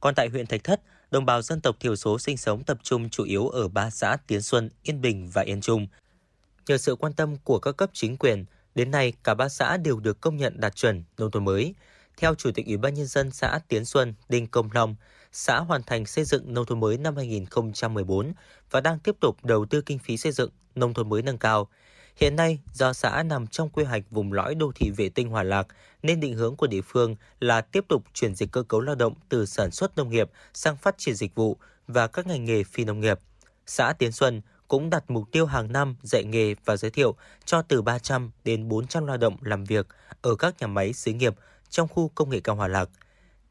[0.00, 0.80] Còn tại huyện Thạch Thất,
[1.10, 4.16] đồng bào dân tộc thiểu số sinh sống tập trung chủ yếu ở ba xã
[4.26, 5.86] Tiến Xuân, Yên Bình và Yên Trung.
[6.66, 8.44] Nhờ sự quan tâm của các cấp chính quyền,
[8.74, 11.74] đến nay cả ba xã đều được công nhận đạt chuẩn nông thôn mới.
[12.16, 14.96] Theo Chủ tịch Ủy ban Nhân dân xã Tiến Xuân Đinh Công Long,
[15.32, 18.32] xã hoàn thành xây dựng nông thôn mới năm 2014
[18.70, 21.68] và đang tiếp tục đầu tư kinh phí xây dựng nông thôn mới nâng cao.
[22.18, 25.42] Hiện nay, do xã nằm trong quy hoạch vùng lõi đô thị vệ tinh Hòa
[25.42, 25.66] Lạc,
[26.02, 29.14] nên định hướng của địa phương là tiếp tục chuyển dịch cơ cấu lao động
[29.28, 32.84] từ sản xuất nông nghiệp sang phát triển dịch vụ và các ngành nghề phi
[32.84, 33.18] nông nghiệp.
[33.66, 37.14] Xã Tiến Xuân cũng đặt mục tiêu hàng năm dạy nghề và giới thiệu
[37.44, 39.86] cho từ 300 đến 400 lao động làm việc
[40.22, 41.34] ở các nhà máy xí nghiệp
[41.70, 42.88] trong khu công nghệ cao Hòa Lạc,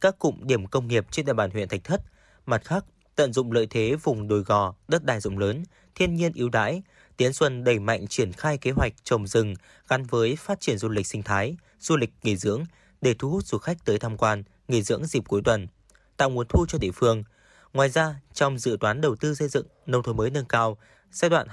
[0.02, 2.02] các cụm điểm công nghiệp trên địa bàn huyện Thạch Thất.
[2.46, 2.86] Mặt khác,
[3.16, 5.64] tận dụng lợi thế vùng đồi gò, đất đai rộng lớn,
[5.96, 6.82] thiên nhiên ưu đãi,
[7.18, 9.54] Tiến Xuân đẩy mạnh triển khai kế hoạch trồng rừng
[9.88, 12.64] gắn với phát triển du lịch sinh thái, du lịch nghỉ dưỡng
[13.02, 15.68] để thu hút du khách tới tham quan, nghỉ dưỡng dịp cuối tuần,
[16.18, 17.24] tạo nguồn thu cho địa phương.
[17.74, 20.78] Ngoài ra, trong dự toán đầu tư xây dựng nông thôn mới nâng cao
[21.12, 21.48] giai đoạn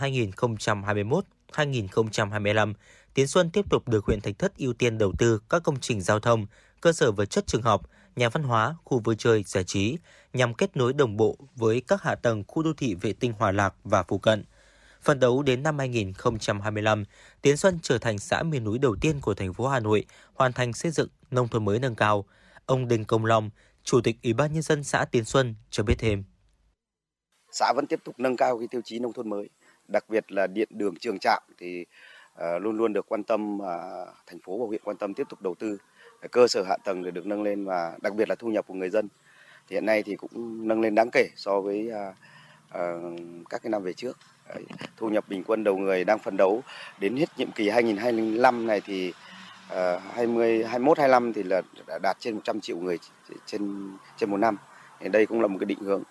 [1.53, 2.74] 2021-2025,
[3.15, 6.01] Tiến Xuân tiếp tục được huyện Thạch Thất ưu tiên đầu tư các công trình
[6.01, 6.47] giao thông,
[6.81, 9.97] cơ sở vật chất trường học, nhà văn hóa, khu vui chơi, giải trí
[10.32, 13.53] nhằm kết nối đồng bộ với các hạ tầng khu đô thị vệ tinh Hòa
[13.53, 14.45] Lạc và phụ cận.
[15.05, 17.05] Phần đấu đến năm 2025,
[17.43, 20.05] Tiến Xuân trở thành xã miền núi đầu tiên của thành phố Hà Nội
[20.35, 22.24] hoàn thành xây dựng nông thôn mới nâng cao.
[22.66, 23.51] Ông Đinh Công Long,
[23.82, 26.24] Chủ tịch Ủy ban nhân dân xã Tiến Xuân cho biết thêm.
[27.52, 29.48] Xã vẫn tiếp tục nâng cao cái tiêu chí nông thôn mới,
[29.89, 31.85] đặc biệt là điện đường trường trạm thì
[32.35, 35.43] ờ, luôn luôn được quan tâm ờ, thành phố và huyện quan tâm tiếp tục
[35.43, 35.78] đầu tư
[36.31, 38.74] cơ sở hạ tầng để được nâng lên và đặc biệt là thu nhập của
[38.74, 39.09] người dân
[39.68, 41.90] thì hiện nay thì cũng nâng lên đáng kể so với
[42.70, 43.01] ờ,
[43.51, 44.18] các cái năm về trước
[44.96, 46.62] thu nhập bình quân đầu người đang phấn đấu
[47.00, 49.12] đến hết nhiệm kỳ 2025 này thì
[49.72, 52.98] uh, 20 21 25 thì là đã đạt trên 100 triệu người
[53.46, 54.56] trên trên một năm.
[55.00, 56.02] Thì đây cũng là một cái định hướng.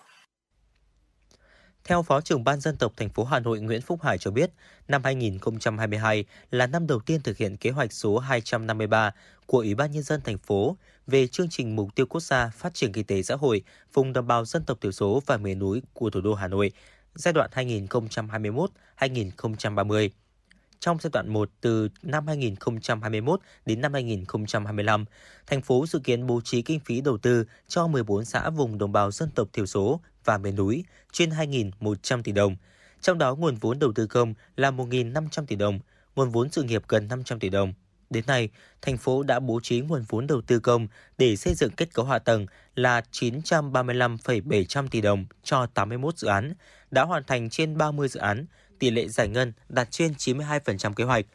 [1.84, 4.50] Theo Phó trưởng Ban dân tộc thành phố Hà Nội Nguyễn Phúc Hải cho biết,
[4.88, 9.12] năm 2022 là năm đầu tiên thực hiện kế hoạch số 253
[9.46, 12.74] của Ủy ban nhân dân thành phố về chương trình mục tiêu quốc gia phát
[12.74, 13.62] triển kinh tế xã hội
[13.92, 16.72] vùng đồng bào dân tộc thiểu số và miền núi của thủ đô Hà Nội
[17.14, 20.08] giai đoạn 2021-2030.
[20.80, 25.04] Trong giai đoạn 1 từ năm 2021 đến năm 2025,
[25.46, 28.92] thành phố dự kiến bố trí kinh phí đầu tư cho 14 xã vùng đồng
[28.92, 32.56] bào dân tộc thiểu số và miền núi trên 2.100 tỷ đồng.
[33.00, 35.80] Trong đó nguồn vốn đầu tư công là 1.500 tỷ đồng,
[36.16, 37.72] nguồn vốn sự nghiệp gần 500 tỷ đồng.
[38.10, 38.48] Đến nay,
[38.82, 40.86] thành phố đã bố trí nguồn vốn đầu tư công
[41.18, 46.54] để xây dựng kết cấu hạ tầng là 935,700 tỷ đồng cho 81 dự án,
[46.94, 48.46] đã hoàn thành trên 30 dự án,
[48.78, 51.26] tỷ lệ giải ngân đạt trên 92% kế hoạch.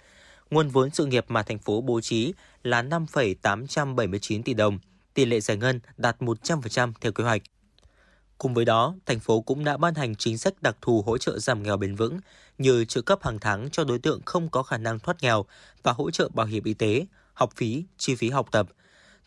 [0.52, 2.34] Nguồn vốn sự nghiệp mà thành phố bố trí
[2.64, 4.80] là 5,879 tỷ đồng,
[5.14, 7.42] tỷ lệ giải ngân đạt 100% theo kế hoạch.
[8.38, 11.40] Cùng với đó, thành phố cũng đã ban hành chính sách đặc thù hỗ trợ
[11.40, 12.20] giảm nghèo bền vững
[12.58, 15.46] như trợ cấp hàng tháng cho đối tượng không có khả năng thoát nghèo
[15.84, 18.70] và hỗ trợ bảo hiểm y tế, học phí, chi phí học tập.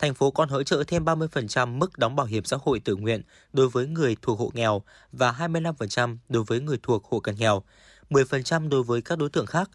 [0.02, 3.22] Thành phố còn hỗ trợ thêm 30% mức đóng bảo hiểm xã hội tự nguyện
[3.52, 7.62] đối với người thuộc hộ nghèo và 25% đối với người thuộc hộ cận nghèo,
[8.10, 9.70] 10% đối với các đối tượng khác.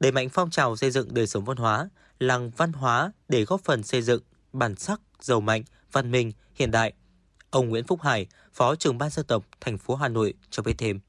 [0.00, 1.88] Đẩy mạnh phong trào xây dựng đời sống văn hóa,
[2.18, 4.22] làng văn hóa để góp phần xây dựng
[4.52, 6.92] bản sắc, giàu mạnh, văn minh, hiện đại.
[7.50, 10.74] Ông Nguyễn Phúc Hải, Phó trưởng ban dân tộc thành phố Hà Nội cho biết
[10.78, 11.00] thêm.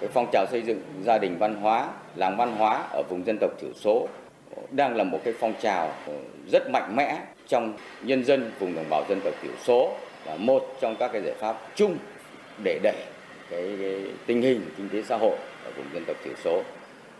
[0.00, 3.38] Cái phong trào xây dựng gia đình văn hóa, làng văn hóa ở vùng dân
[3.40, 4.08] tộc thiểu số
[4.70, 5.96] đang là một cái phong trào
[6.52, 9.96] rất mạnh mẽ trong nhân dân vùng đồng bào dân tộc thiểu số
[10.26, 11.98] là một trong các cái giải pháp chung
[12.64, 12.96] để đẩy
[13.50, 16.62] cái, cái tình hình kinh tế xã hội ở vùng dân tộc thiểu số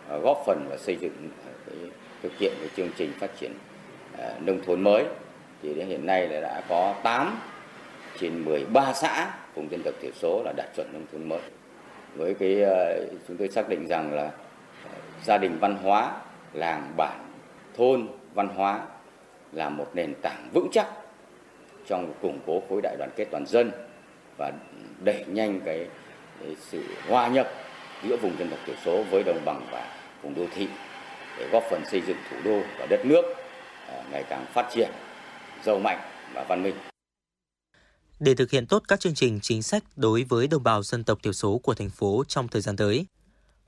[0.09, 1.77] à, góp phần và xây dựng à, cái,
[2.23, 3.53] thực hiện cái chương trình phát triển
[4.19, 5.05] à, nông thôn mới
[5.63, 7.39] thì đến hiện nay là đã có 8
[8.21, 11.41] trên 13 xã vùng dân tộc thiểu số là đạt chuẩn nông thôn mới.
[12.15, 12.57] Với cái
[13.29, 14.31] chúng tôi xác định rằng là
[15.25, 16.13] gia đình văn hóa,
[16.53, 17.19] làng bản,
[17.77, 18.81] thôn văn hóa
[19.55, 20.87] là một nền tảng vững chắc
[21.87, 23.71] trong củng cố khối đại đoàn kết toàn dân
[24.39, 24.53] và
[25.05, 25.89] đẩy nhanh cái,
[26.41, 27.49] cái sự hòa nhập
[28.09, 30.69] giữa vùng dân tộc thiểu số với đồng bằng và vùng đô thị
[31.39, 33.23] để góp phần xây dựng thủ đô và đất nước
[33.89, 34.91] à, ngày càng phát triển
[35.65, 35.99] giàu mạnh
[36.35, 36.75] và văn minh.
[38.21, 41.19] Để thực hiện tốt các chương trình chính sách đối với đồng bào dân tộc
[41.23, 43.07] thiểu số của thành phố trong thời gian tới,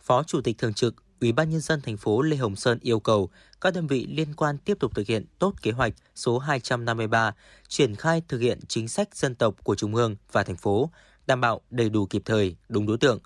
[0.01, 3.01] Phó Chủ tịch thường trực Ủy ban nhân dân thành phố Lê Hồng Sơn yêu
[3.01, 3.31] cầu
[3.61, 7.35] các đơn vị liên quan tiếp tục thực hiện tốt kế hoạch số 253
[7.69, 10.91] triển khai thực hiện chính sách dân tộc của trung ương và thành phố,
[11.27, 13.19] đảm bảo đầy đủ kịp thời, đúng đối tượng.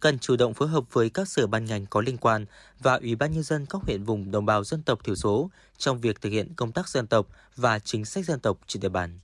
[0.00, 2.46] Cần chủ động phối hợp với các sở ban ngành có liên quan
[2.78, 6.00] và Ủy ban nhân dân các huyện vùng đồng bào dân tộc thiểu số trong
[6.00, 9.20] việc thực hiện công tác dân tộc và chính sách dân tộc trên địa bàn.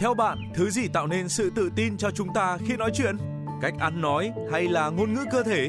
[0.00, 3.16] Theo bạn, thứ gì tạo nên sự tự tin cho chúng ta khi nói chuyện?
[3.62, 5.68] Cách ăn nói hay là ngôn ngữ cơ thể?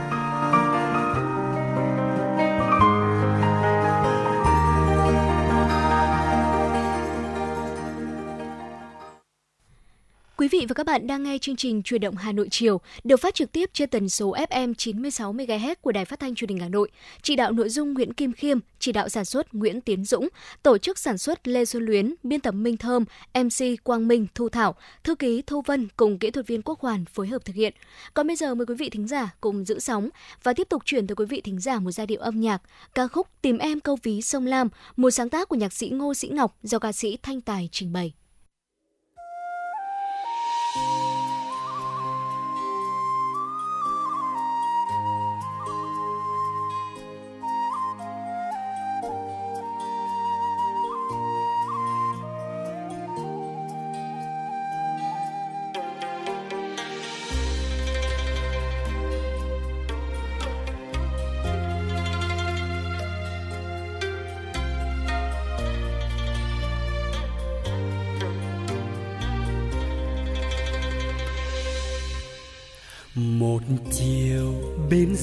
[10.41, 13.17] Quý vị và các bạn đang nghe chương trình Truyền động Hà Nội chiều, được
[13.17, 16.59] phát trực tiếp trên tần số FM 96 MHz của Đài Phát thanh Truyền hình
[16.59, 16.89] Hà Nội.
[17.21, 20.27] Chỉ đạo nội dung Nguyễn Kim Khiêm, chỉ đạo sản xuất Nguyễn Tiến Dũng,
[20.63, 24.49] tổ chức sản xuất Lê Xuân Luyến, biên tập Minh Thơm, MC Quang Minh, Thu
[24.49, 27.73] Thảo, thư ký Thu Vân cùng kỹ thuật viên Quốc Hoàn phối hợp thực hiện.
[28.13, 30.09] Còn bây giờ mời quý vị thính giả cùng giữ sóng
[30.43, 32.61] và tiếp tục chuyển tới quý vị thính giả một giai điệu âm nhạc
[32.95, 36.13] ca khúc Tìm em câu ví sông Lam, một sáng tác của nhạc sĩ Ngô
[36.13, 38.13] Sĩ Ngọc do ca sĩ Thanh Tài trình bày.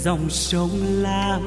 [0.08, 1.42] Dòng sông lam,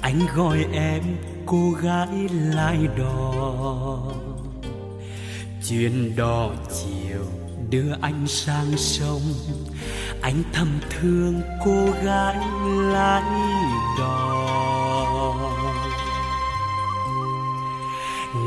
[0.00, 1.02] anh gọi em
[1.46, 3.98] cô gái lai đò.
[5.68, 7.24] Chuyến đò chiều
[7.70, 9.20] đưa anh sang sông,
[10.20, 12.36] anh thầm thương cô gái
[12.92, 13.30] lái
[13.98, 15.34] đò.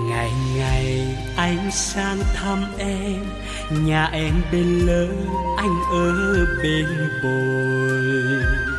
[0.09, 3.25] Ngày ngày anh sang thăm em,
[3.71, 6.85] nhà em bên lớn anh ở bên
[7.23, 8.74] bồi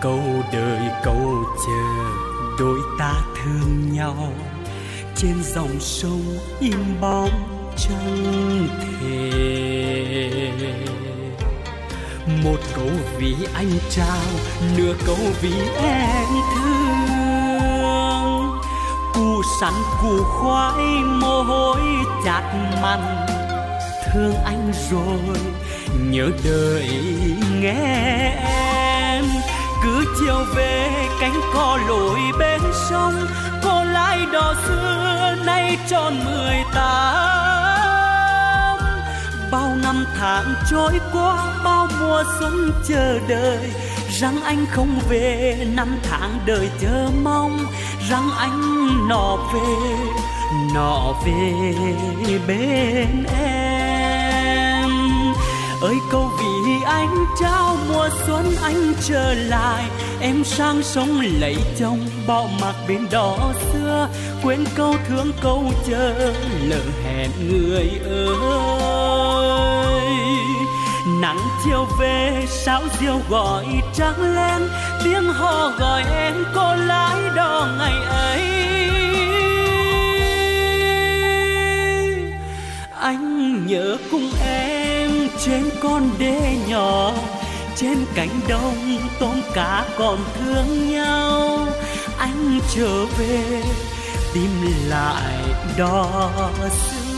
[0.00, 0.20] câu
[0.52, 2.04] đời, câu chờ,
[2.58, 4.32] đôi ta thương nhau.
[5.16, 7.30] Trên dòng sông im bóng
[7.76, 9.30] chẳng thể
[12.44, 14.22] một câu vì anh trao,
[14.76, 17.00] nửa câu vì em thương.
[19.14, 21.80] Cù sắn cù khoai mồ hôi
[22.24, 22.44] chát
[22.82, 23.26] mặn
[24.12, 25.36] thương anh rồi,
[26.10, 26.88] nhớ đợi
[27.60, 28.69] nghe em
[30.18, 32.60] chiều về, cánh cò lội bên
[32.90, 33.14] sông
[33.62, 37.10] cô lái đò xưa nay tròn mười tám.
[39.50, 43.70] Bao năm tháng trôi qua, bao mùa xuân chờ đợi,
[44.20, 47.66] rằng anh không về, năm tháng đời chờ mong,
[48.10, 49.96] rằng anh nọ về
[50.74, 51.52] nọ về
[52.48, 54.90] bên em.
[55.82, 56.30] Ơi, câu
[56.90, 59.84] anh trao mùa xuân anh trở lại.
[60.20, 64.08] Em sang sông lấy chồng, bỏ mặc bên đó xưa.
[64.42, 66.32] Quên câu thương, câu chờ
[66.68, 70.00] lỡ hẹn người ơi.
[71.20, 73.64] Nắng chiều về sao diều gọi
[73.94, 74.68] trắng lên.
[75.04, 78.40] Tiếng hò gọi em, cô lái đò ngày ấy.
[83.00, 84.79] Anh nhớ cùng em
[85.44, 87.12] trên con đê nhỏ,
[87.76, 91.66] trên cánh đồng tôm cá còn thương nhau.
[92.18, 93.62] Anh trở về,
[94.34, 94.50] tìm
[94.88, 95.38] lại
[95.78, 96.30] đò
[96.70, 97.09] xưa.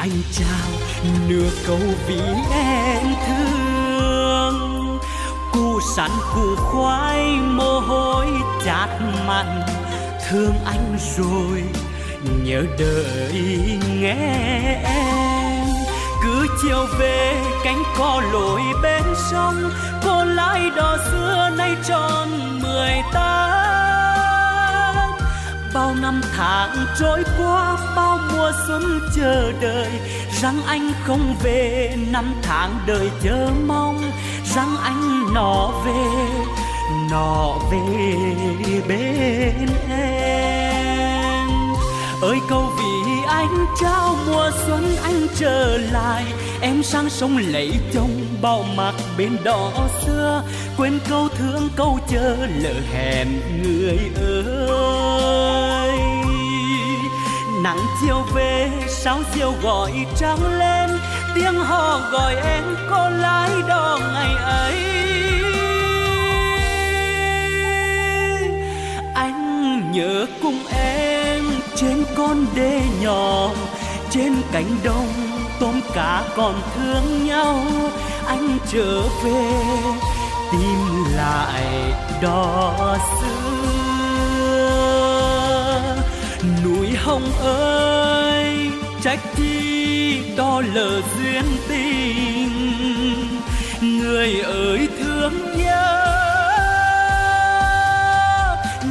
[0.00, 0.70] Anh trao
[1.28, 2.20] nửa câu vì
[2.52, 4.98] em thương.
[5.52, 8.26] Cu sắn cu khoai mồ hôi
[8.64, 8.88] chát
[9.26, 9.62] mặn.
[10.28, 11.62] Thương anh rồi,
[12.44, 15.66] nhớ đợi nghe em.
[16.22, 19.70] Cứ chiều về, cánh cò lội bên sông.
[20.04, 22.28] Cô lái đò xưa nay tròn
[22.62, 23.39] mười tám
[25.80, 29.90] bao năm tháng trôi qua, bao mùa xuân chờ đợi,
[30.42, 34.10] rằng anh không về năm tháng đời chờ mong,
[34.54, 36.04] rằng anh nọ về
[37.10, 37.84] nọ về
[38.88, 41.48] bên em.
[42.22, 46.24] Ơi câu vì anh trao mùa xuân anh trở lại,
[46.60, 49.70] em sang sông lấy chồng bao mặc bên đỏ
[50.06, 50.42] xưa,
[50.76, 53.28] quên câu thương câu chờ lỡ hẹn
[53.62, 55.69] người ơi
[57.62, 60.90] nắng chiều về sao chiều gọi trăng lên,
[61.34, 64.74] tiếng hò gọi em có lái đò ngày ấy.
[69.14, 71.44] Anh nhớ cùng em
[71.76, 73.48] trên con đê nhỏ,
[74.10, 75.08] trên cánh đồng
[75.60, 77.64] tôm cá còn thương nhau.
[78.26, 79.52] Anh trở về,
[80.52, 81.92] tìm lại
[82.22, 82.72] đò
[83.20, 83.59] xưa.
[87.04, 88.70] Hồng ơi,
[89.02, 92.50] trách chi đo lờ duyên tình.
[93.80, 96.16] Người ơi, thương nhớ,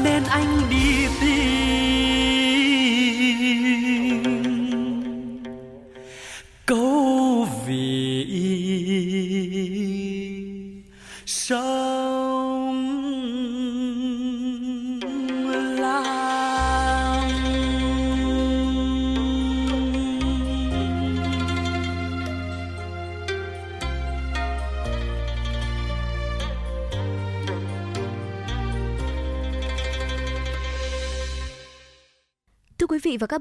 [0.04, 1.69] nên anh đi tìm.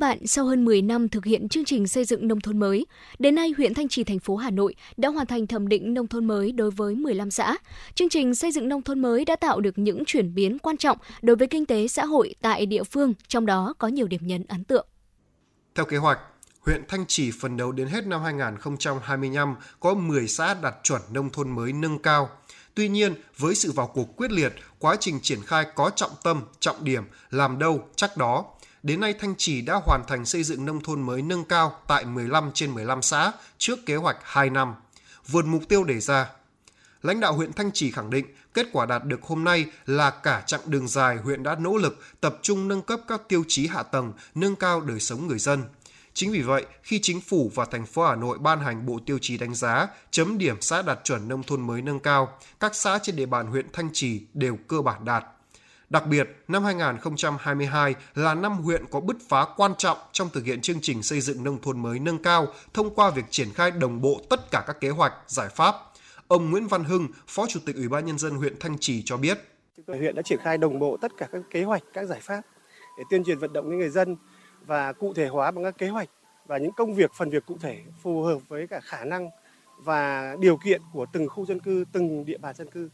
[0.09, 2.87] Bạn, sau hơn 10 năm thực hiện chương trình xây dựng nông thôn mới,
[3.19, 6.07] đến nay huyện Thanh Trì thành phố Hà Nội đã hoàn thành thẩm định nông
[6.07, 7.57] thôn mới đối với 15 xã.
[7.95, 10.99] Chương trình xây dựng nông thôn mới đã tạo được những chuyển biến quan trọng
[11.23, 14.45] đối với kinh tế xã hội tại địa phương, trong đó có nhiều điểm nhấn
[14.49, 14.87] ấn tượng.
[15.75, 16.19] Theo kế hoạch,
[16.67, 21.31] huyện Thanh Trì phấn đấu đến hết năm 2025 có 10 xã đạt chuẩn nông
[21.31, 22.31] thôn mới nâng cao.
[22.75, 26.43] Tuy nhiên, với sự vào cuộc quyết liệt, quá trình triển khai có trọng tâm,
[26.61, 28.45] trọng điểm, làm đâu chắc đó.
[28.83, 32.05] Đến nay Thanh Trì đã hoàn thành xây dựng nông thôn mới nâng cao tại
[32.05, 34.75] 15 trên 15 xã trước kế hoạch 2 năm,
[35.29, 36.31] vượt mục tiêu đề ra.
[37.03, 40.43] Lãnh đạo huyện Thanh Trì khẳng định kết quả đạt được hôm nay là cả
[40.47, 43.83] chặng đường dài huyện đã nỗ lực tập trung nâng cấp các tiêu chí hạ
[43.83, 45.63] tầng, nâng cao đời sống người dân.
[46.15, 49.19] Chính vì vậy, khi chính phủ và thành phố Hà Nội ban hành bộ tiêu
[49.23, 52.99] chí đánh giá, chấm điểm xã đạt chuẩn nông thôn mới nâng cao, các xã
[53.03, 55.25] trên địa bàn huyện Thanh Trì đều cơ bản đạt.
[55.91, 60.61] Đặc biệt, năm 2022 là năm huyện có bứt phá quan trọng trong thực hiện
[60.61, 64.01] chương trình xây dựng nông thôn mới nâng cao thông qua việc triển khai đồng
[64.01, 65.75] bộ tất cả các kế hoạch, giải pháp.
[66.29, 69.17] Ông Nguyễn Văn Hưng, Phó Chủ tịch Ủy ban Nhân dân huyện Thanh Trì cho
[69.17, 69.39] biết.
[69.87, 72.43] Huyện đã triển khai đồng bộ tất cả các kế hoạch, các giải pháp
[72.99, 74.17] để tuyên truyền vận động người dân
[74.67, 76.09] và cụ thể hóa bằng các kế hoạch
[76.47, 79.31] và những công việc, phần việc cụ thể phù hợp với cả khả năng
[79.79, 82.89] và điều kiện của từng khu dân cư, từng địa bàn dân cư.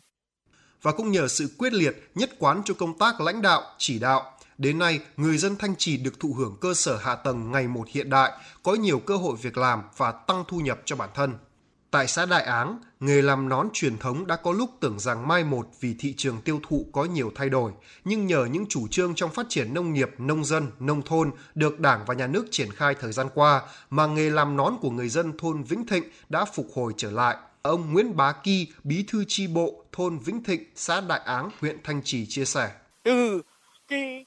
[0.83, 4.39] Và cũng nhờ sự quyết liệt, nhất quán cho công tác lãnh đạo, chỉ đạo,
[4.59, 7.89] đến nay người dân Thanh Trì được thụ hưởng cơ sở hạ tầng ngày một
[7.89, 8.33] hiện đại,
[8.63, 11.35] có nhiều cơ hội việc làm và tăng thu nhập cho bản thân.
[11.91, 15.45] Tại xã Đại Áng, nghề làm nón truyền thống đã có lúc tưởng rằng mai
[15.45, 17.73] một vì thị trường tiêu thụ có nhiều thay đổi,
[18.05, 21.81] nhưng nhờ những chủ trương trong phát triển nông nghiệp, nông dân, nông thôn được
[21.81, 25.09] Đảng và Nhà nước triển khai thời gian qua mà nghề làm nón của người
[25.09, 27.37] dân thôn Vĩnh Thịnh đã phục hồi trở lại.
[27.65, 31.79] Ông Nguyễn Bá Kỳ, bí thư chi bộ thôn Vĩnh Thịnh, xã Đại Áng, huyện
[31.85, 32.71] Thanh Trì chia sẻ.
[33.03, 33.43] từ
[33.89, 34.25] cái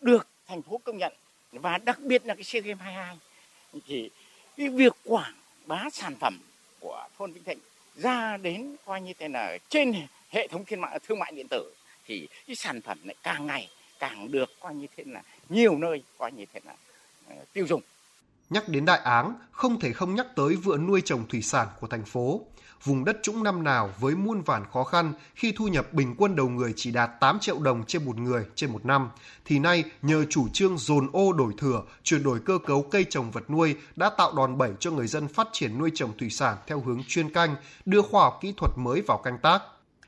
[0.00, 1.12] được thành phố công nhận
[1.52, 3.18] và đặc biệt là cái SEA Games 22
[3.86, 4.10] thì
[4.56, 5.34] cái việc quảng
[5.66, 6.38] bá sản phẩm
[6.80, 7.58] của thôn Vĩnh Thịnh
[7.96, 9.92] ra đến coi như thế là trên
[10.30, 11.72] hệ thống thương mại thương mại điện tử
[12.06, 13.68] thì cái sản phẩm lại càng ngày
[13.98, 16.74] càng được coi như thế là nhiều nơi coi như thế là
[17.28, 17.82] ờ, tiêu dùng
[18.52, 21.86] Nhắc đến Đại Áng, không thể không nhắc tới vựa nuôi trồng thủy sản của
[21.86, 22.40] thành phố.
[22.84, 26.36] Vùng đất trũng năm nào với muôn vàn khó khăn khi thu nhập bình quân
[26.36, 29.10] đầu người chỉ đạt 8 triệu đồng trên một người trên một năm,
[29.44, 33.30] thì nay nhờ chủ trương dồn ô đổi thừa, chuyển đổi cơ cấu cây trồng
[33.30, 36.56] vật nuôi đã tạo đòn bẩy cho người dân phát triển nuôi trồng thủy sản
[36.66, 37.54] theo hướng chuyên canh,
[37.84, 39.62] đưa khoa học kỹ thuật mới vào canh tác.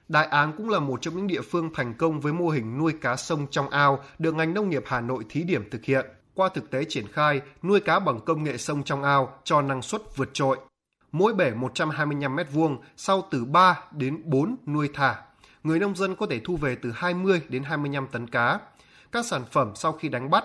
[0.08, 2.92] Đại Áng cũng là một trong những địa phương thành công với mô hình nuôi
[3.00, 6.06] cá sông trong ao được ngành nông nghiệp Hà Nội thí điểm thực hiện.
[6.34, 9.82] Qua thực tế triển khai, nuôi cá bằng công nghệ sông trong ao cho năng
[9.82, 10.58] suất vượt trội.
[11.12, 15.16] Mỗi bể 125 m2 sau từ 3 đến 4 nuôi thả.
[15.62, 18.60] Người nông dân có thể thu về từ 20 đến 25 tấn cá.
[19.12, 20.44] Các sản phẩm sau khi đánh bắt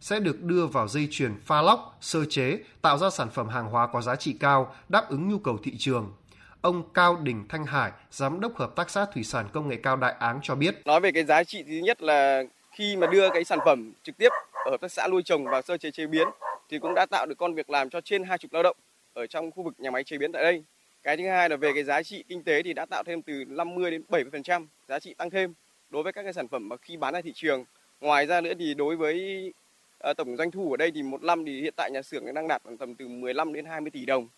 [0.00, 3.66] sẽ được đưa vào dây chuyền pha lóc, sơ chế, tạo ra sản phẩm hàng
[3.66, 6.12] hóa có giá trị cao, đáp ứng nhu cầu thị trường.
[6.60, 9.96] Ông Cao Đình Thanh Hải, Giám đốc Hợp tác xã Thủy sản Công nghệ cao
[9.96, 10.82] Đại Áng cho biết.
[10.84, 14.16] Nói về cái giá trị thứ nhất là khi mà đưa cái sản phẩm trực
[14.16, 14.28] tiếp
[14.64, 16.28] ở Hợp tác xã nuôi trồng và sơ chế chế biến
[16.68, 18.76] thì cũng đã tạo được con việc làm cho trên 20 lao động
[19.12, 20.64] ở trong khu vực nhà máy chế biến tại đây.
[21.02, 23.44] Cái thứ hai là về cái giá trị kinh tế thì đã tạo thêm từ
[23.48, 25.54] 50 đến 70% giá trị tăng thêm
[25.90, 27.64] đối với các cái sản phẩm mà khi bán ra thị trường.
[28.00, 29.52] Ngoài ra nữa thì đối với
[29.98, 32.48] ờ, tổng doanh thu ở đây thì một năm thì hiện tại nhà xưởng đang
[32.48, 34.28] đạt tầm từ 15 đến 20 tỷ đồng.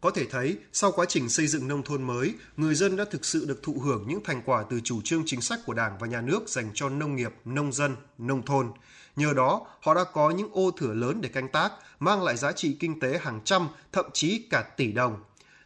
[0.00, 3.24] Có thể thấy, sau quá trình xây dựng nông thôn mới, người dân đã thực
[3.24, 6.06] sự được thụ hưởng những thành quả từ chủ trương chính sách của Đảng và
[6.06, 8.66] Nhà nước dành cho nông nghiệp, nông dân, nông thôn.
[9.16, 12.52] Nhờ đó, họ đã có những ô thửa lớn để canh tác, mang lại giá
[12.52, 15.16] trị kinh tế hàng trăm, thậm chí cả tỷ đồng.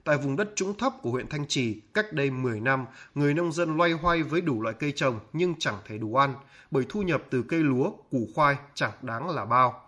[0.04, 3.52] Tại vùng đất trũng thấp của huyện Thanh Trì, cách đây 10 năm, người nông
[3.52, 6.34] dân loay hoay với đủ loại cây trồng nhưng chẳng thể đủ ăn,
[6.70, 9.86] bởi thu nhập từ cây lúa, củ khoai chẳng đáng là bao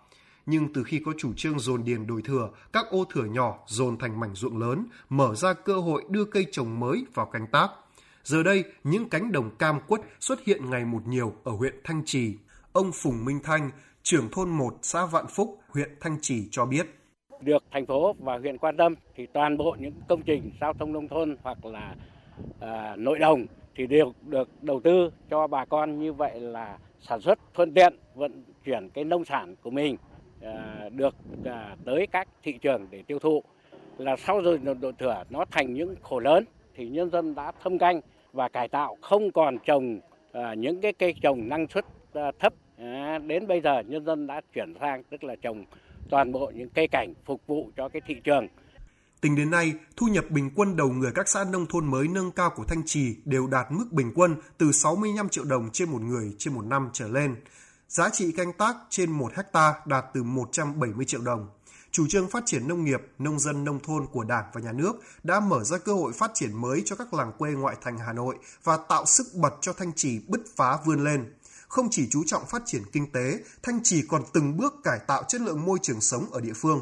[0.49, 3.97] nhưng từ khi có chủ trương dồn điền đổi thừa, các ô thửa nhỏ dồn
[3.97, 7.69] thành mảnh ruộng lớn, mở ra cơ hội đưa cây trồng mới vào canh tác.
[8.23, 12.01] Giờ đây, những cánh đồng cam quất xuất hiện ngày một nhiều ở huyện Thanh
[12.05, 12.35] Trì.
[12.73, 13.71] Ông Phùng Minh Thanh,
[14.03, 16.85] trưởng thôn 1 xã Vạn Phúc, huyện Thanh Trì cho biết.
[17.41, 20.93] Được thành phố và huyện quan tâm thì toàn bộ những công trình giao thông
[20.93, 21.95] nông thôn hoặc là
[22.59, 27.21] à, nội đồng thì đều được đầu tư cho bà con như vậy là sản
[27.21, 29.97] xuất thuận tiện vận chuyển cái nông sản của mình
[30.41, 31.15] À, được
[31.45, 33.43] à, tới các thị trường để tiêu thụ
[33.97, 37.77] là sau rồi độ thừa nó thành những khổ lớn thì nhân dân đã thâm
[37.77, 38.01] canh
[38.33, 39.99] và cải tạo không còn trồng
[40.31, 44.27] à, những cái cây trồng năng suất À, thấp à, đến bây giờ nhân dân
[44.27, 45.65] đã chuyển sang tức là trồng
[46.09, 48.47] toàn bộ những cây cảnh phục vụ cho cái thị trường
[49.21, 52.31] Tính đến nay, thu nhập bình quân đầu người các xã nông thôn mới nâng
[52.31, 56.01] cao của Thanh Trì đều đạt mức bình quân từ 65 triệu đồng trên một
[56.01, 57.35] người trên một năm trở lên
[57.89, 61.47] giá trị canh tác trên 1 hecta đạt từ 170 triệu đồng.
[61.91, 64.93] Chủ trương phát triển nông nghiệp, nông dân nông thôn của Đảng và Nhà nước
[65.23, 68.13] đã mở ra cơ hội phát triển mới cho các làng quê ngoại thành Hà
[68.13, 71.33] Nội và tạo sức bật cho Thanh Trì bứt phá vươn lên.
[71.69, 75.23] Không chỉ chú trọng phát triển kinh tế, Thanh Trì còn từng bước cải tạo
[75.27, 76.81] chất lượng môi trường sống ở địa phương.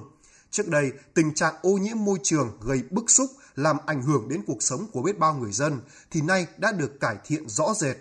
[0.52, 4.44] Trước đây, tình trạng ô nhiễm môi trường gây bức xúc, làm ảnh hưởng đến
[4.48, 5.82] cuộc sống của biết bao người dân,
[6.12, 7.98] thì nay đã được cải thiện rõ rệt.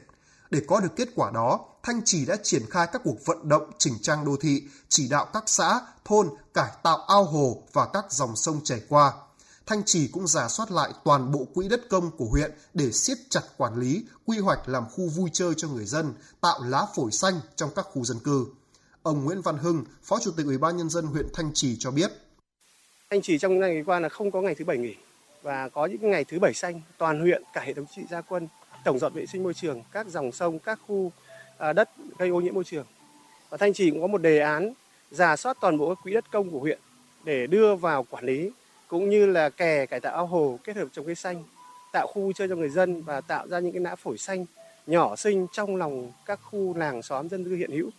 [0.51, 3.71] Để có được kết quả đó, Thanh Trì đã triển khai các cuộc vận động
[3.79, 8.05] chỉnh trang đô thị, chỉ đạo các xã, thôn cải tạo ao hồ và các
[8.11, 9.13] dòng sông chảy qua.
[9.67, 13.19] Thanh Trì cũng giả soát lại toàn bộ quỹ đất công của huyện để siết
[13.29, 17.13] chặt quản lý, quy hoạch làm khu vui chơi cho người dân, tạo lá phổi
[17.13, 18.47] xanh trong các khu dân cư.
[19.03, 21.91] Ông Nguyễn Văn Hưng, Phó Chủ tịch Ủy ban nhân dân huyện Thanh Trì cho
[21.91, 22.11] biết.
[23.11, 24.95] Thanh Trì trong ngày qua là không có ngày thứ bảy nghỉ
[25.43, 28.49] và có những ngày thứ bảy xanh, toàn huyện cả hệ thống trị gia quân
[28.85, 31.13] tổng dọn vệ sinh môi trường các dòng sông, các khu
[31.59, 32.87] à, đất gây ô nhiễm môi trường.
[33.51, 34.73] Và Thanh Trì cũng có một đề án
[35.11, 36.79] giả soát toàn bộ các quỹ đất công của huyện
[37.25, 38.51] để đưa vào quản lý
[38.89, 41.45] cũng như là kè cải tạo ao hồ kết hợp trồng cây xanh,
[41.93, 44.47] tạo khu vui chơi cho người dân và tạo ra những cái nã phổi xanh
[44.87, 47.91] nhỏ xinh trong lòng các khu làng xóm dân cư hiện hữu.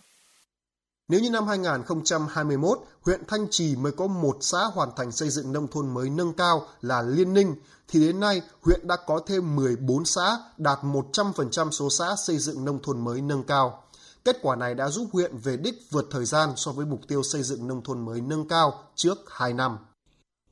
[1.08, 5.52] Nếu như năm 2021, huyện Thanh Trì mới có một xã hoàn thành xây dựng
[5.52, 7.54] nông thôn mới nâng cao là Liên Ninh,
[7.88, 12.64] thì đến nay huyện đã có thêm 14 xã đạt 100% số xã xây dựng
[12.64, 13.82] nông thôn mới nâng cao.
[14.24, 17.22] Kết quả này đã giúp huyện về đích vượt thời gian so với mục tiêu
[17.22, 19.78] xây dựng nông thôn mới nâng cao trước 2 năm.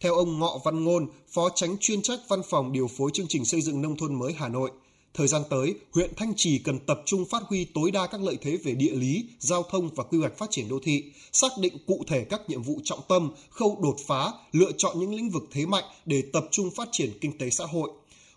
[0.01, 3.45] Theo ông Ngọ Văn Ngôn, Phó Tránh chuyên trách Văn phòng điều phối chương trình
[3.45, 4.71] xây dựng nông thôn mới Hà Nội,
[5.17, 8.37] Thời gian tới, huyện Thanh Trì cần tập trung phát huy tối đa các lợi
[8.41, 11.79] thế về địa lý, giao thông và quy hoạch phát triển đô thị, xác định
[11.87, 15.43] cụ thể các nhiệm vụ trọng tâm, khâu đột phá, lựa chọn những lĩnh vực
[15.53, 17.91] thế mạnh để tập trung phát triển kinh tế xã hội.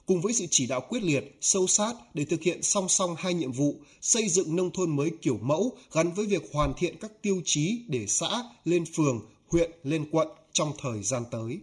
[0.06, 3.34] Cùng với sự chỉ đạo quyết liệt, sâu sát để thực hiện song song hai
[3.34, 7.11] nhiệm vụ, xây dựng nông thôn mới kiểu mẫu gắn với việc hoàn thiện các
[7.22, 11.61] tiêu chí để xã lên phường, huyện lên quận trong thời gian tới.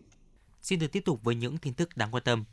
[0.62, 2.44] Xin được tiếp tục với những tin tức đáng quan tâm.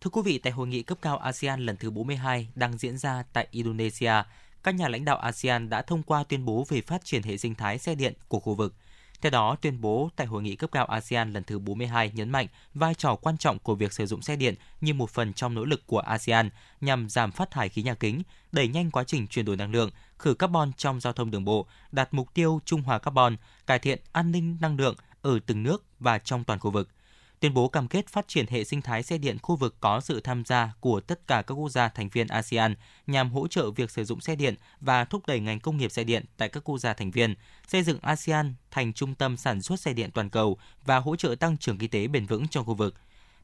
[0.00, 3.24] Thưa quý vị, tại hội nghị cấp cao ASEAN lần thứ 42 đang diễn ra
[3.32, 4.12] tại Indonesia,
[4.62, 7.54] các nhà lãnh đạo ASEAN đã thông qua tuyên bố về phát triển hệ sinh
[7.54, 8.74] thái xe điện của khu vực.
[9.20, 12.46] Theo đó, tuyên bố tại hội nghị cấp cao ASEAN lần thứ 42 nhấn mạnh
[12.74, 15.64] vai trò quan trọng của việc sử dụng xe điện như một phần trong nỗ
[15.64, 16.50] lực của ASEAN
[16.80, 19.90] nhằm giảm phát thải khí nhà kính, đẩy nhanh quá trình chuyển đổi năng lượng,
[20.18, 23.36] khử carbon trong giao thông đường bộ, đạt mục tiêu trung hòa carbon,
[23.66, 26.88] cải thiện an ninh năng lượng ở từng nước và trong toàn khu vực–
[27.42, 30.20] tuyên bố cam kết phát triển hệ sinh thái xe điện khu vực có sự
[30.20, 32.74] tham gia của tất cả các quốc gia thành viên ASEAN
[33.06, 36.04] nhằm hỗ trợ việc sử dụng xe điện và thúc đẩy ngành công nghiệp xe
[36.04, 37.34] điện tại các quốc gia thành viên,
[37.68, 41.34] xây dựng ASEAN thành trung tâm sản xuất xe điện toàn cầu và hỗ trợ
[41.34, 42.94] tăng trưởng kinh tế bền vững trong khu vực.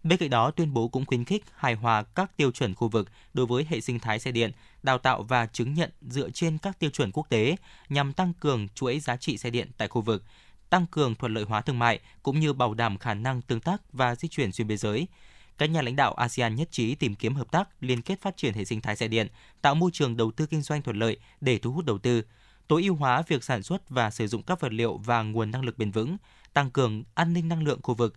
[0.02, 3.08] Bên cạnh đó, tuyên bố cũng khuyến khích hài hòa các tiêu chuẩn khu vực
[3.34, 4.52] đối với hệ sinh thái xe điện,
[4.82, 7.56] đào tạo và chứng nhận dựa trên các tiêu chuẩn quốc tế
[7.88, 10.24] nhằm tăng cường chuỗi giá trị xe điện tại khu vực,
[10.70, 13.92] tăng cường thuận lợi hóa thương mại cũng như bảo đảm khả năng tương tác
[13.92, 15.08] và di chuyển xuyên biên giới.
[15.58, 18.54] Các nhà lãnh đạo ASEAN nhất trí tìm kiếm hợp tác liên kết phát triển
[18.54, 19.28] hệ sinh thái xe điện,
[19.62, 22.22] tạo môi trường đầu tư kinh doanh thuận lợi để thu hút đầu tư,
[22.68, 25.64] tối ưu hóa việc sản xuất và sử dụng các vật liệu và nguồn năng
[25.64, 26.16] lực bền vững,
[26.52, 28.14] tăng cường an ninh năng lượng khu vực,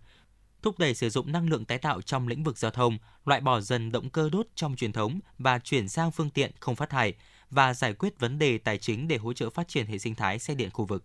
[0.62, 3.60] thúc đẩy sử dụng năng lượng tái tạo trong lĩnh vực giao thông, loại bỏ
[3.60, 7.14] dần động cơ đốt trong truyền thống và chuyển sang phương tiện không phát thải
[7.50, 10.40] và giải quyết vấn đề tài chính để hỗ trợ phát triển hệ sinh thái
[10.40, 11.04] xe điện khu vực.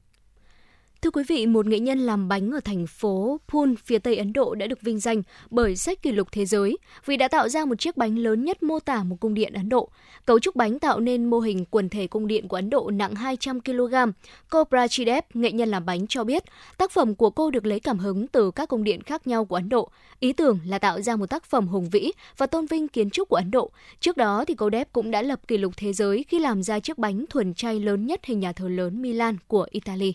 [1.06, 4.32] Thưa quý vị, một nghệ nhân làm bánh ở thành phố Pune, phía Tây Ấn
[4.32, 7.64] Độ đã được vinh danh bởi sách kỷ lục thế giới vì đã tạo ra
[7.64, 9.90] một chiếc bánh lớn nhất mô tả một cung điện Ấn Độ.
[10.24, 13.14] Cấu trúc bánh tạo nên mô hình quần thể cung điện của Ấn Độ nặng
[13.14, 13.94] 200 kg.
[14.50, 16.42] Cô Prachidev, nghệ nhân làm bánh cho biết,
[16.78, 19.56] tác phẩm của cô được lấy cảm hứng từ các cung điện khác nhau của
[19.56, 19.90] Ấn Độ.
[20.20, 23.28] Ý tưởng là tạo ra một tác phẩm hùng vĩ và tôn vinh kiến trúc
[23.28, 23.70] của Ấn Độ.
[24.00, 26.80] Trước đó thì cô Dev cũng đã lập kỷ lục thế giới khi làm ra
[26.80, 30.14] chiếc bánh thuần chay lớn nhất hình nhà thờ lớn Milan của Italy.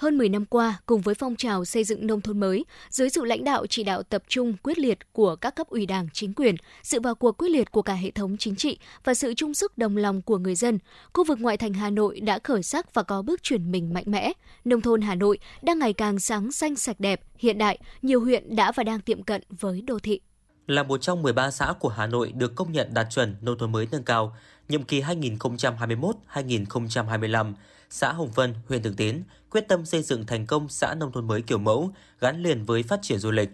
[0.00, 3.24] hơn 10 năm qua, cùng với phong trào xây dựng nông thôn mới, dưới sự
[3.24, 6.54] lãnh đạo chỉ đạo tập trung quyết liệt của các cấp ủy đảng, chính quyền,
[6.82, 9.78] sự vào cuộc quyết liệt của cả hệ thống chính trị và sự chung sức
[9.78, 10.78] đồng lòng của người dân,
[11.14, 14.04] khu vực ngoại thành Hà Nội đã khởi sắc và có bước chuyển mình mạnh
[14.06, 14.32] mẽ.
[14.64, 18.56] Nông thôn Hà Nội đang ngày càng sáng xanh sạch đẹp, hiện đại, nhiều huyện
[18.56, 20.20] đã và đang tiệm cận với đô thị.
[20.66, 23.72] Là một trong 13 xã của Hà Nội được công nhận đạt chuẩn nông thôn
[23.72, 24.36] mới nâng cao,
[24.68, 27.52] nhiệm kỳ 2021-2025,
[27.90, 31.26] xã Hồng Vân, huyện Thường Tín quyết tâm xây dựng thành công xã nông thôn
[31.26, 31.90] mới kiểu mẫu
[32.20, 33.50] gắn liền với phát triển du lịch.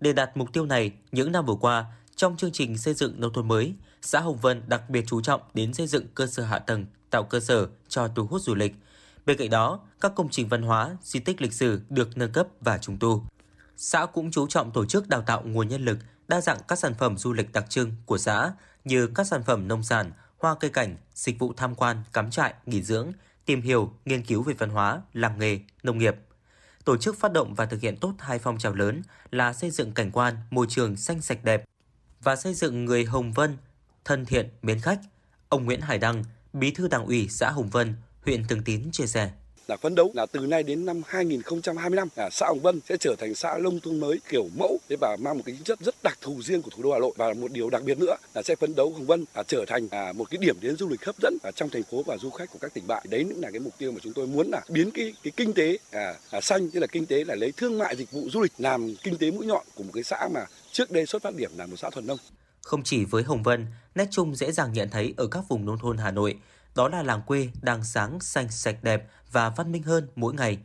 [0.00, 1.84] Để đạt mục tiêu này, những năm vừa qua,
[2.16, 5.40] trong chương trình xây dựng nông thôn mới, xã Hồng Vân đặc biệt chú trọng
[5.54, 8.74] đến xây dựng cơ sở hạ tầng, tạo cơ sở cho thu hút du lịch.
[9.26, 12.46] Bên cạnh đó, các công trình văn hóa, di tích lịch sử được nâng cấp
[12.60, 13.24] và trùng tu.
[13.76, 15.98] Xã cũng chú trọng tổ chức đào tạo nguồn nhân lực,
[16.28, 18.52] đa dạng các sản phẩm du lịch đặc trưng của xã
[18.84, 22.54] như các sản phẩm nông sản, hoa cây cảnh, dịch vụ tham quan, cắm trại,
[22.66, 23.12] nghỉ dưỡng,
[23.46, 26.16] tìm hiểu, nghiên cứu về văn hóa, làng nghề, nông nghiệp.
[26.84, 29.92] Tổ chức phát động và thực hiện tốt hai phong trào lớn là xây dựng
[29.92, 31.64] cảnh quan, môi trường xanh sạch đẹp
[32.22, 33.56] và xây dựng người Hồng Vân
[34.04, 35.00] thân thiện, mến khách.
[35.48, 37.94] Ông Nguyễn Hải Đăng, Bí thư Đảng ủy xã Hồng Vân,
[38.24, 39.32] huyện Thường Tín chia sẻ
[39.68, 43.14] là phấn đấu là từ nay đến năm 2025 là xã Hồng Vân sẽ trở
[43.18, 45.94] thành xã nông thôn mới kiểu mẫu thế và mang một cái tính chất rất
[46.02, 47.12] đặc thù riêng của thủ đô Hà Nội.
[47.16, 49.88] Và một điều đặc biệt nữa là sẽ phấn đấu Hồng Vân là trở thành
[49.90, 52.30] à, một cái điểm đến du lịch hấp dẫn ở trong thành phố và du
[52.30, 53.02] khách của các tỉnh bạn.
[53.10, 55.52] Đấy cũng là cái mục tiêu mà chúng tôi muốn là biến cái cái kinh
[55.52, 58.40] tế à, à, xanh tức là kinh tế là lấy thương mại dịch vụ du
[58.40, 61.34] lịch làm kinh tế mũi nhọn của một cái xã mà trước đây xuất phát
[61.34, 62.18] điểm là một xã thuần nông.
[62.62, 65.78] Không chỉ với Hồng Vân, nét chung dễ dàng nhận thấy ở các vùng nông
[65.78, 66.36] thôn Hà Nội,
[66.74, 70.58] đó là làng quê đang sáng xanh sạch đẹp và văn minh hơn mỗi ngày.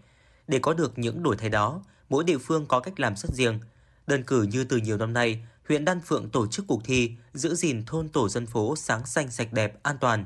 [0.48, 3.60] Để có được những đổi thay đó, mỗi địa phương có cách làm rất riêng.
[4.08, 7.56] Đơn cử như từ nhiều năm nay, huyện Đan Phượng tổ chức cuộc thi giữ
[7.56, 10.26] gìn thôn tổ dân phố sáng xanh sạch đẹp an toàn.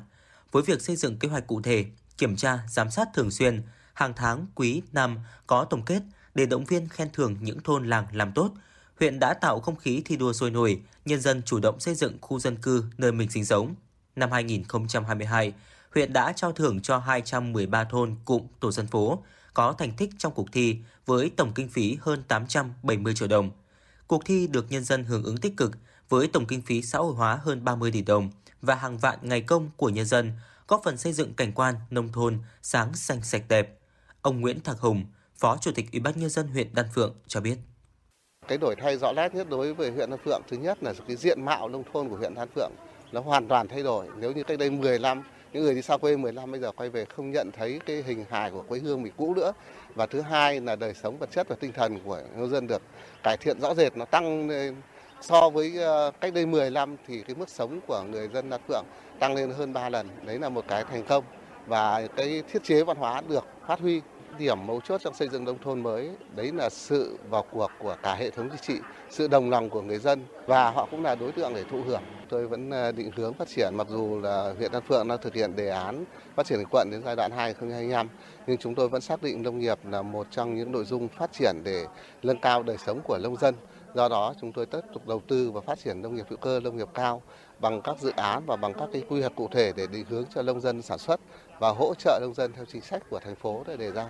[0.51, 1.85] Với việc xây dựng kế hoạch cụ thể,
[2.17, 3.61] kiểm tra, giám sát thường xuyên,
[3.93, 6.01] hàng tháng, quý, năm có tổng kết
[6.35, 8.51] để động viên khen thưởng những thôn làng làm tốt,
[8.99, 12.17] huyện đã tạo không khí thi đua sôi nổi, nhân dân chủ động xây dựng
[12.21, 13.75] khu dân cư nơi mình sinh sống.
[14.15, 15.53] Năm 2022,
[15.93, 19.23] huyện đã trao thưởng cho 213 thôn cụm tổ dân phố
[19.53, 23.51] có thành tích trong cuộc thi với tổng kinh phí hơn 870 triệu đồng.
[24.07, 25.71] Cuộc thi được nhân dân hưởng ứng tích cực
[26.09, 28.29] với tổng kinh phí xã hội hóa hơn 30 tỷ đồng
[28.61, 30.31] và hàng vạn ngày công của nhân dân,
[30.67, 33.79] góp phần xây dựng cảnh quan nông thôn sáng xanh sạch đẹp.
[34.21, 35.05] Ông Nguyễn Thạc Hùng,
[35.35, 37.57] Phó Chủ tịch Ủy ban nhân dân huyện Đan Phượng cho biết.
[38.47, 41.15] Cái đổi thay rõ nét nhất đối với huyện Đan Phượng thứ nhất là cái
[41.15, 42.71] diện mạo nông thôn của huyện Đan Phượng
[43.11, 44.07] nó hoàn toàn thay đổi.
[44.17, 46.89] Nếu như cách đây 10 năm những người đi xa quê 15 bây giờ quay
[46.89, 49.53] về không nhận thấy cái hình hài của quê hương mình cũ nữa.
[49.95, 52.81] Và thứ hai là đời sống vật chất và tinh thần của nhân dân được
[53.23, 54.75] cải thiện rõ rệt, nó tăng lên.
[55.21, 58.61] So với ờ, cách đây 10 năm thì cái mức sống của người dân Đan
[58.67, 58.85] Phượng
[59.19, 60.09] tăng lên hơn 3 lần.
[60.25, 61.23] Đấy là một cái thành công
[61.67, 64.01] và cái thiết chế văn hóa được phát huy
[64.41, 67.95] điểm mấu chốt trong xây dựng nông thôn mới đấy là sự vào cuộc của
[68.03, 71.15] cả hệ thống chính trị, sự đồng lòng của người dân và họ cũng là
[71.15, 72.01] đối tượng để thụ hưởng.
[72.29, 75.33] Tôi vẫn ờ, định hướng phát triển mặc dù là huyện Đan Phượng đang thực
[75.33, 76.05] hiện đề án
[76.35, 78.07] phát triển quận đến giai đoạn 2025
[78.47, 81.33] nhưng chúng tôi vẫn xác định nông nghiệp là một trong những nội dung phát
[81.33, 81.85] triển để
[82.23, 83.55] nâng cao đời sống của nông dân.
[83.95, 86.59] Do đó chúng tôi tiếp tục đầu tư và phát triển nông nghiệp hữu cơ,
[86.59, 87.21] nông nghiệp cao
[87.59, 90.23] bằng các dự án và bằng các cái quy hoạch cụ thể để định hướng
[90.35, 91.19] cho nông dân sản xuất
[91.59, 94.07] và hỗ trợ nông dân theo chính sách của thành phố để đề ra.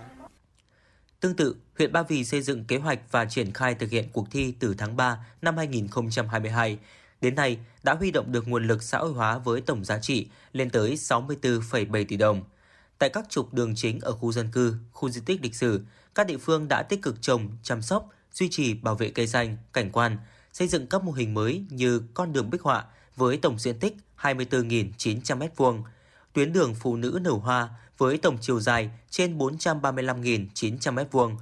[1.22, 4.30] Tương tự, huyện Ba Vì xây dựng kế hoạch và triển khai thực hiện cuộc
[4.30, 6.78] thi từ tháng 3 năm 2022.
[7.20, 10.26] Đến nay, đã huy động được nguồn lực xã hội hóa với tổng giá trị
[10.52, 12.42] lên tới 64,7 tỷ đồng.
[12.98, 15.80] Tại các trục đường chính ở khu dân cư, khu di tích lịch sử,
[16.14, 19.56] các địa phương đã tích cực trồng, chăm sóc, duy trì bảo vệ cây xanh,
[19.72, 20.16] cảnh quan,
[20.52, 22.84] xây dựng các mô hình mới như con đường bích họa
[23.16, 25.82] với tổng diện tích 24.900 m2,
[26.32, 27.68] tuyến đường phụ nữ nở hoa
[28.02, 31.36] với tổng chiều dài trên 435.900 m2.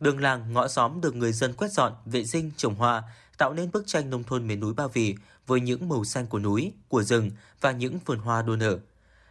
[0.00, 3.02] Đường làng, ngõ xóm được người dân quét dọn, vệ sinh, trồng hoa,
[3.38, 5.14] tạo nên bức tranh nông thôn miền núi Ba Vì
[5.46, 7.30] với những màu xanh của núi, của rừng
[7.60, 8.78] và những vườn hoa đua nở.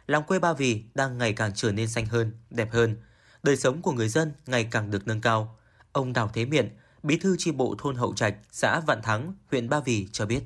[0.06, 2.96] Làng quê Ba Vì đang ngày càng trở nên xanh hơn, đẹp hơn.
[3.42, 5.58] Đời sống của người dân ngày càng được nâng cao.
[5.92, 6.68] Ông Đào Thế Miện,
[7.02, 10.40] bí thư chi bộ thôn Hậu Trạch, xã Vạn Thắng, huyện Ba Vì cho biết.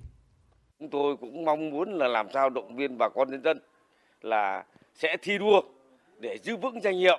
[0.79, 3.61] Chúng tôi cũng mong muốn là làm sao động viên bà con nhân dân
[4.21, 4.65] là
[4.95, 5.63] sẽ thi đua
[6.19, 7.19] để giữ vững danh hiệu.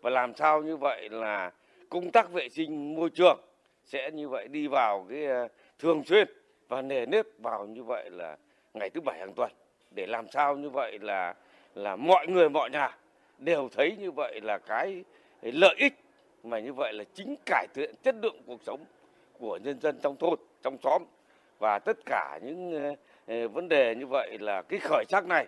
[0.00, 1.52] Và làm sao như vậy là
[1.88, 3.40] công tác vệ sinh môi trường
[3.84, 5.48] sẽ như vậy đi vào cái ờ,
[5.78, 6.28] thường xuyên
[6.68, 8.36] và nề nếp vào như vậy là
[8.74, 9.50] ngày thứ bảy hàng tuần.
[9.90, 11.34] Để làm sao như vậy là
[11.74, 12.96] là mọi người, mọi nhà
[13.38, 15.04] đều thấy như vậy là cái
[15.42, 15.94] lợi ích
[16.42, 18.84] mà như vậy là chính cải thiện chất lượng cuộc sống
[19.38, 21.02] của nhân dân trong thôn, trong xóm.
[21.58, 22.94] Và tất cả những ờ,
[23.26, 25.46] ờ, vấn đề như vậy là cái khởi sắc này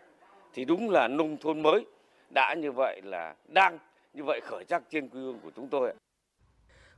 [0.52, 1.84] thì đúng là nông thôn mới
[2.30, 3.78] đã như vậy là đang
[4.14, 5.94] như vậy khởi sắc trên quê hương của chúng tôi.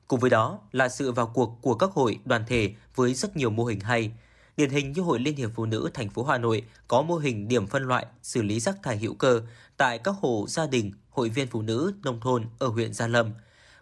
[0.09, 3.51] Cùng với đó là sự vào cuộc của các hội, đoàn thể với rất nhiều
[3.51, 4.13] mô hình hay.
[4.57, 7.49] Điển hình như Hội Liên hiệp Phụ nữ thành phố Hà Nội có mô hình
[7.49, 9.43] điểm phân loại xử lý rác thải hữu cơ
[9.77, 13.33] tại các hộ gia đình, hội viên phụ nữ nông thôn ở huyện Gia Lâm.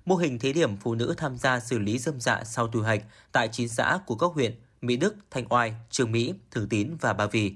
[0.04, 3.02] Mô hình thí điểm phụ nữ tham gia xử lý dâm dạ sau thu hoạch
[3.32, 7.12] tại 9 xã của các huyện Mỹ Đức, Thanh Oai, Trường Mỹ, Thường Tín và
[7.12, 7.54] Ba Vì.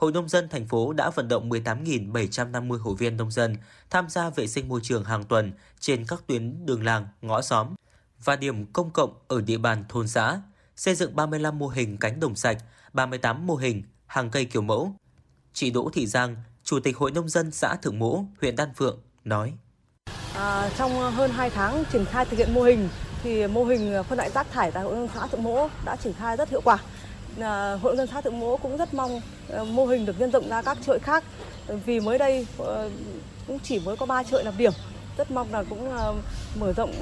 [0.00, 3.56] Hội nông dân thành phố đã vận động 18.750 hội viên nông dân
[3.90, 7.66] tham gia vệ sinh môi trường hàng tuần trên các tuyến đường làng, ngõ xóm
[8.24, 10.40] và điểm công cộng ở địa bàn thôn xã,
[10.76, 12.56] xây dựng 35 mô hình cánh đồng sạch,
[12.92, 14.94] 38 mô hình hàng cây kiểu mẫu.
[15.52, 18.98] Chị Đỗ Thị Giang, Chủ tịch Hội Nông dân xã Thượng Mỗ, huyện Đan Phượng,
[19.24, 19.52] nói.
[20.34, 22.88] À, trong hơn 2 tháng triển khai thực hiện mô hình,
[23.22, 26.12] thì mô hình phân loại rác thải tại Hội Nông xã Thượng Mỗ đã triển
[26.12, 26.78] khai rất hiệu quả.
[27.38, 30.48] Ờ, hội dân xã Thượng Mỗ cũng rất mong ờ, mô hình được nhân rộng
[30.48, 31.24] ra các chợ khác,
[31.66, 32.46] ờ, vì mới đây
[33.46, 34.72] cũng chỉ mới có 3 chợ làm điểm.
[35.16, 35.90] Rất mong là cũng
[36.60, 36.92] mở rộng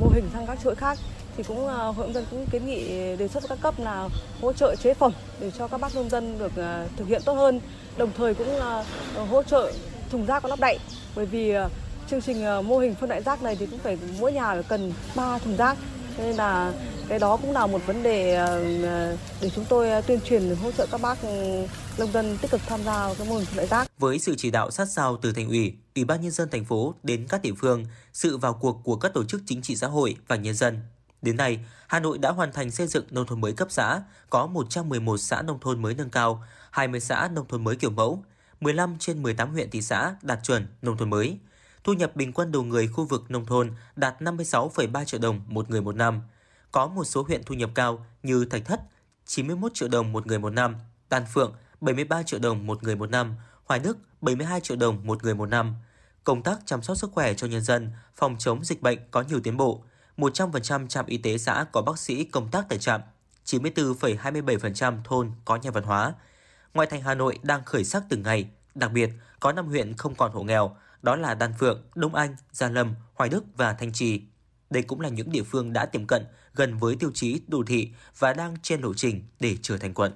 [0.00, 0.98] mô hình sang các chợ khác.
[1.36, 2.86] Thì cũng hội nông dân cũng kiến nghị
[3.16, 4.08] đề xuất các cấp là
[4.40, 6.52] hỗ trợ chế phẩm để cho các bác nông dân được
[6.96, 7.60] thực hiện tốt hơn.
[7.96, 8.60] Đồng thời cũng
[9.30, 9.72] hỗ trợ
[10.10, 10.78] thùng rác có lắp đậy.
[11.16, 11.54] Bởi vì
[12.10, 15.38] chương trình mô hình phân loại rác này thì cũng phải mỗi nhà cần 3
[15.38, 15.76] thùng rác.
[16.18, 16.72] Nên là
[17.08, 20.56] cái đó cũng là một vấn đề ờ, ờ, để chúng tôi ờ, tuyên truyền
[20.62, 21.66] hỗ trợ các bác ừ,
[21.98, 23.88] nông dân tích cực tham gia cái mô hình phân loại rác.
[23.98, 26.94] Với sự chỉ đạo sát sao từ thành ủy, ủy ban nhân dân thành phố
[27.02, 30.16] đến các địa phương, sự vào cuộc của các tổ chức chính trị xã hội
[30.28, 30.80] và nhân dân.
[31.22, 34.46] Đến nay, Hà Nội đã hoàn thành xây dựng nông thôn mới cấp xã, có
[34.46, 38.22] 111 xã nông thôn mới nâng cao, 20 xã nông thôn mới kiểu mẫu,
[38.60, 41.38] 15 trên 18 huyện thị xã đạt chuẩn nông thôn mới.
[41.84, 45.70] Thu nhập bình quân đầu người khu vực nông thôn đạt 56,3 triệu đồng một
[45.70, 46.22] người một năm.
[46.74, 48.80] Có một số huyện thu nhập cao như Thạch Thất
[49.26, 50.76] 91 triệu đồng một người một năm,
[51.10, 53.34] Đan Phượng 73 triệu đồng một người một năm,
[53.64, 55.74] Hoài Đức 72 triệu đồng một người một năm.
[56.24, 59.40] Công tác chăm sóc sức khỏe cho nhân dân, phòng chống dịch bệnh có nhiều
[59.40, 59.82] tiến bộ.
[60.16, 63.00] 100% trạm y tế xã có bác sĩ công tác tại trạm,
[63.44, 66.14] 94,27% thôn có nhà văn hóa.
[66.74, 69.10] Ngoại thành Hà Nội đang khởi sắc từng ngày, đặc biệt
[69.40, 72.94] có 5 huyện không còn hộ nghèo, đó là Đan Phượng, Đông Anh, Gia Lâm,
[73.14, 74.22] Hoài Đức và Thanh Trì.
[74.70, 77.88] Đây cũng là những địa phương đã tiềm cận gần với tiêu chí đô thị
[78.18, 80.12] và đang trên lộ trình để trở thành quận.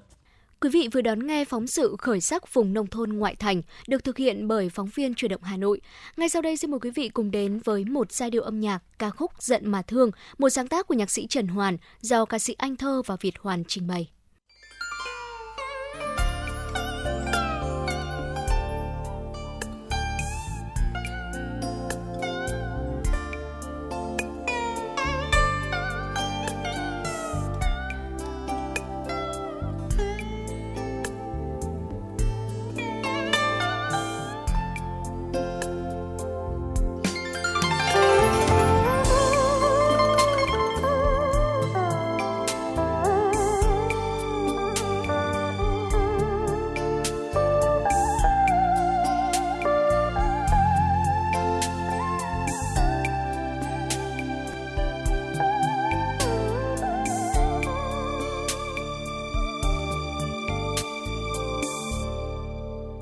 [0.61, 4.05] Quý vị vừa đón nghe phóng sự khởi sắc vùng nông thôn ngoại thành được
[4.05, 5.81] thực hiện bởi phóng viên truyền động Hà Nội.
[6.17, 8.83] Ngay sau đây xin mời quý vị cùng đến với một giai điệu âm nhạc
[8.99, 12.39] ca khúc Giận mà thương, một sáng tác của nhạc sĩ Trần Hoàn do ca
[12.39, 14.09] sĩ Anh Thơ và Việt Hoàn trình bày.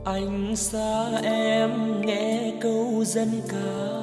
[0.06, 4.02] anh xa em nghe câu dân ca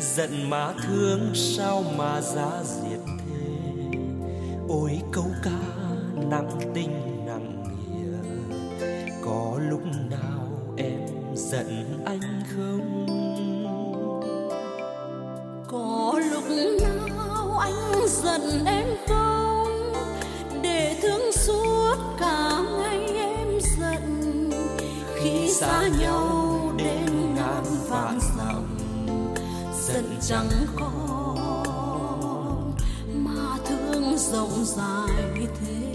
[0.00, 2.99] giận mà thương sao mà giá diệt?
[30.30, 32.74] chẳng con
[33.14, 35.94] mà thương rộng dài thế.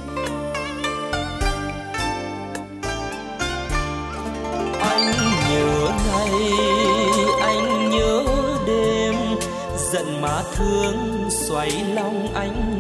[4.79, 5.13] Anh
[5.49, 6.31] nhớ ngày,
[7.41, 8.23] anh nhớ
[8.67, 9.15] đêm,
[9.91, 12.74] giận mà thương xoáy lòng anh.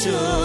[0.00, 0.39] 주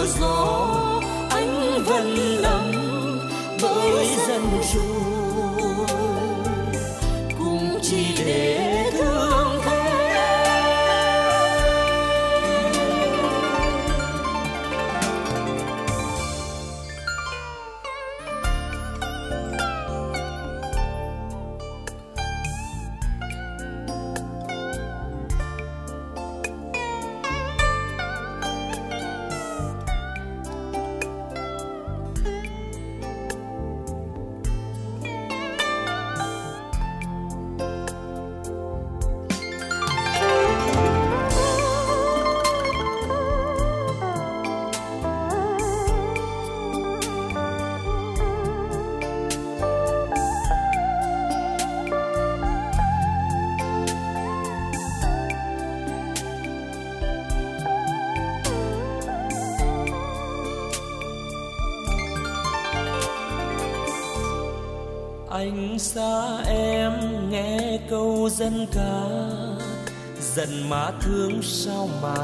[71.06, 72.15] thương sao mà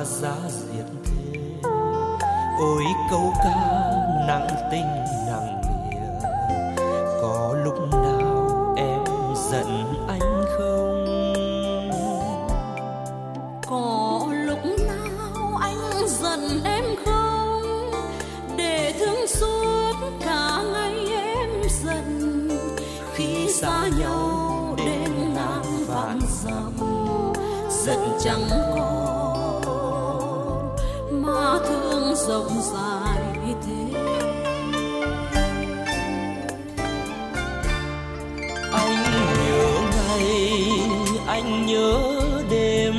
[41.66, 42.02] nhớ
[42.50, 42.94] đêm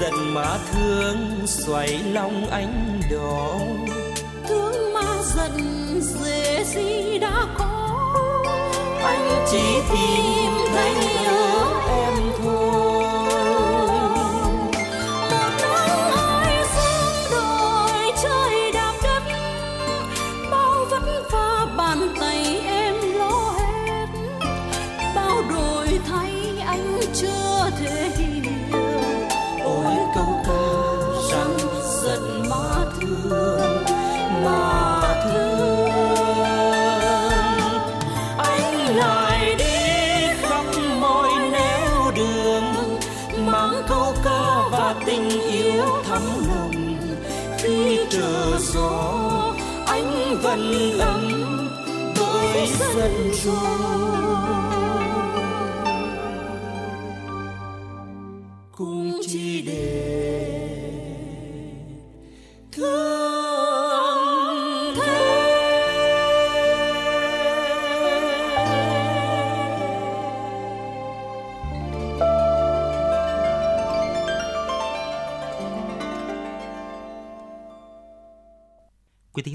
[0.00, 3.58] giận má thương xoay lòng anh đỏ.
[4.48, 5.52] Thương má giận
[6.00, 7.72] dễ gì đã có
[9.02, 11.25] anh chỉ tìm thấy
[53.46, 54.15] soul.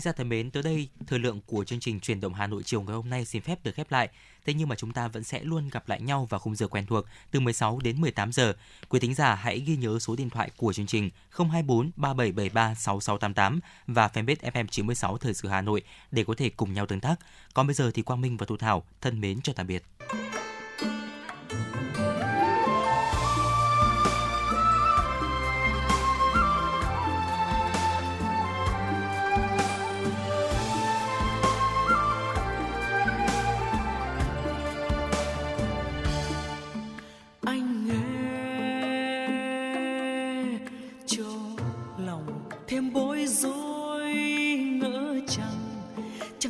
[0.02, 2.64] Thính giả thân mến, tới đây thời lượng của chương trình truyền động Hà Nội
[2.66, 4.10] chiều ngày hôm nay xin phép được khép lại.
[4.46, 6.86] Thế nhưng mà chúng ta vẫn sẽ luôn gặp lại nhau vào khung giờ quen
[6.86, 8.54] thuộc từ 16 đến 18 giờ.
[8.90, 13.60] Quý thính giả hãy ghi nhớ số điện thoại của chương trình 024 3773 6688
[13.88, 17.16] và fanpage FM 96 Thời sự Hà Nội để có thể cùng nhau tương tác.
[17.54, 19.84] Còn bây giờ thì Quang Minh và Thu Thảo thân mến chào tạm biệt.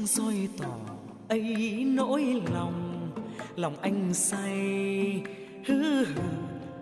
[0.02, 0.76] Chẳng soi tỏ
[1.30, 3.11] ấy nỗi lòng
[3.56, 5.23] lòng anh say
[5.65, 6.06] hư hư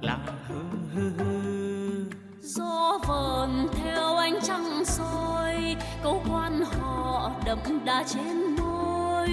[0.01, 0.55] là hư
[0.93, 2.05] hư hư
[2.41, 9.29] gió vờn theo ánh trăng soi câu quan họ đậm đà trên môi.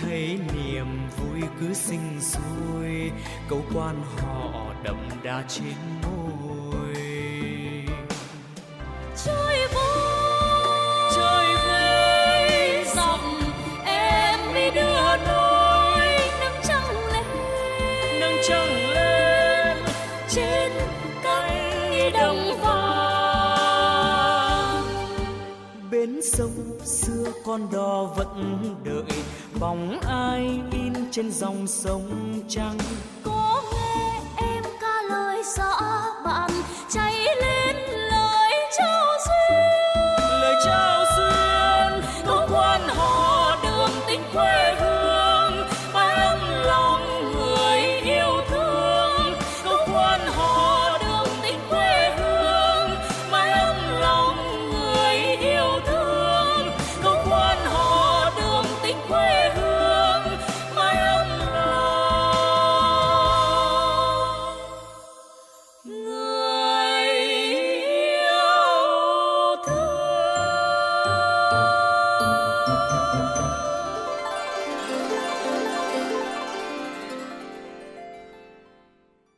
[0.00, 0.86] Thấy niềm
[1.16, 3.12] vui cứ sinh sôi
[3.48, 6.94] câu quan họ đậm đà trên môi.
[9.24, 10.15] Trôi vui
[26.32, 29.18] sông xưa con đò vẫn đợi.
[29.60, 32.78] Bóng ai in trên dòng sông trăng?
[33.24, 35.80] Có nghe em ca lời rõ
[36.24, 36.50] bạn,
[36.90, 37.65] cháy lên.